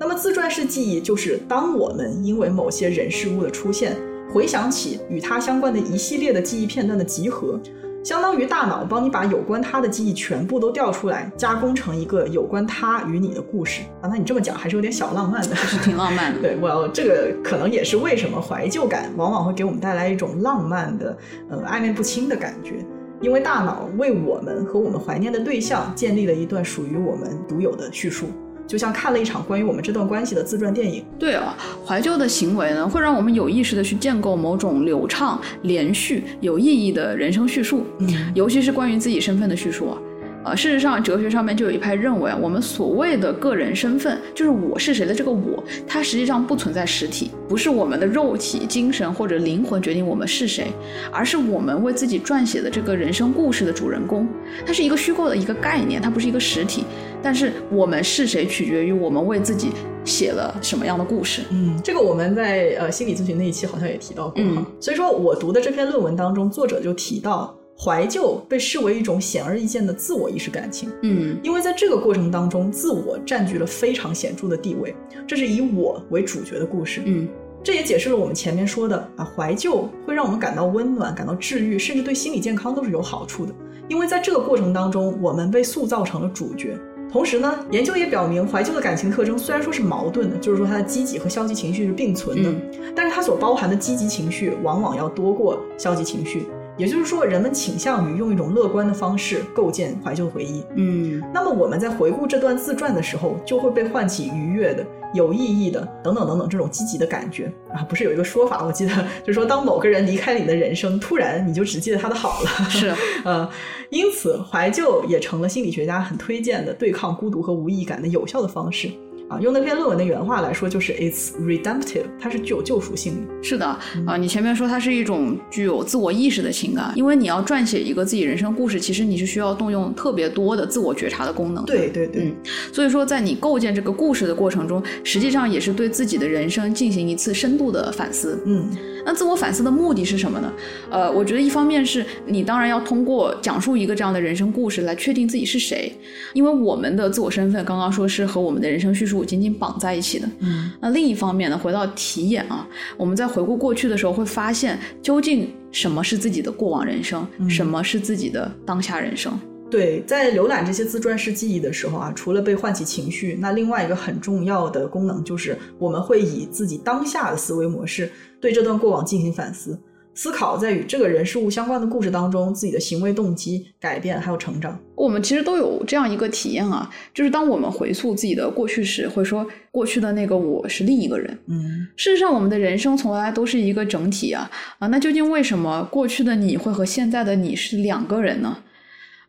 [0.00, 3.96] 那么，自传式记忆就是当我们因为某些人事物的出现，
[4.32, 7.60] 回想起与它相关的一系列的记忆片段的集合，
[8.04, 14.04] 相当于大脑帮你把有关他的记忆全部都调出来，加工成一个有关他与你的故事啊。
[14.10, 16.38] 那你这么讲还是有点小浪漫的，是挺浪漫的。
[16.44, 21.16] 对，我这个可能也是为什么怀旧感往往会给我们带来一种浪漫的、
[21.48, 22.84] 呃暧昧不清的感觉，
[23.22, 28.26] 因为大脑为我们和我们怀念的对象建立了一段属于我们独有的叙述，
[28.66, 31.04] 就像看了一场关于我们这段关系的自传电影。
[31.18, 39.98] 对啊，怀旧的行为呢，会让我们有意识的去建构某种流畅、连续、有意义的人生叙述，嗯尤其是关于自己身份的叙述啊。
[40.44, 50.66] 呃，事实上，哲学上面就有一派认为啊，我们所谓的个人身份，就是我是谁的这个我，它实际上不存在实体，不是我们的肉体、精神或者灵魂决定我们是谁，
[51.10, 54.28] 而是我们为自己撰写的这个人生故事的主人公。
[54.66, 56.84] 它是一个虚构的一个概念，它不是一个实体。
[57.22, 59.70] 但是我们是谁，取决于我们为自己
[60.04, 61.40] 写了什么样的故事。
[61.50, 64.50] 嗯，这个我们在呃心理咨询那一期好像也提到过哈。
[64.58, 70.90] 嗯所以说我读的这篇论文当中，作者就提到，怀旧被视为一种显而易见的自我意识感情。
[71.02, 74.94] 嗯因为在这个过程当中，自我占据了非常显著的地位，
[75.26, 77.02] 这是以我为主角的故事。
[77.04, 77.28] 嗯
[77.62, 83.54] 这也解释了我们前面说的啊，怀旧会让我们感到温暖、感到治愈，甚至对心理健康都是有好处的。
[83.88, 86.78] 因为在这个过程当中，我们被塑造成了主角。
[87.10, 92.52] 同时呢，研究也表明，怀旧的感情特征虽然说是矛盾的，就是说它的积极和消极情绪是并存的，
[92.94, 96.46] 但是它所包含的积极情绪往往要多过消极情绪。
[96.76, 100.64] 也就是说，人们倾向于用一种乐观的方式构建怀旧回忆。
[100.74, 107.82] 嗯那么我们在回顾这段自传的时候，就会被唤起愉悦的、有意义的等等等等这种积极的感觉啊。
[107.88, 108.92] 不是有一个说法，我记得
[109.22, 112.48] 就是说，当某个人离开了你的人生，突然你就只记得他的好了。
[112.68, 112.92] 是，
[113.24, 113.48] 呃，
[113.90, 118.90] 因此怀旧也成了心理学家很推荐的对抗孤独和无意义感的有效的方式
[119.34, 123.34] 啊，用那篇论文的原话来说，就是 it's redemptive，它是具有救赎性的。
[123.42, 123.66] 是的，
[124.06, 131.64] 啊，你前面说它是一种具有自我意识的情感，因为你要撰写一个自己人生故事，其实你是需要动用特别多的自我觉察的功能。
[131.64, 132.32] 对对对，
[132.72, 138.40] 所以说在你构建这个故事的过程中，实际上也是对自己的人生进行一次深度的反思。
[138.46, 138.68] 嗯。
[139.04, 140.52] 那自我反思的目的是什么呢？
[140.90, 145.92] 呃，我觉得一方面是你当然要通过讲述一个这样的人生故事来确定自己是谁，
[146.32, 150.28] 因为我们的自我身份刚刚说是和我们的人生叙述紧紧绑在一起的。
[150.40, 152.66] 嗯，那另一方面呢，回到体验啊，
[152.96, 159.38] 我们在回顾过去的时候会发现，究竟什么是自己的过往人生，什么是自己的当下人生。
[159.70, 168.08] 对，在浏览这些自传式记忆的时候啊，除了被唤起情绪，那另外一个很重要的功能就是我们会以自己当下的思维模式
[168.44, 169.80] 对这段过往进行反思，
[170.12, 174.78] 思考在与这个人事物相关的故事当中自己的行为动机改变还有成长。
[174.94, 181.38] 我们其实都有这样一个体验啊，就是当我们回溯自己的过去时，会说过去的那个我是另一个人。
[181.46, 188.58] 嗯，事实上，我们的人生从来都是一个整体啊啊，那究竟为什么过去的你会和现在的你是两个人呢？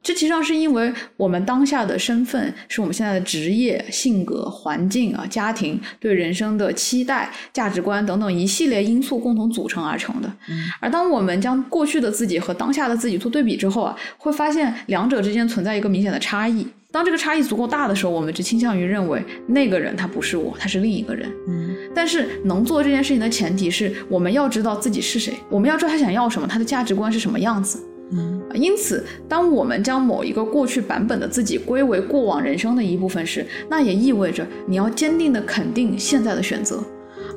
[0.05, 10.31] 这其实上是因为我们当下的身份是我们现在的职业、性格、环境啊、家庭对人生的期待、价值观等等一系列因素共同组成而成的。
[10.79, 16.67] 而当我们将过去的自己和当下的自己做对比之后啊，会发现两者之间存在一个明显的差异。
[16.91, 21.27] 当这个差异足够大的时候，我们就倾向于认为那个人他不是我，他是另一个人。
[21.47, 27.83] 嗯，但是能做这件事情的前提是我们要知道自己是谁，我们要知道他想要什么，他的价值观是什么样子。
[28.11, 36.83] 嗯，因此，当我们将某一个过去版本的自己归为过往人生的一部分时，那也意味着你要坚定的肯定现在的选择。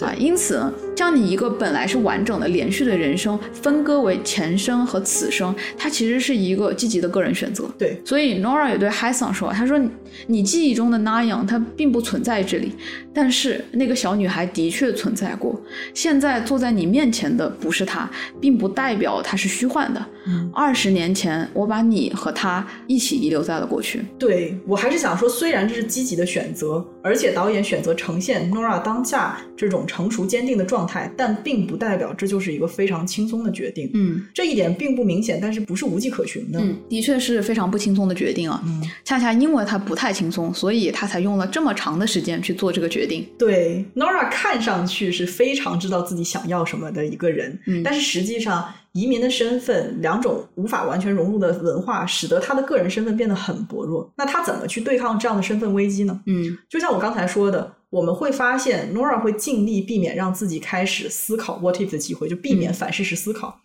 [0.00, 7.70] 啊，因此呢，将你一个本来是完整的、连续的人生分割为前生和此生，它其实是一个积极的个人选择。
[7.78, 9.80] 对，所以 Nora 也对 Hassan 说：“他说，
[10.26, 12.72] 你记忆中的那样，它并不存在这里，
[13.14, 15.60] 但是那个小女孩的确存在过。
[15.94, 18.10] 现在坐在你面前的不是她，
[18.40, 20.04] 并不代表她是虚幻的。
[20.52, 24.04] 二十年前，我把你和她一起遗留在了过去。
[24.18, 33.90] 对我还是想说，虽然这是积极的选择，而且导演选择呈现 Nora 当下这种。”成熟坚定的状态，但并不代表这就是一个非常轻松的决定。
[33.94, 36.58] 嗯，这一点并不明显，但是不是无迹可寻的。
[36.60, 38.62] 嗯，的确是非常不轻松的决定啊。
[38.66, 43.26] 嗯，恰恰因为他不太轻松，所以他才用了这么长的时间去做这个决定。
[43.38, 54.10] 对，Nora 看上去是非常知道自己想要什么的一个人，嗯，但是实际上，移民的身份，两种无法完全融入的文化，使得他的个人身份变得很薄弱。
[54.16, 56.20] 那他怎么去对抗这样的身份危机呢？
[56.26, 57.74] 嗯，就像我刚才说的。
[57.90, 63.60] 我们会发现，Nora 会尽力避免让自己开始思考 What if 的机会，就避免反事实思考。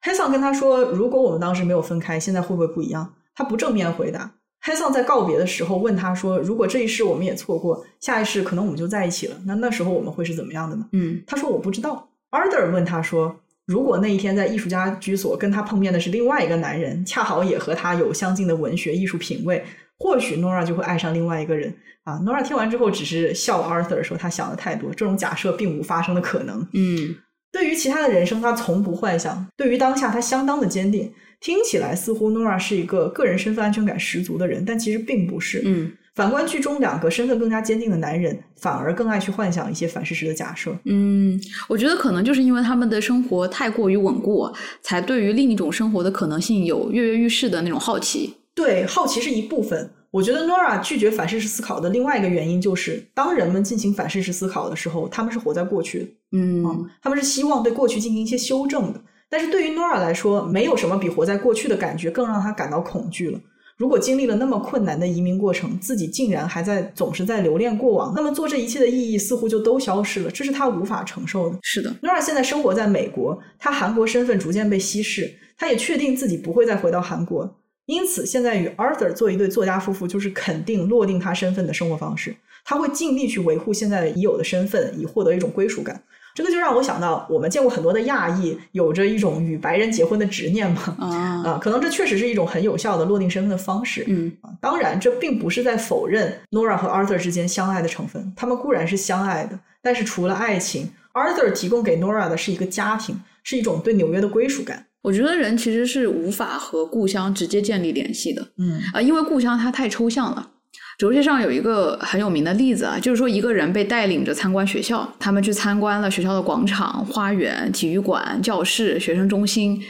[0.00, 4.32] 黑桑跟他说：“如果我们当时没有分开，现在会不会不一样？”他不正面回答。
[4.60, 12.08] 黑桑在告别的时候问他说：“如果这一世我们也错过，下一世可能我们就在一起了，那那时候我们会是怎么样的呢？”嗯，他说：“我不知道。
[12.32, 13.36] ”Arthur 问他说
[13.66, 19.64] ：“如果那一天在艺术家居所跟他碰面的是另外一个男人，恰好也和他有相近的文学艺术品味，
[20.02, 21.72] 或许 Nora 就会爱上另外一个人。”
[22.02, 26.66] 啊，Nora 听完之后只是笑 Arthur 说他想的太多，这种假设并无发生的可能。
[26.74, 27.14] 嗯，
[27.52, 31.12] 对于其他的人生，他从不幻想；对于当下，他相当的坚定。
[31.38, 35.62] 听起来似乎 Nora 是一个个人身份安全感十足的人，但其实并不是。
[35.64, 40.76] 嗯，反观剧中两个身份更加坚定的男人，反而更爱去幻想一些反事实的假设。
[40.86, 44.52] 嗯，我觉得可能就是因为他们的生活太过于稳固，
[44.82, 48.34] 才对于另一种生活的可能性有跃跃欲试的那种好奇。
[48.54, 49.90] 对，好奇是一部分。
[50.10, 59.00] 我觉得 Nora 拒绝反事实思考的另外一个原因，就是当人们进行反事实思考的时候，他们是活在过去的，嗯，他们是希望对过去进行一些修正的。
[59.30, 63.40] 但是对于 Nora 来说，没有什么比活在过去的感觉更让他感到恐惧了。
[63.78, 71.58] 如果经历了那么困难的移民过程，自己竟然还在总是在留恋过往，那么做这一切的意义似乎就都消失了，这是他无法承受的。
[71.62, 77.58] 是的，Nora 现在生活在美国，他韩国身份逐渐被稀释，他也确定自己不会再回到韩国。
[77.92, 82.34] 因此，现在与 Arthur 做一对作家夫妇，就是肯定落定他身份的生活方式。
[82.64, 86.02] 他会尽力去维护现在已有的身份，以获得一种归属感。
[86.34, 90.96] 这个就让我想到，我们见过很多的亚裔有着一种与白人结婚的执念嘛？
[90.98, 94.06] 啊啊，可能这确实是一种很有效的落定身份的方式。
[94.08, 98.32] 嗯，当然，这并不是在否认 Nora 和 Arthur 之间相爱的成分。
[98.34, 104.86] 他们固然是相爱的，但是除了爱情，Arthur 提供给 Nora 的是一个家庭，是一种对纽约的归属感。
[105.02, 110.50] 我觉得人其实是无法和故乡直接建立联系的，嗯啊，因为故乡它太抽象了。
[110.98, 119.82] 哲学上有一个很有名的例子啊，就是说一个人被带领着参观学校，他们去参观了学校的广场、花园、体育馆、教室、学生中心，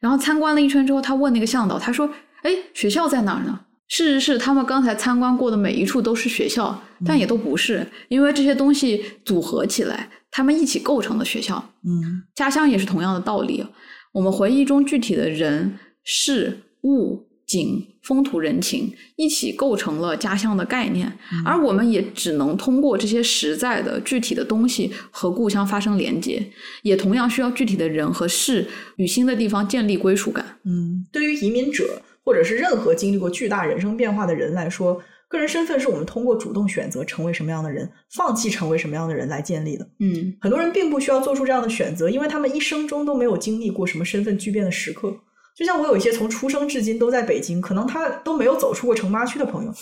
[0.00, 2.08] 然后参观了一圈之后，他问那个向导，他说
[2.42, 11.56] ：“哎，学校在哪儿呢？”事实是，他们刚才参观过的每一处都是学校，但也都不是，因为这些东西组合起来，他们一起构成的学校。
[11.84, 13.66] 嗯家乡也是同样的道理。
[14.12, 21.12] 我们回忆中具体的人、事、物、景、风土人情，一起构成了家乡的概念，
[21.44, 26.44] 而我们也只能通过这些实在的、具体的东西和故乡发生连接，
[26.82, 28.66] 也同样需要具体的人和事
[28.96, 30.44] 与新的地方建立归属感。
[30.64, 35.00] 嗯，对于移民者或者是任何经历过巨大人生变化的人来说，
[35.30, 39.88] 个人身份是我们通过主动选择成为什么样的人，放弃成为什么样的人来建立的。
[40.00, 45.16] 嗯很多人并不需要做出这样的选择，因为他们一生中都没有经历过什么身份巨变的时刻。
[45.56, 49.72] 就像我有一些从出生至今都在北京，可能他都没有走出过城八区的朋友，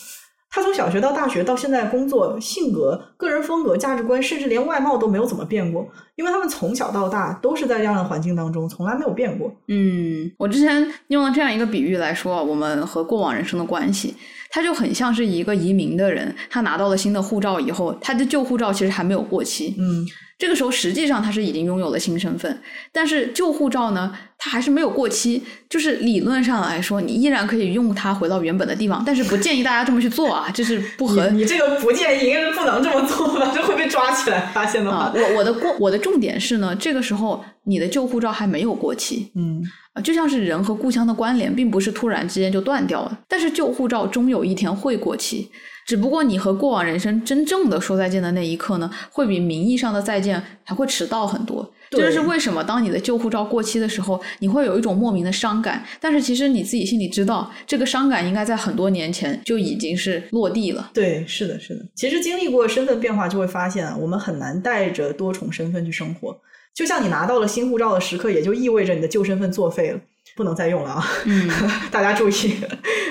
[0.51, 9.55] 他从小学到大学到现在工作，性格、个人风格、价值观，甚至连外貌都没有怎么变过，因为他们从小到大都是在这样的环境当中，从来没有变过。
[9.69, 14.15] 嗯，我之前用了这样一个比喻来说，我们和过往人生的关系，
[14.51, 20.07] 他就很像是一个移民的人，他拿到了新的护照以后，他的旧护照其实还没有过期，嗯
[20.39, 22.61] 这个时候实际上他是已经拥有了新身份，
[22.93, 33.51] 但是旧护照呢，它还是没有过期，就是理论上来说，你依然可以用它回到原本的地方，但是不建议大家这么去做啊，这是不合你你这个不建议，应该是不能这么做吧？
[33.53, 35.21] 这会被抓起来发现的啊话。。
[35.21, 39.61] 我我的过我的重点是呢，这个时候你的旧护照还没有过期，嗯
[39.95, 43.19] 啊，就像是人和故乡的关联，并不是突然之间就断掉了。
[43.27, 45.51] 但是旧护照终有一天会过期，
[45.89, 51.67] 只不过你和过往人生真正的说再见的那一刻呢，会比名义上的再见还会迟到很多。
[51.89, 60.91] 这对就是为什么当你的旧护照过期的时候，你会有一种莫名的伤感，但是其实你自己心里知道，这个伤感应该在很多年前就已经是落地了。
[60.93, 61.83] 对，是的，是的。
[61.95, 66.39] 其实经历过身份变化，就会发现啊，我们很难带着多重身份去生活。
[66.75, 69.99] 就像你拿到了新护照的时刻，也就意味着你的旧身份作废了，
[70.37, 71.05] 不能再用了啊！
[71.25, 71.51] 嗯
[71.91, 72.57] 大家注意，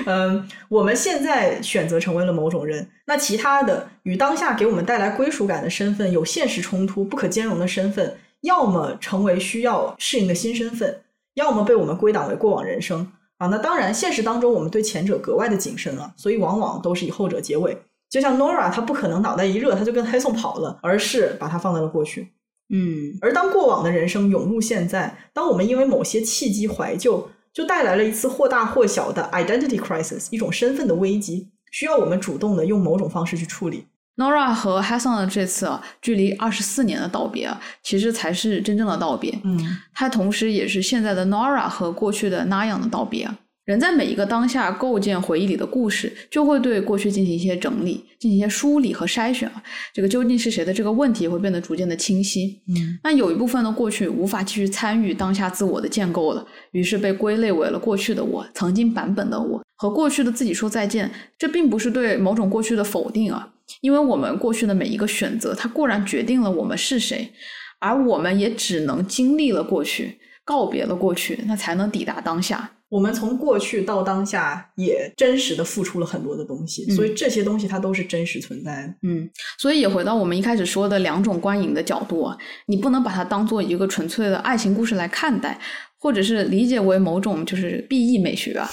[0.06, 11.02] 嗯，我们现在选择成为了某种人，那其他的与当下给我们带来归属感的身份有现实冲突、不可兼容的身份，要么成为需要适应的新身份，
[11.34, 13.46] 要么被我们归档为过往人生啊。
[13.48, 17.76] 那当然，现实当中我们对前者格外的谨慎啊，所以往往都是以后者结尾。
[18.08, 22.32] 就像 Nora，她不可能脑袋一热，她就跟黑送跑了，而是把它放在了过去。
[22.70, 33.86] 嗯而当过往的人生涌入现在，当我们因为某些契机怀旧，就带来了一次或大或小的 identity crisis，一种身份的危机，需要我们主动的用某种方式去处理。
[34.16, 39.38] Nora 和 Hassan 的这次啊，距离二十四年的道别啊，其实才是真正的道别。
[39.44, 43.38] 嗯它同时也是现在的 Nora 和过去的 Nayan 的道别啊。
[43.68, 49.62] 人在每一个当下构建回忆里的故事，就会对过去进行一些整理、进行一些梳理和筛选啊。
[49.92, 52.62] 这个究竟是谁的这个问题也会变得逐渐的清晰。
[52.66, 61.10] 嗯那有一部分的过去无法继续参与当下自我的建构了，于是被归类为了过去的我，曾经版本的我，和过去的自己说再见。
[61.36, 67.34] 这并不是对某种过去的否定啊，因为我们过去的每一个选择，它固然决定了我们是谁，
[67.80, 72.70] 而我们也只能经历了过去，告别了过去，那才能抵达当下。
[72.90, 78.94] 我们从过去到当下，也真实的付出了很多的东西，嗯所以这些东西它都是真实存在的。
[79.02, 79.28] 嗯，
[79.58, 82.36] 所以也回到我们一开始说的两种观影的角度啊，
[82.66, 85.58] 你不能把它当做一个纯粹的爱情故事来看待，
[85.98, 88.70] 或者是理解为某种就是 B E 美学啊。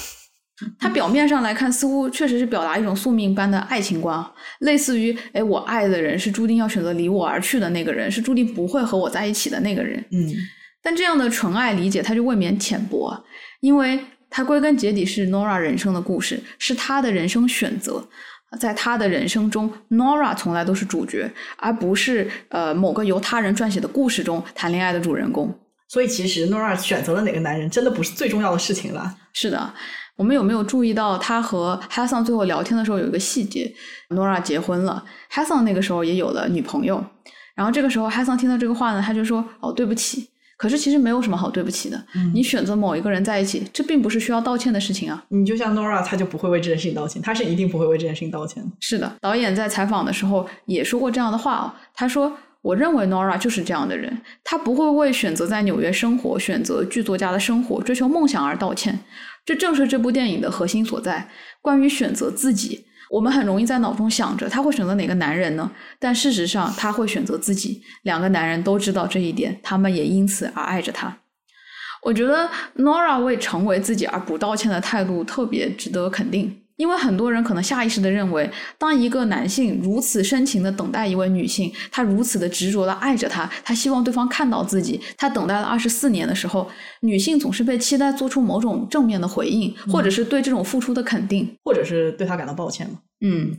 [0.80, 10.02] 它表面上来看，似乎确实是表达一种宿命般的爱情观啊，类似于，哎，我爱的人是注定要选择离我而去的那个人，是注定不会和我在一起的那个人。
[10.12, 10.34] 嗯
[10.82, 13.20] 但这样的纯爱理解，它就未免浅薄啊，
[13.66, 18.08] 因为它归根结底是 Nora 人生的故事，是她的人生选择。
[18.60, 25.54] 在他的人生中，Nora 从来都是主角，而不是呃某个由他人撰写的故事中谈恋爱的主人公。
[25.90, 29.14] 所以其实 Nora 选择了哪个男人，真的不是最重要的事情了。
[29.34, 29.74] 是的，
[30.16, 33.74] 我们有没有注意到他和 Hassan 最后聊天的时候有一个细节
[34.10, 37.04] ？Nora 结婚了，Hassan 那个时候也有了女朋友。
[37.56, 42.06] 然后这个时候，Hassan 听到这个话呢，他就说：“哦，对不起。”可是其实没有什么好对不起的。
[42.15, 45.23] 嗯你选择某一个人在一起，这并不是需要道歉的事情啊。
[45.30, 48.69] 你就像 Nora，她就不会为这件事情道歉，她是一定不会为这件事情道歉的。
[48.80, 51.73] 是的，导演在采访的时候也说过这样的话哦。
[51.94, 58.99] 他说：“我认为 Nora 就是这样的人，她不会为选择在纽约生活、选择剧作家的生活、追求梦想而道歉。
[59.45, 61.30] 这正是这部电影的核心所在。
[61.61, 65.69] 关于选择自己，我们很容易在脑中想着他会选择哪个男人呢？
[65.99, 67.84] 但事实上，他会选择自己。
[68.03, 71.18] 两个男人都知道这一点，他们也因此而爱着他。”
[72.03, 76.65] 我觉得 Nora 为成为自己而不道歉的态度特别值得肯定。
[76.77, 86.69] 因为很多人可能下意识的认为，当一个男性如此深情的等待一位女性，他如此的执着的爱着她，他希望对方看到自己，他等待了二十四年的时候，
[87.02, 92.99] 女性总是被期待做出某种正面的回应，或者是对这种付出的肯定，或者是对他感到抱歉嘛。
[93.22, 93.56] 嗯。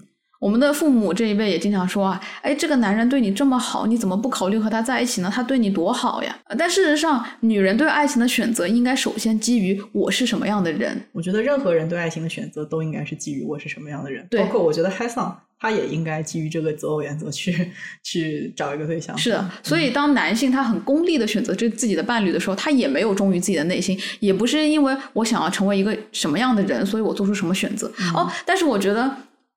[0.46, 5.28] 我们的父母这一辈也经常说啊，哎，这个男人对你这么好，你怎么不考虑和他在一起呢？
[5.34, 6.38] 他对你多好呀！
[6.56, 11.02] 但事实上，女人对爱情的选择应该首先基于我是什么样的人。
[11.10, 17.72] 我觉得任何人对爱情的选择都应该是基于我是什么样的人，对包括我觉得 Hassan 他也应该基于这个择偶原则去
[18.04, 19.18] 去找一个对象。
[19.18, 27.90] 是的，所以当男性他很功利的选择这自己的伴侣的时候，他也没有忠于自己的内心，也不是因为我想要成为一个什么样的人，所以我做出什么选择。
[28.14, 29.10] 哦，但是我觉得。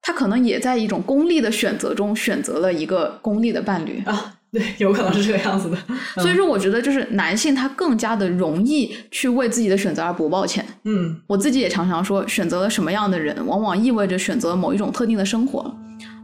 [0.09, 5.77] 他可能也在一种功利的选择中选择了一个功利的伴侣啊，对，有可能是这个样子的。
[6.15, 10.65] 所以说，我觉得就是男性他更加的容易去为自己的选择而不抱歉。
[10.85, 15.71] 嗯，我自己也常常说，选择了什么样的人，往往意味着选择某一种特定的生活。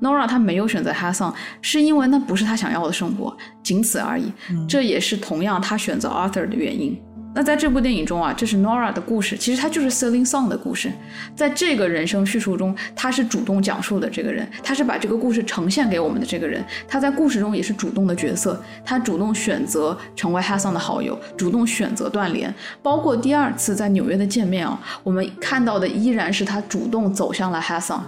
[0.01, 1.31] Nora 她没有选择 Hassan，
[1.61, 4.31] 是因为那不是他想要的生活，仅此而已。
[4.67, 6.99] 这也是同样他选择 Arthur 的原因。
[7.35, 10.89] 那在这部电影中啊，这是 Nora 的故事，其实它就是 Selling Song 的故事。
[11.35, 16.63] 在这个人生叙述中，他是主动讲述的这个人，他是把这个故事呈现给我们的这个人。
[16.87, 22.53] 他在故事中也是主动的角色，他主动选择成为 Hassan 的好友，主动选择断联。
[22.81, 27.99] 包括第二次在纽约的见面啊，我们看到的依然是他主动走向了 Hassan，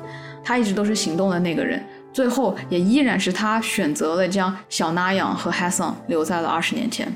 [0.42, 1.84] 他一直都是行动的那个人。
[2.14, 7.14] 最后也依然是他选择了将小娜养和 Hassan 留在了二十年前。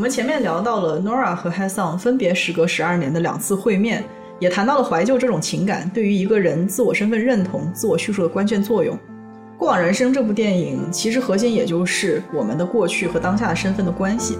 [0.00, 4.02] 我们前面聊到了 Nora 和 Hassan 分别时隔十二年的两次会面，
[4.38, 8.96] 也谈到了怀旧这种情感对于一个人自我身份认同、自我叙述的关键作用。
[9.58, 14.38] 《过往人生》这部电影其实核心也就是我们的过去和当下的身份的关系，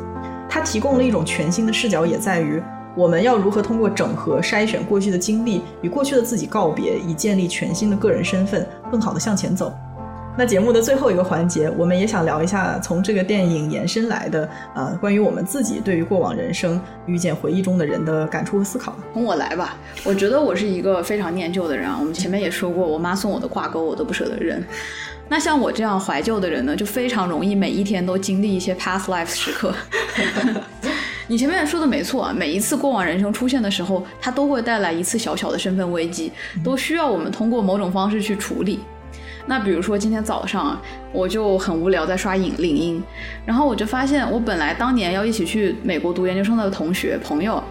[0.49, 2.59] 它提供了一种全新的视角，也在于
[2.97, 9.71] 我们要如何通过整合筛选过去的经历，与过去的自己告别，以建立全新的个人身份，更好的向前走。
[10.41, 18.97] 那节目的最后一个环节，我们也想聊一下从这个电影延伸来的，呃，关于我们自己对于过往人生遇见回忆中的人的感触和思考。
[19.13, 21.95] 从我来吧，我觉得我是一个非常念旧的人啊。
[22.01, 24.59] 我们前面也说过，我妈送我的挂钩我都不舍得扔。
[25.29, 29.75] 那像我这样怀旧的人呢，就非常容易每一天都经历一些 past life 时刻。
[31.29, 36.33] 你前面说的没错，每一次过往人生出现的时候，它都会带来一次小小的身份危机，
[36.65, 38.81] 都需要我们通过某种方式去处理。
[39.47, 43.03] 那比如说今天早上啊，我就很无聊在刷影领英，
[43.45, 47.63] 然后我就发现我本来当年要一起去美国读研究生的同学朋友，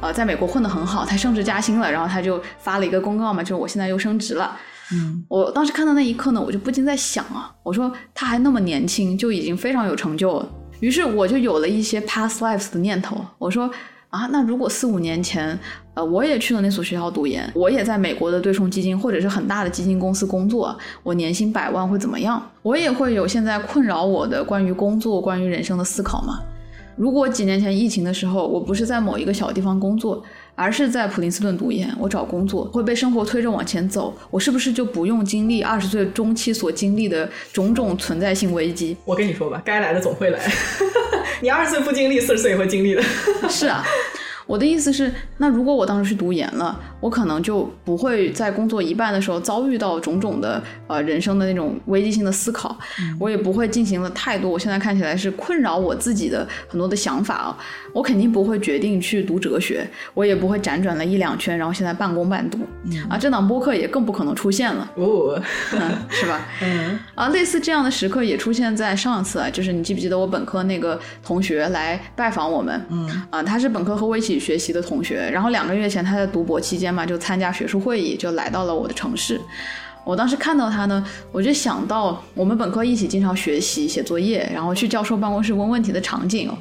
[0.00, 4.56] 呃，在美国混得很好，他升职加薪了，然后他就发了一个公告嘛，就是我现在又升职了。
[4.92, 10.48] 嗯，我当时看到那一刻呢，我就不禁在想啊，我说他还那么年轻，就已经非常有成就了。
[10.80, 13.70] 于是我就有了一些 past lives 的念头，我说
[14.10, 15.58] 啊，那如果四五年前。
[15.98, 22.40] 呃，我也去了那所学校读研，我也在美国的对冲基金或者是很大的基金公司工作，我年薪百万会怎么样？
[22.62, 26.38] 我也会有现在困扰我的关于工作、关于人生的思考吗？
[26.94, 30.22] 如果几年前疫情的时候，我不是在某一个小地方工作，
[30.54, 38.96] 而是在普林斯顿读研，我找工作会被生活推着往前走，我是不是就不用经历二十岁中期所经历的种种存在性危机？
[39.04, 40.38] 我跟你说吧，该来的总会来，
[41.42, 43.02] 你二十岁不经历，四十岁也会经历的。
[43.50, 43.84] 是啊。
[44.48, 52.74] 我的意思是，那如果我当时去读研了，我可能就不会在工作一半的时候遭遇到种种的呃人生的那种危机性的思考，
[53.20, 57.58] 我也不会进行了太多我现在看起来是困扰我自己的很多的想法啊，
[57.92, 62.58] 我肯定不会决定去读哲学，我也不会辗转了一两圈，然后现在半工半读
[63.10, 65.38] 啊，这档播客也更不可能出现了，哦，
[66.08, 66.40] 是吧？
[66.64, 72.82] 嗯，啊，类似这样的时刻也出现在上次啊，就是你记不记得我本科那个同学来拜访我们？
[72.88, 74.37] 嗯，啊，他是本科和我一起。
[74.38, 79.40] 学习的同学，然后两个月前他在读博期间嘛，就参加学术会议，就来到了我的城市。
[80.04, 86.56] 我当时看到他呢，我就想到我们本科一起经常学习、写作业，然后去教授办公室问问题的场景哦。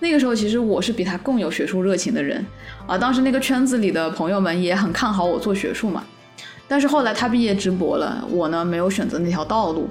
[0.00, 2.44] 那个时候其实我是比他更有学术热情的人
[2.86, 6.04] 啊，当时那个圈子里的朋友们也很看好我做学术嘛。
[6.68, 9.88] 但是后来他毕业直博了，我呢没有选择那条道路。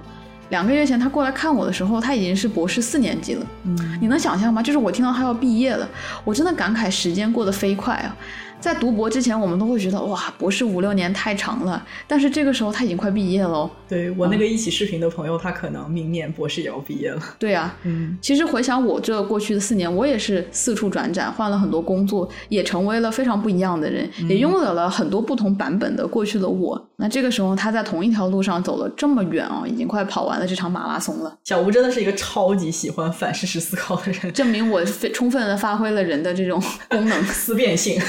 [0.51, 3.45] 两个月前他过来看我的时候，他已经是博士四年级了。
[3.63, 4.61] 嗯，你能想象吗？
[4.61, 5.87] 就是我听到他要毕业了，
[6.23, 8.15] 我真的感慨时间过得飞快啊。
[8.61, 11.83] 在读博之前，我们都会觉得哇，博士五六年太长了。
[12.07, 13.69] 但是这个时候他已经快毕业了。
[13.89, 17.19] 对我那个一起视频的朋友，他可能明年博士也要毕业了。
[17.39, 26.88] 对啊，嗯，其实回想我这过去的四年，我也是四处转展，换了很多工作，也成为了非常不一样的人，也拥有了很多不同版本的过去的我。
[26.97, 31.35] 那这个时候他在同一条路上走了这么远啊，已经快跑完了这场马拉松了。
[31.43, 37.99] 小吴真的是一个超级喜欢反事实思考的人，证明我非充分的发挥了人的这种功能 思辨性。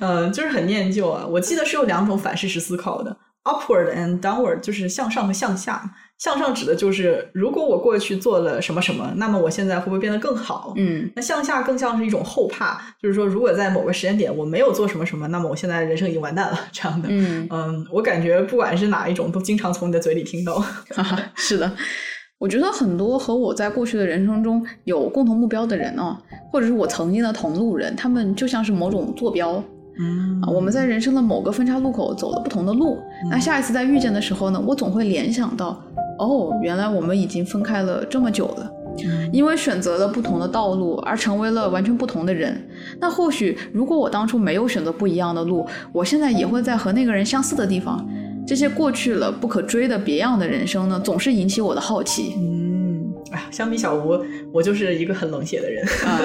[0.00, 1.26] 嗯，就是很念旧啊。
[1.26, 5.82] 我记得是有两种反事实思考的，upward and downward，就是向上和向下。
[6.18, 10.74] 向上指的就是如果我过去做了什么什么，那么我现在会不会变得更好？
[10.76, 17.08] 嗯，那向下更像是一种后怕，就是说如果在某个时间点我没有做什么什么，那么我现在人生已经完蛋了这样的。
[17.10, 20.62] 嗯嗯，我感觉不管是哪一种，都经常从你的嘴里听到。
[21.34, 21.74] 是的。
[22.40, 26.18] 我觉得很多和我在过去的人生中有共同目标的人啊，
[26.50, 29.62] 或者是我曾经的同路人，他们就像是某种坐标。
[29.98, 32.96] 嗯啊，我们在人生的某个分叉路口走了不同的路，
[33.30, 35.78] 那下一次再遇见的时候呢，我总会联想到，
[36.18, 38.72] 哦，原来我们已经分开了这么久了，
[39.30, 42.58] 因为选择了不同的道路而成为了完全不同的人。
[42.98, 48.08] 那或许如果我当初没有选择不一样的路，我现在也会在和那个人相似的地方。
[48.50, 52.34] 这些过去了不可追的别样的人生呢，总是引起我的好奇。
[52.36, 54.20] 嗯，哎呀，相比小吴，
[54.52, 55.86] 我就是一个很冷血的人。
[56.04, 56.20] 啊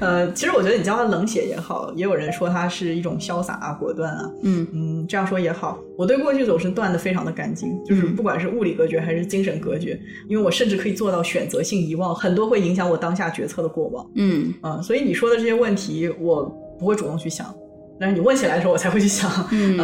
[0.00, 4.30] 呃，其实我觉得你叫他冷血也好，也有人说他是一种潇洒啊、果断啊。
[4.42, 5.78] 嗯嗯，这样说也好。
[5.98, 10.00] 我对过去总是断的非常的干净，就是不管是物理隔绝还是精神隔绝，
[10.30, 14.10] 因为我甚至可以做到选择性遗忘很多会影响我当下决策的过往。
[14.14, 16.42] 嗯嗯，所以你说的这些问题，我
[16.78, 17.54] 不会主动去想。
[18.00, 19.30] 但是你问起来的时候，我才会去想。
[19.50, 19.78] 嗯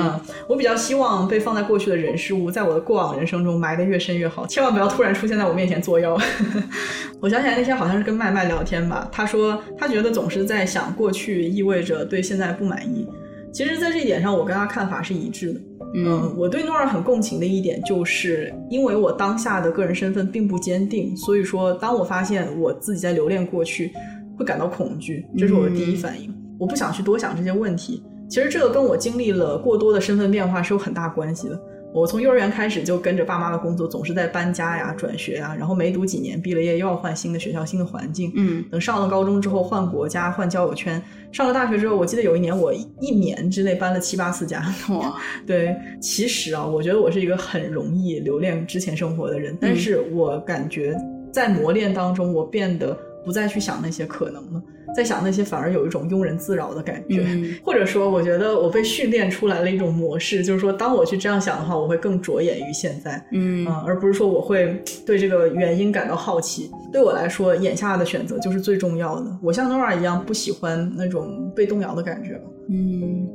[0.49, 6.19] 我比较希望被放在过去的人事物，在我的过往人生中埋得越深越好，千万不要突然出现在我面前作妖。
[7.21, 13.07] 我想起来那天好像是跟麦麦聊天吧，他说他觉得总是在想过去意味着对现在不满意。
[13.53, 15.61] 其实，在这一点上，我跟他看法是一致的。
[15.95, 23.93] 嗯，我对诺尔很共情的一点，就是因为我当下的个人身份并不坚定，所以说，当我发现我自己在留恋过去，
[24.37, 26.35] 会感到恐惧，这是我的第一反应。
[26.59, 28.03] 我不想去多想这些问题。
[28.29, 31.61] 其实这个跟我经历了过多的身份变化是有很大关系的。
[31.95, 38.31] 我从幼儿园开始就跟着爸妈的工作，总是在搬家呀、转学呀，然后没读几年，毕了业又要换新的学校、新的环境。
[38.35, 41.03] 嗯等上了高中之后换国家、换交友圈，
[41.33, 42.71] 上了大学之后，我记得有一年我
[43.01, 44.63] 一年之内搬了七八次家。
[44.91, 45.17] 哇，
[45.47, 50.95] 对，其实啊，我觉得我是一个很容易留恋之前生活的人，但是我感觉
[51.33, 54.63] 在磨练当中，我变得不再去想那些可能了，
[54.97, 63.23] 在想那些反而有一种庸人自扰的感觉，嗯 或者说，我觉得我被训练出来了一种模式，就是说，当我去这样想的话，我会更着眼于现在。
[63.33, 66.71] 嗯嗯，而不是说我会对这个原因感到好奇。
[66.91, 69.39] 对我来说，眼下的选择就是最重要的。
[69.43, 72.45] 我像 Nora 一样，不喜欢那种被动摇的感觉吧。
[72.71, 73.29] 嗯，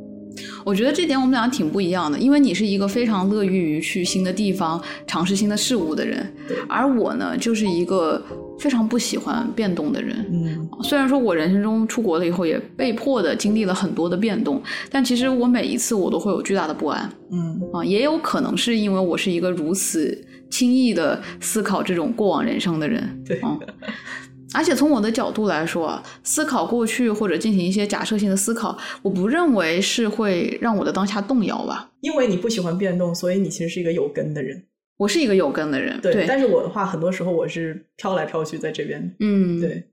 [0.64, 6.34] 我觉得这点我们俩挺不一样的，因为你是一个非常乐于于去新的地方尝试新的事物的人，
[6.68, 8.22] 而我呢，就是一个
[8.60, 10.26] 非常不喜欢变动的人。
[10.32, 20.18] 嗯虽然说我人生中出国了以后也被迫的经历了很多的变动，但其实我每一次我都会有巨大的不安嗯啊，也有可能是因为我是一个如此
[20.50, 23.24] 轻易的思考这种过往人生的人。
[23.26, 23.60] 对嗯
[24.54, 31.92] 而且从我的角度来说啊，思考过去或者进行一些假设性的思考，我不认为是会让我的当下动摇吧。
[32.02, 34.64] 因为你不喜欢变动，所以你其实是一个有根的人。
[34.98, 39.16] 我是一个有根的人，对，但是我的话，很多时候我是飘来飘去在这边。
[39.20, 39.84] 嗯，对，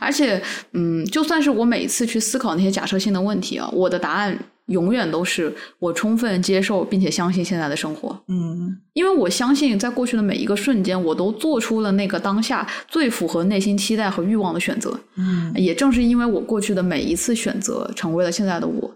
[0.00, 0.42] 而且，
[0.72, 14.98] 嗯，就算是我每一次去思考那些假设性的问题啊，我的答案永远都是我充分接受并且相信现在的生活，嗯因为我相信在过去的每一个瞬间，我都做出了那个当下最符合内心期待和欲望的选择。
[15.16, 18.94] 嗯也正是因为我过去的每一次选择，成为了现在的我。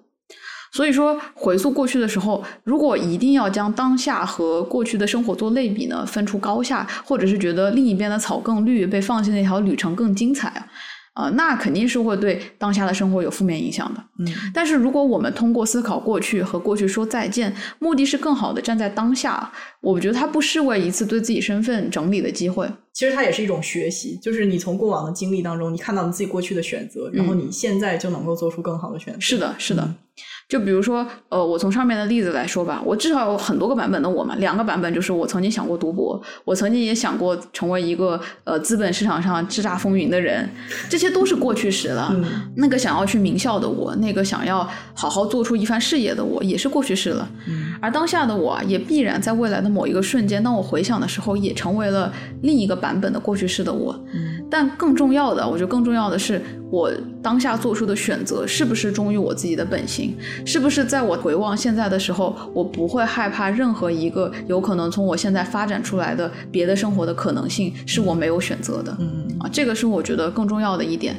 [0.75, 10.67] 所以说，回溯过去的时候，如果一定要将当下和过去的生活做类比呢，分出高下，或者是觉得另一边的草更绿，被放弃那条旅程更精彩啊，
[11.15, 14.03] 啊、那肯定是会对当下的生活有负面影响的。
[14.19, 22.69] 嗯但是如果我们通过思考过去和过去说再见，目的是更好的站在当下，我觉得它不失为一次对自己身份整理的机会。
[22.93, 29.21] 其实它也是一种学习，就是你从过往的经历当中，你看到你自己过去的选择，然后你现在就能够做出更好的选择。
[29.21, 29.95] 是的，是的。
[30.49, 40.49] 就比如说，呃，我从上面的例子来说吧，我至少有很多个版本的我嘛，两个版本就是我曾经想过读博，我曾经也想过成为一个呃资本市场上叱咤风云的人，
[40.89, 42.09] 这些都是过去时了。
[42.11, 42.25] 嗯
[42.57, 47.29] 那个想要去名校的我，那个想要好好做出一番事业的我，也是过去式了。
[47.49, 52.13] 嗯而当下的我啊，也必然在未来的某一个瞬间，当我回想的时候，也成为了
[52.43, 53.99] 另一个版本的过去式的我。
[54.13, 56.41] 嗯但更重要的，我觉得更重要的是，
[56.71, 56.91] 我
[57.21, 60.17] 当下做出的选择是不是忠于我自己的本心？
[60.45, 68.97] 是不是在我回望现在的时候，我不会害怕任何一个有可能从我现在发展出来的别的生活的可能性是我没有选择的？
[69.01, 71.17] 嗯啊，这个是我觉得更重要的一点。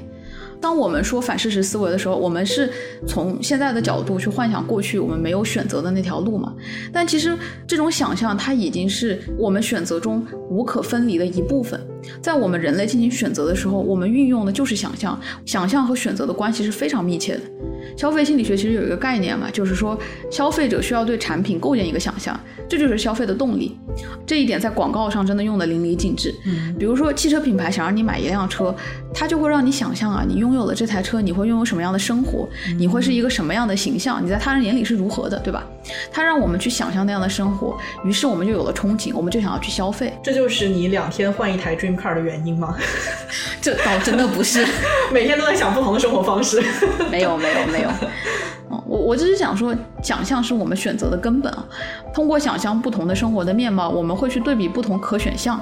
[0.61, 2.71] 当我们说反事实思维的时候，我们是
[3.05, 6.53] 从现在的角度去幻想过去我们没有选择的那条路嘛？
[6.93, 7.37] 但其实
[7.67, 11.79] 这种想象它已经是我们选择中无可分离的一部分。
[12.21, 17.41] 在我们人类进行选择的时候，我们运用的就是想象，想象和选择的关系是非常密切的。
[17.95, 19.97] 消费心理学其实有一个概念嘛，就是说
[20.31, 22.37] 消费者需要对产品构建一个想象，
[22.67, 23.77] 这就是消费的动力。
[24.25, 26.33] 这一点在广告上真的用的淋漓尽致。
[26.45, 28.75] 嗯，比如说汽车品牌想让你买一辆车，
[29.13, 35.65] 它就会让你想象啊，你拥有了这台车，你会拥有什么样的生活，你会是一个什么样的形象，你在他人眼里是如何的，对吧？
[36.11, 40.11] 它让我们去想象那样的生活，于是我们就有了憧憬，我们就想要去消费。
[40.23, 42.75] 这就是你两天换一台 Car 的原因吗？
[43.61, 44.65] 这倒真的不是。
[45.11, 46.61] 每天都在想不同的生活方式。
[47.11, 47.89] 没有没有没有，
[48.69, 51.65] 嗯，我我只是想说，想象是我们选择的根本啊。
[52.13, 55.59] 通过想象不同的生活的面貌，我们会去对比不同可选项。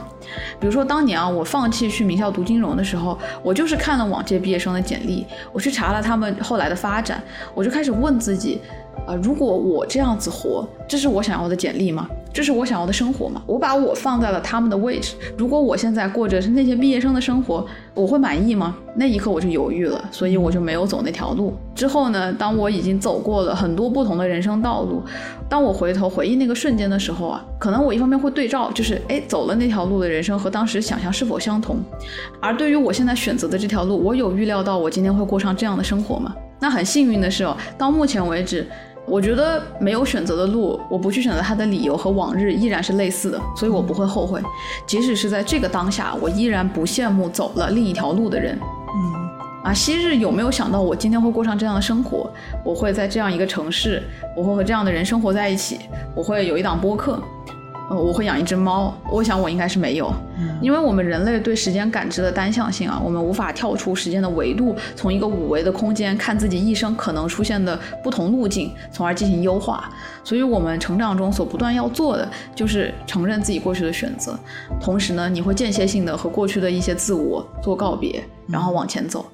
[0.59, 7.21] 比如说当年啊，我放弃去名校读金融的时候，我就是看了往届毕业生的简历，我去查了他们后来的发展，
[7.53, 8.61] 我就开始问自己，
[9.05, 12.07] 啊、如果我这样子活，这是我想要的简历吗？
[12.33, 13.43] 这是我想要的生活吗？
[13.45, 17.63] 我把我放在了他们的位置，如果我现在过着是那些毕业生的生活，
[17.93, 18.75] 我会满意吗？
[18.95, 21.53] 那一刻我就犹豫了，所以我就没有走那条路。
[21.75, 25.03] 之后呢，当我已经走过了很多不同的人生道路，
[25.47, 31.77] 当我回头回忆那个瞬间的时候啊，可能我一方面会对照，就是哎，走了那条路的人生和当时想象是否相同。
[32.39, 36.33] 而对于我现在选择的这条路，我有预料到我今天会过上这样的生活吗？
[36.59, 38.65] 那很幸运的是哦，到目前为止。
[39.05, 44.41] 我觉得没有选择的路，我不去选择它的理由和往日依然是类似的，所以我不会后悔。
[44.87, 48.57] 即使是在这个当下，我依然不羡慕走了另一条路的人。
[48.95, 49.23] 嗯
[49.63, 52.29] 啊，昔日有没有想到我今天会过上这样的生活？
[52.65, 54.03] 我会在这样一个城市，
[54.35, 55.79] 我会和这样的人生活在一起，
[56.13, 57.21] 我会有一档播客，
[57.93, 58.91] 呃，我会养一只猫。
[59.11, 60.11] 我想我应该是没有，
[60.59, 69.91] 因为我们人类对时间感知的单向性啊，我们无法跳出时间的维度，从一个五维的空间看自己一生可能出现的不同路径，从而进行优化。
[70.23, 74.37] 所以，我们成长中所不断要做的，就是承认自己过去的选择，
[74.81, 79.25] 同时呢，你会间歇性的和过去的一些自我做告别，然后往前走。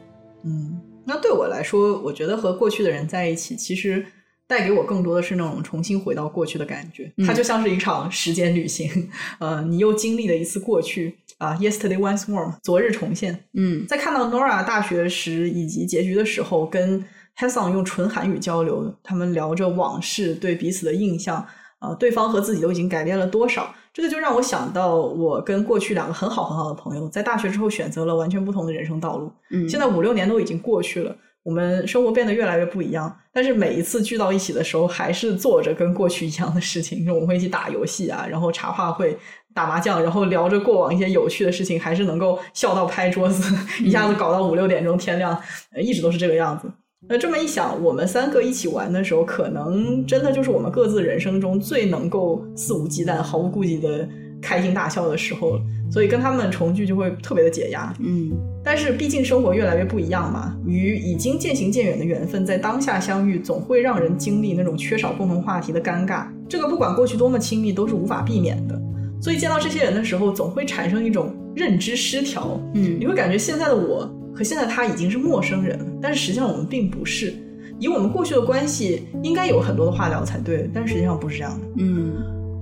[0.43, 4.05] 嗯，那对我来说，我觉得和过去的人在一起，其实
[4.49, 7.13] 带给我更多的是那种重新回到过去的感觉。
[7.23, 9.07] 它就像是一场时间旅行，
[9.39, 13.45] 呃，你又经历了一次过去啊，yesterday once more，昨日重现。
[13.53, 17.05] 嗯在看到 Nora 大学时以及结局的时候，跟
[17.37, 21.45] Hassan 用纯韩语交流，他们聊着往事，对彼此的印象，
[21.79, 23.75] 呃、对方和自己都已经改变了多少？
[23.93, 29.31] 这个就让我想到，我跟过去两个很好很好的朋友，在大学之后选择了完全不同的人生道路。
[29.51, 31.15] 嗯，现在五六年都已经过去了，
[31.49, 33.11] 我们生活变得越来越不一样。
[33.33, 39.17] 但是每一次聚到一起的时候，还是做着跟过去一样的事情，就我们会一起打游戏啊，然后茶话会、
[39.55, 45.35] 打麻将，然后聊着过往一些有趣的事情，还是能够笑到拍桌子，一下子搞到五六点钟天亮，
[45.73, 46.71] 呃一直都是这个样子。
[47.07, 54.07] 那这么一想，我们三个一起玩的时候，可能真的就是我们各自人生中最能够肆无忌惮、毫无顾忌的
[54.39, 55.61] 开心大笑的时候了。
[55.91, 57.93] 所以跟他们重聚就会特别的解压。
[57.99, 58.31] 嗯
[58.63, 66.27] 但是毕竟生活越来越不一样嘛，与已经渐行渐远的缘分在当下相遇，总会让人经历那种缺少共同话题的尴尬。
[66.47, 68.79] 这个不管过去多么亲密，都是无法避免的。
[69.21, 72.59] 所以见到这些人的时候，总会产生一种认知失调。
[72.73, 77.33] 嗯你会感觉现在的我和现在他已经是陌生人，但是实际上我们并不是。
[77.79, 81.67] 以我们过去的关系，应该有很多的话聊才对，但实际上不是这样的。
[81.77, 82.11] 嗯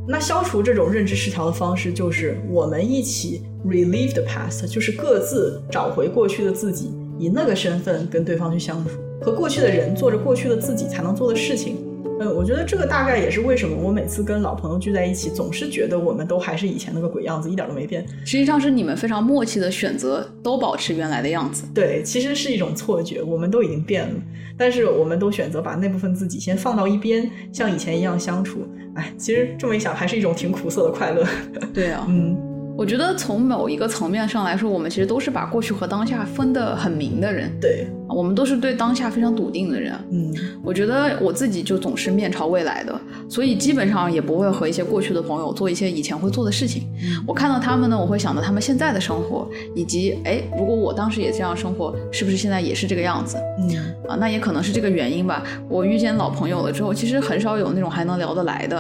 [0.09, 6.89] 那消除这种认知失调的方式，就是我们一起 relieve the past，就是各自找回过去的自己，
[7.19, 11.75] 以那个身份跟对方去相处，和过去的人做着过去的自己才能做的事情。
[12.19, 18.05] 嗯，我觉得这个大概也是为什么我每次跟老朋友聚在一起，总是觉得我们都还是以前那个鬼样子，一点都没变。
[18.25, 21.65] 实际上是你们非常默契的选择，都保持原来的样子。
[21.73, 24.15] 对，其实是一种错觉，我们都已经变了，
[24.57, 28.67] 但是我们都选择把那部分自己先放到一边，像以前一样相处。
[28.95, 31.23] 哎，其实这么一想，还是一种挺苦涩的快乐。
[31.71, 32.35] 对啊，嗯
[32.77, 39.93] 我觉得从某一个层面上来说，我们其实都是把过去和当下分得很明的人，对，我们都是对当下非常笃定的人。
[40.11, 40.31] 嗯
[40.63, 46.83] 我觉得我自己就总是面朝未来的，所以基本上也不会和一些过去的朋友做一些以前会做的事情。
[47.25, 53.69] 我看到他们呢，我会想到他们现在的生活，以及哎，如果我当时也这样生活，是不是现在也是这个样子嗯
[54.07, 54.15] 啊？
[54.19, 55.41] 那也可能是这个原因吧。
[55.67, 58.77] 我遇见老朋友了之后，其实很少有那种还能聊得来的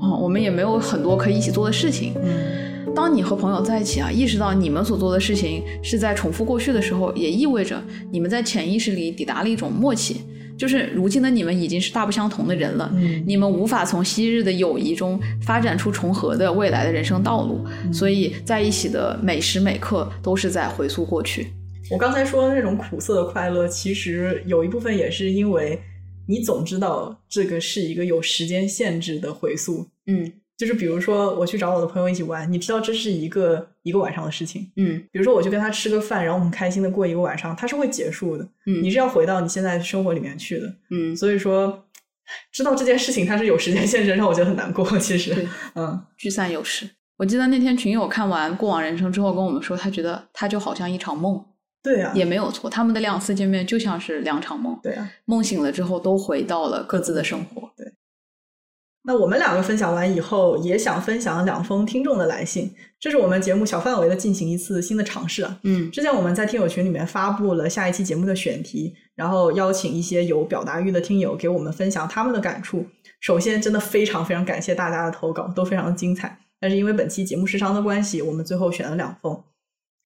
[0.00, 2.12] 哦，我们也没有很多可以一起做的事情。
[2.16, 2.65] 嗯
[2.96, 7.78] 当你和朋友在一起啊，意识到你们所做的事情是在重复过去的时候，也意味着
[8.10, 10.22] 你们在潜意识里抵达了一种默契，
[10.56, 12.90] 就是如今的你们已经是大不相同的人了。
[12.94, 21.48] 嗯你们无法从昔日的友谊中发展出重合的未来的人生道路，所以在一起的每时每刻都是在回溯过去。
[21.90, 25.78] 我刚才说的那种苦涩的快乐，其实有一部分也是因为
[26.26, 29.86] 你总知道这个是一个有时间限制的回溯。
[30.06, 34.70] 嗯就是比如说我去找我的朋友一起玩，你知道这是一个一个晚上的事情。
[34.76, 38.44] 嗯比如说我去跟他吃个饭，然后我们开心的过一个晚上，它是会结束的。
[38.66, 40.74] 嗯你是要回到你现在生活里面去的。
[40.90, 41.86] 嗯，所以说，
[42.50, 44.84] 知道这件事情它是有时间限制，让我觉得很难过。
[44.98, 46.88] 其实，嗯，聚散有时。
[47.18, 51.42] 我记得那天群友看完《过往人生》之后跟我们说，他觉得他就好像一场梦，
[51.82, 52.68] 对啊，也没有错。
[52.68, 55.10] 他们的两次见面就像是两场梦，对啊。
[55.24, 57.70] 梦醒了之后都回到了各自的生活。
[59.06, 65.60] 那我们两个分享完以后，也想分享两封听众的来信，这是我们节目小范围的进行一次新的尝试啊。
[65.62, 72.84] 嗯之前我们在听友群里面发布了下一期节目的选题，然后邀请一些有表达欲的听友给我们分享他们的感触。
[73.20, 76.40] 首先，真的非常非常感谢大家的投稿，都非常的精彩。
[76.58, 79.44] 但是因为本期节目时长的关系，我们最后选了两封。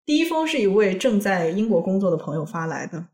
[0.06, 3.08] 第一封是一位正在英国工作的朋友发来的。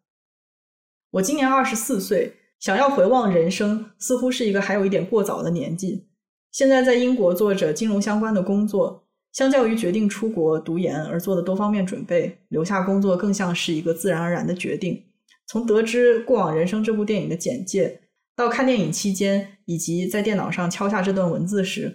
[1.11, 6.07] 我今年二十四岁，想要回望人生，似乎是一个还有一点过早的年纪。
[6.51, 9.05] 现在在英国做着金融相关的工作，
[9.35, 14.99] 相较于决定出国读研而做的多方面准备，留下工作更像是一个自然而然的决定。
[15.47, 18.01] 从得知《过往人生》这部电影的简介，
[18.35, 21.95] 到看电影期间，以及在电脑上敲下这段文字时，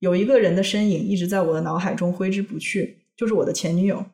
[0.00, 4.04] 有一个人的身影一直在我的脑海中挥之不去，就是我的前女友。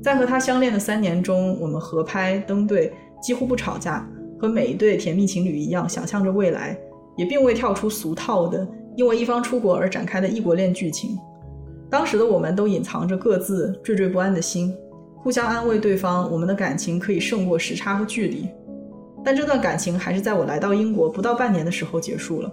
[0.00, 6.78] 在和她相恋的三年中，我们合拍、登对，几乎不吵架，和每一对甜蜜情侣一样，想象着未来，
[7.16, 11.18] 也并未跳出俗套的因为一方出国而展开的异国恋剧情。
[11.88, 14.74] 当时的我们都隐藏着各自惴惴不安的心，
[15.16, 18.48] 互相安慰对方，我们的感情可以胜过时差和距离。
[19.24, 22.52] 但这段感情还是在我来到英国不到半年的时候结束了。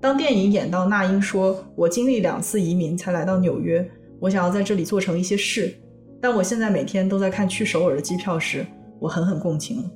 [0.00, 3.86] 当电影演到那英说：“我经历两次移民才来到纽约，
[4.20, 5.74] 我想要在这里做成一些事，
[6.20, 8.64] 但我现在每天都在看去首尔的机票时，
[9.00, 9.90] 我狠狠共情了。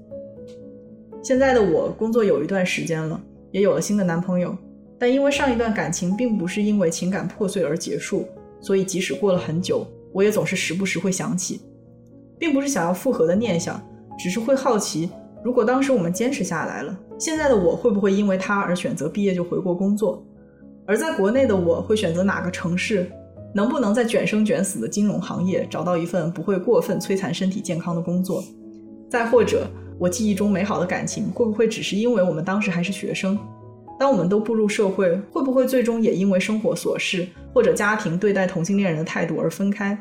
[1.23, 3.21] 现在的我工作有一段时间了，
[3.51, 4.57] 也有了新的男朋友，
[4.99, 8.27] 但因为上一段感情并不是因为情感破碎而结束，
[8.61, 11.61] 所以即使过了很久，我也总是时不时会想起，
[12.39, 13.81] 并不是想要复合的念想，
[14.19, 15.11] 只是会好奇，
[15.45, 20.25] 如果当时我们坚持下来了，现在的我会不会因为他而选择毕业就回国工作？
[20.87, 23.11] 而在国内的我会选择哪个城市？
[23.53, 28.45] 能不能在卷生卷死的金融行业找到一份不会过分摧残身体健康的工作？
[29.09, 29.67] 再或者，
[30.01, 33.39] 我记忆中美好的感情会不会只是因为我们当时还是学生？
[33.99, 39.97] 当我们都步入社会，会不会最终也因为生活琐事或者家庭对待同性恋人的态度而分开？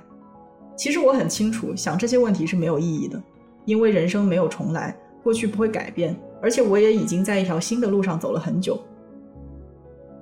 [0.78, 3.22] 其实我很清楚，想这些问题是没有意义的，
[3.66, 8.80] 因为人生没有重来，过去不会改变，而且我也已经在一条新的路上走了很久。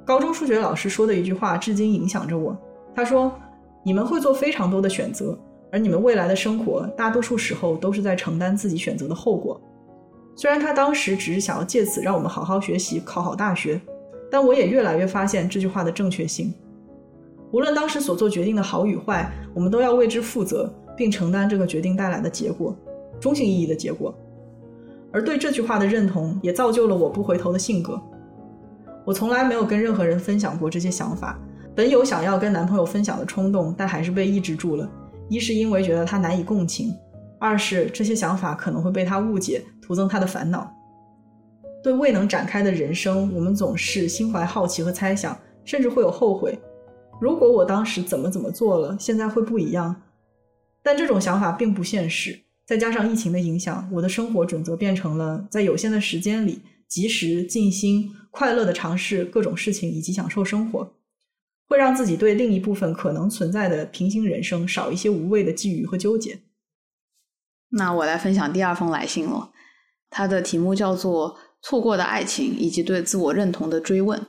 [0.03, 2.57] 高中数学老师说的一句话至今影响着我。
[2.95, 3.31] 他说
[3.85, 5.37] ：“你们会做非常多的选择，
[5.71, 9.61] 而你们未来的生活大多数时候都是在承担自己选择的后果。”
[10.37, 13.81] 虽然他当时只是想要借此让我们好好学习，考好大学，
[14.29, 16.53] 但我也越来越发现这句话的正确性。
[17.51, 22.75] 无论当时所做决定的好与坏，我们都要为之负责，并承担这个决定带来的结果，
[23.19, 24.13] 中性意义的结果。
[25.11, 27.99] 而对这句话的认同，也造就了我不回头的性格。
[29.05, 31.39] 我从来没有跟任何人分享过这些想法，
[31.73, 34.87] 本有想要跟男朋友分享的冲动，但还是被抑制住了。
[35.29, 36.93] 一是因为觉得他难以共情，
[37.39, 40.73] 二是这些想法可能会被他误解，徒增他的烦恼。
[41.83, 46.57] 对未能展开的人生，我们总是心怀好奇和猜想，甚至会有后悔。
[47.21, 49.95] 如果我当时怎么怎么做了，现在会不一样。
[50.83, 60.93] 但这种想法并不现实，再加上疫情的影响，我的生活准则变成了在有限的时间里，及时、尽心、快乐的尝试各种事情以及享受生活，
[61.67, 66.39] 会让自己对另一部分可能存在的平行人生少一些无谓的觊觎和纠结。
[67.69, 69.51] 那我来分享第二封来信了，
[70.09, 71.31] 它的题目叫做
[71.61, 74.19] 《错过的爱情以及对自我认同的追问》。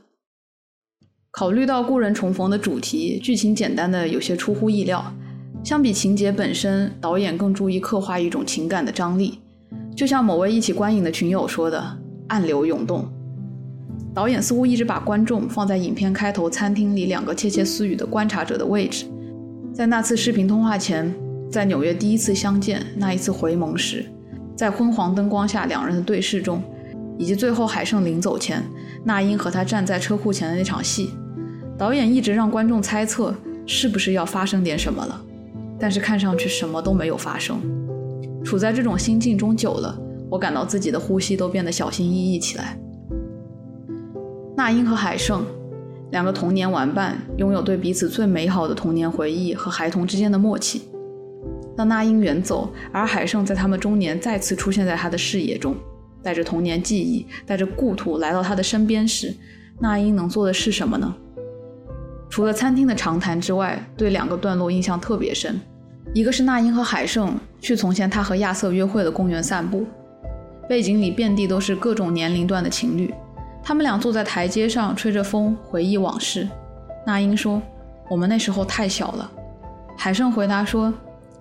[1.31, 5.15] 考虑到故人重逢的主题，剧情简单的有些出乎意料。
[5.63, 9.39] 相比情节本身，导演更注意刻画一种情感的张力。
[9.95, 11.99] 就像某位一起观影的群友说的
[12.29, 13.07] ：“暗流涌动。”
[14.15, 19.07] 导演似乎一直把观众放在影片开头餐厅里两个窃窃私语的观察者的位置。
[19.73, 21.15] 在那次视频通话前，
[21.51, 24.05] 在纽约第一次相见那一次回眸时，
[24.55, 26.63] 在昏黄灯光下两人的对视中，
[27.17, 28.63] 以及最后海胜临走前，
[29.03, 31.11] 那英和他站在车库前的那场戏，
[31.79, 33.35] 导演一直让观众猜测
[33.65, 35.25] 是不是要发生点什么了？
[35.79, 37.59] 但是看上去什么都没有发生。
[38.45, 39.99] 处在这种心境中久了，
[40.29, 42.79] 我感到自己的呼吸都变得小心翼翼起来。
[44.55, 45.47] 那英和海胜，
[46.11, 50.83] 两个童年玩伴，拥有对彼此最美好的童年回忆和孩童之间的默契。
[51.79, 55.77] 当那英远走，而海胜在他们中年再次出现在他的视野中，
[56.21, 59.33] 带着童年记忆，带着故土来到他的身边时，
[59.79, 61.15] 那英能做的是什么呢？
[62.29, 65.61] 除了餐厅的长谈之外，对两个段落印象特别深。
[66.13, 69.87] 一个是那英和海胜去从前他和亚瑟约会的公园散步，
[70.69, 73.15] 背景里遍地都是各种年龄段的情侣，
[73.63, 76.49] 他们俩坐在台阶上吹着风，回忆往事。
[77.07, 77.63] 那英说
[78.11, 79.31] ：“我们那时候太小了。”
[79.97, 80.93] 海胜回答说。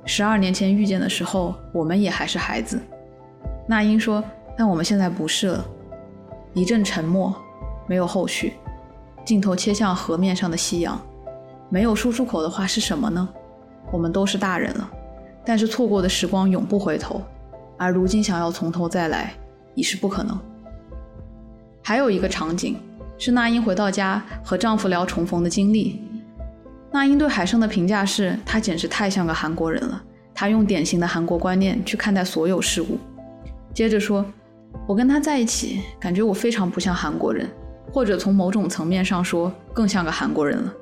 [0.07, 2.81] 十二年前遇见的时候，我们也还是孩子。
[3.67, 4.23] 那英说
[4.57, 5.65] ：“但我们现在不是了。”
[6.55, 7.35] 一阵沉默，
[7.87, 8.53] 没有后续。
[9.25, 10.97] 镜头切向河面上的夕阳，
[11.67, 13.27] 没有说出口的话是什么呢？
[13.91, 14.89] 我们都是大人了，
[15.45, 17.21] 但是错过的时光永不回头，
[17.77, 19.33] 而如今想要从头再来
[19.75, 20.39] 已是不可能。
[21.83, 22.77] 还有一个场景
[23.17, 26.01] 是那英回到家和丈夫聊重逢的经历。
[26.91, 30.01] 那英对海胜的评价是：他简直太像个韩国人了。
[30.33, 32.97] 他用典型的韩国观念去看待所有事物。
[33.73, 34.25] 接着说
[34.87, 37.49] ：“我跟他在一起，感觉我非常不像韩国人，
[37.91, 40.73] 或者从某种层面上说，更像个韩国人了。”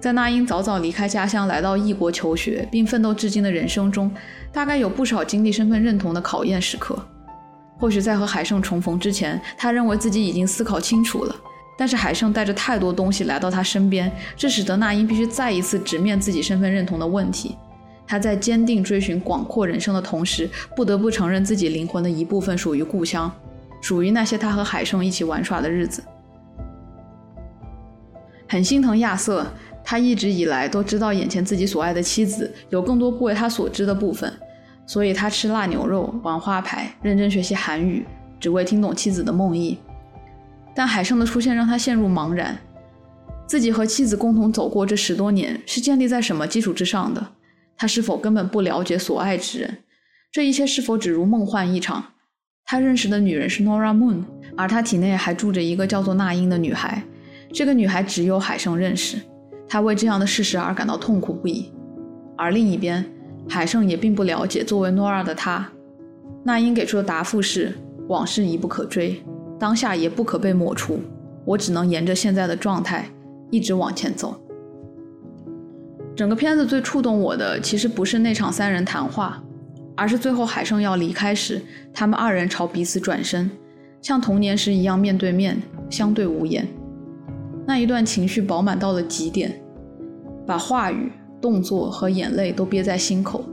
[0.00, 4.12] 在那英早早离开家乡来到异国求学并奋斗至今的人生中，
[4.52, 6.98] 大概有不少经历身份认同的考验时刻。
[7.78, 11.36] 或许在和海胜重逢之前，他认为自己已经思考清楚了。
[11.76, 17.56] 但是海胜带着太多东西来到他身边，这使得那英必须再一次直面自己身份认同的问题。
[18.06, 23.32] 他在坚定追寻广阔人生的同时，不得不承认自己灵魂的一部分属于故乡，
[23.80, 26.02] 属于那些他和海胜一起玩耍的日子。
[28.46, 29.46] 很心疼亚瑟，
[29.82, 34.30] 他一直以来都知道眼前自己所爱的妻子有更多不为他所知的部分，
[34.84, 38.04] 所以他吃腊牛肉、玩花牌、认真学习韩语，
[38.38, 39.78] 只为听懂妻子的梦呓。
[40.74, 42.58] 但海胜的出现让他陷入茫然，
[43.46, 47.26] 自己和妻子共同走过这十多年是建立在什么基础之上的？
[47.76, 49.78] 他是否根本不了解所爱之人？
[50.30, 52.04] 这一切是否只如梦幻一场？
[52.64, 54.22] 他认识的女人是 Nora Moon，
[54.56, 57.02] 而他体内还住着一个叫做那英的女孩。
[57.52, 59.18] 这个女孩只有海胜认识，
[59.68, 61.70] 他为这样的事实而感到痛苦不已。
[62.38, 63.04] 而另一边，
[63.48, 65.70] 海胜也并不了解作为 Nora 的他。
[66.44, 67.74] 那英给出的答复是：
[68.08, 69.22] 往事已不可追。
[69.62, 70.98] 当下也不可被抹除，
[71.44, 73.08] 我只能沿着现在的状态
[73.48, 74.34] 一直往前走。
[76.16, 79.40] 整个片子最触动我的，其实不是那场三人谈话，
[79.96, 81.62] 而是最后海胜要离开时，
[81.94, 83.48] 他们二人朝彼此转身，
[84.00, 86.66] 像童年时一样面对面，相对无言。
[87.64, 89.62] 那一段情绪饱满到了极点，
[90.44, 93.44] 把话语、动作和眼泪都憋在心口。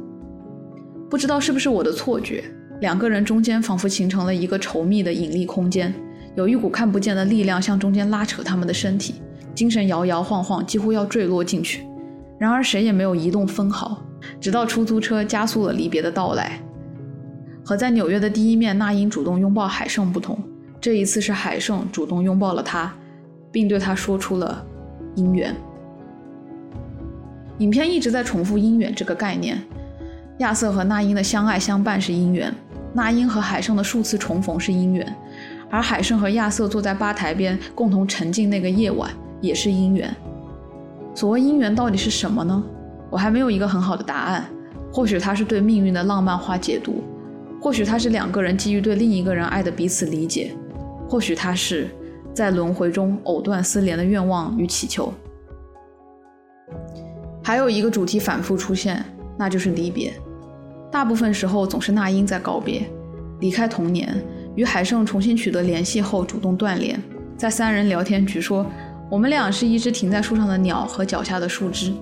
[1.08, 2.44] 不知道是不是我的错觉。
[2.82, 5.94] 两个人中间仿佛形成了一个稠密的引力空间，
[6.36, 9.16] 有一股看不见的力量向中间拉扯他们的身体，
[9.54, 11.86] 精神摇摇晃晃，几乎要坠落进去。
[12.38, 14.02] 然而谁也没有移动分毫，
[14.40, 16.58] 直到出租车加速了离别的到来。
[17.66, 20.40] 和在纽约的第一面那英主动拥抱海胜不同，
[20.80, 22.94] 这一次是海胜主动拥抱了他，
[23.52, 24.66] 并对他说出了
[25.18, 25.54] 姻缘。
[27.58, 29.62] 影片一直在重复姻缘这个概念，
[30.38, 32.56] 亚瑟和那英的相爱相伴是姻缘。
[32.94, 35.16] 那英和海胜的数次重逢是姻缘，
[35.70, 39.12] 而海胜和亚瑟坐在吧台边共同沉浸那个夜晚
[39.42, 40.16] 也是姻缘。
[41.14, 42.64] 所谓姻缘到底是什么呢？
[43.10, 44.46] 我还没有一个很好的答案。
[44.92, 47.04] 或许它是对命运的浪漫化解读，
[47.62, 50.52] 或许它是两个人基于对另一个人爱的彼此理解，
[51.08, 51.88] 或许它是
[52.34, 55.14] 在轮回中藕断丝连的愿望与祈求。
[57.44, 59.06] 还有一个主题反复出现，
[59.38, 60.12] 那就是离别。
[60.92, 62.90] 大部分时候总是那英在告别，
[63.40, 64.24] 离开童年，
[64.56, 67.02] 与海胜重新取得联系后主动断联，
[67.38, 68.66] 在三人聊天局说
[69.10, 71.94] ：“我们俩是一只停在树上的鸟和脚下的树枝。”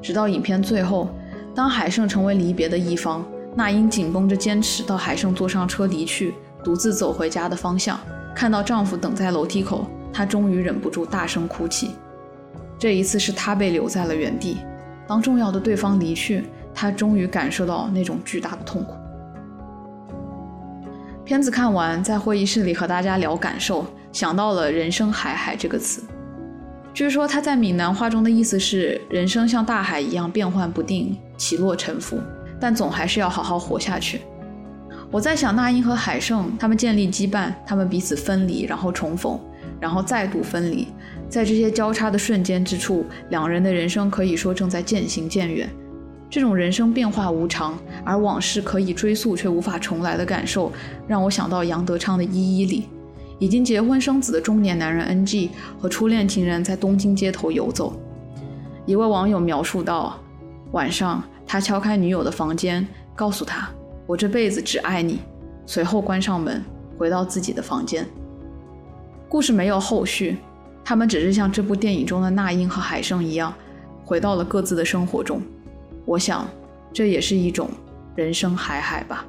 [0.00, 1.10] 直到影片最后，
[1.54, 3.26] 当海胜成为离别的一方，
[3.56, 6.32] 那英紧绷着坚持到海胜坐上车离去，
[6.62, 7.98] 独自走回家的方向，
[8.34, 11.90] 看到丈夫等在楼梯口，她终于忍不住大声哭泣。
[12.78, 14.58] 这一次是她被留在了原地，
[15.08, 16.44] 当重要的对方离去。
[16.74, 18.94] 他终于感受到那种巨大的痛苦。
[21.24, 26.02] 片子看完，在会议室里和大家聊感受，想到了“人生海海”这个词。
[26.92, 32.18] 据说他在闽南话中的意思是：人生像大海一样变幻不定、起落沉浮，
[32.58, 34.22] 但总还是要好好活下去。
[35.08, 39.38] 我在想，那英和海胜他们建立羁绊，他们彼此分离，然后重逢，
[39.80, 40.88] 然后再度分离。
[41.28, 45.70] 在这些交叉的瞬间之处，两人的人生可以说正在渐行渐远。
[46.30, 50.70] 这种人生变化无常，而往事可以追溯却无法重来的感受，
[51.08, 52.86] 让我想到杨德昌的《一一》里，
[53.40, 58.00] 已经结婚生子的中年男人 NG 和初恋情人在东京街头游走。
[58.86, 60.20] 一位网友描述道：
[60.70, 62.86] 晚上，他敲开女友的房间，
[63.16, 63.68] 告诉她
[64.06, 65.18] ：“我这辈子只爱你。”
[65.66, 66.64] 随后关上门，
[66.96, 68.06] 回到自己的房间。
[69.28, 70.36] 故事没有后续。
[70.84, 73.52] 他们只是像这部电影中的那英和海生一样，
[74.04, 75.42] 回到了各自的生活中。
[76.04, 76.48] 我想，
[76.92, 77.70] 这也是一种
[78.16, 79.24] 人生海海吧。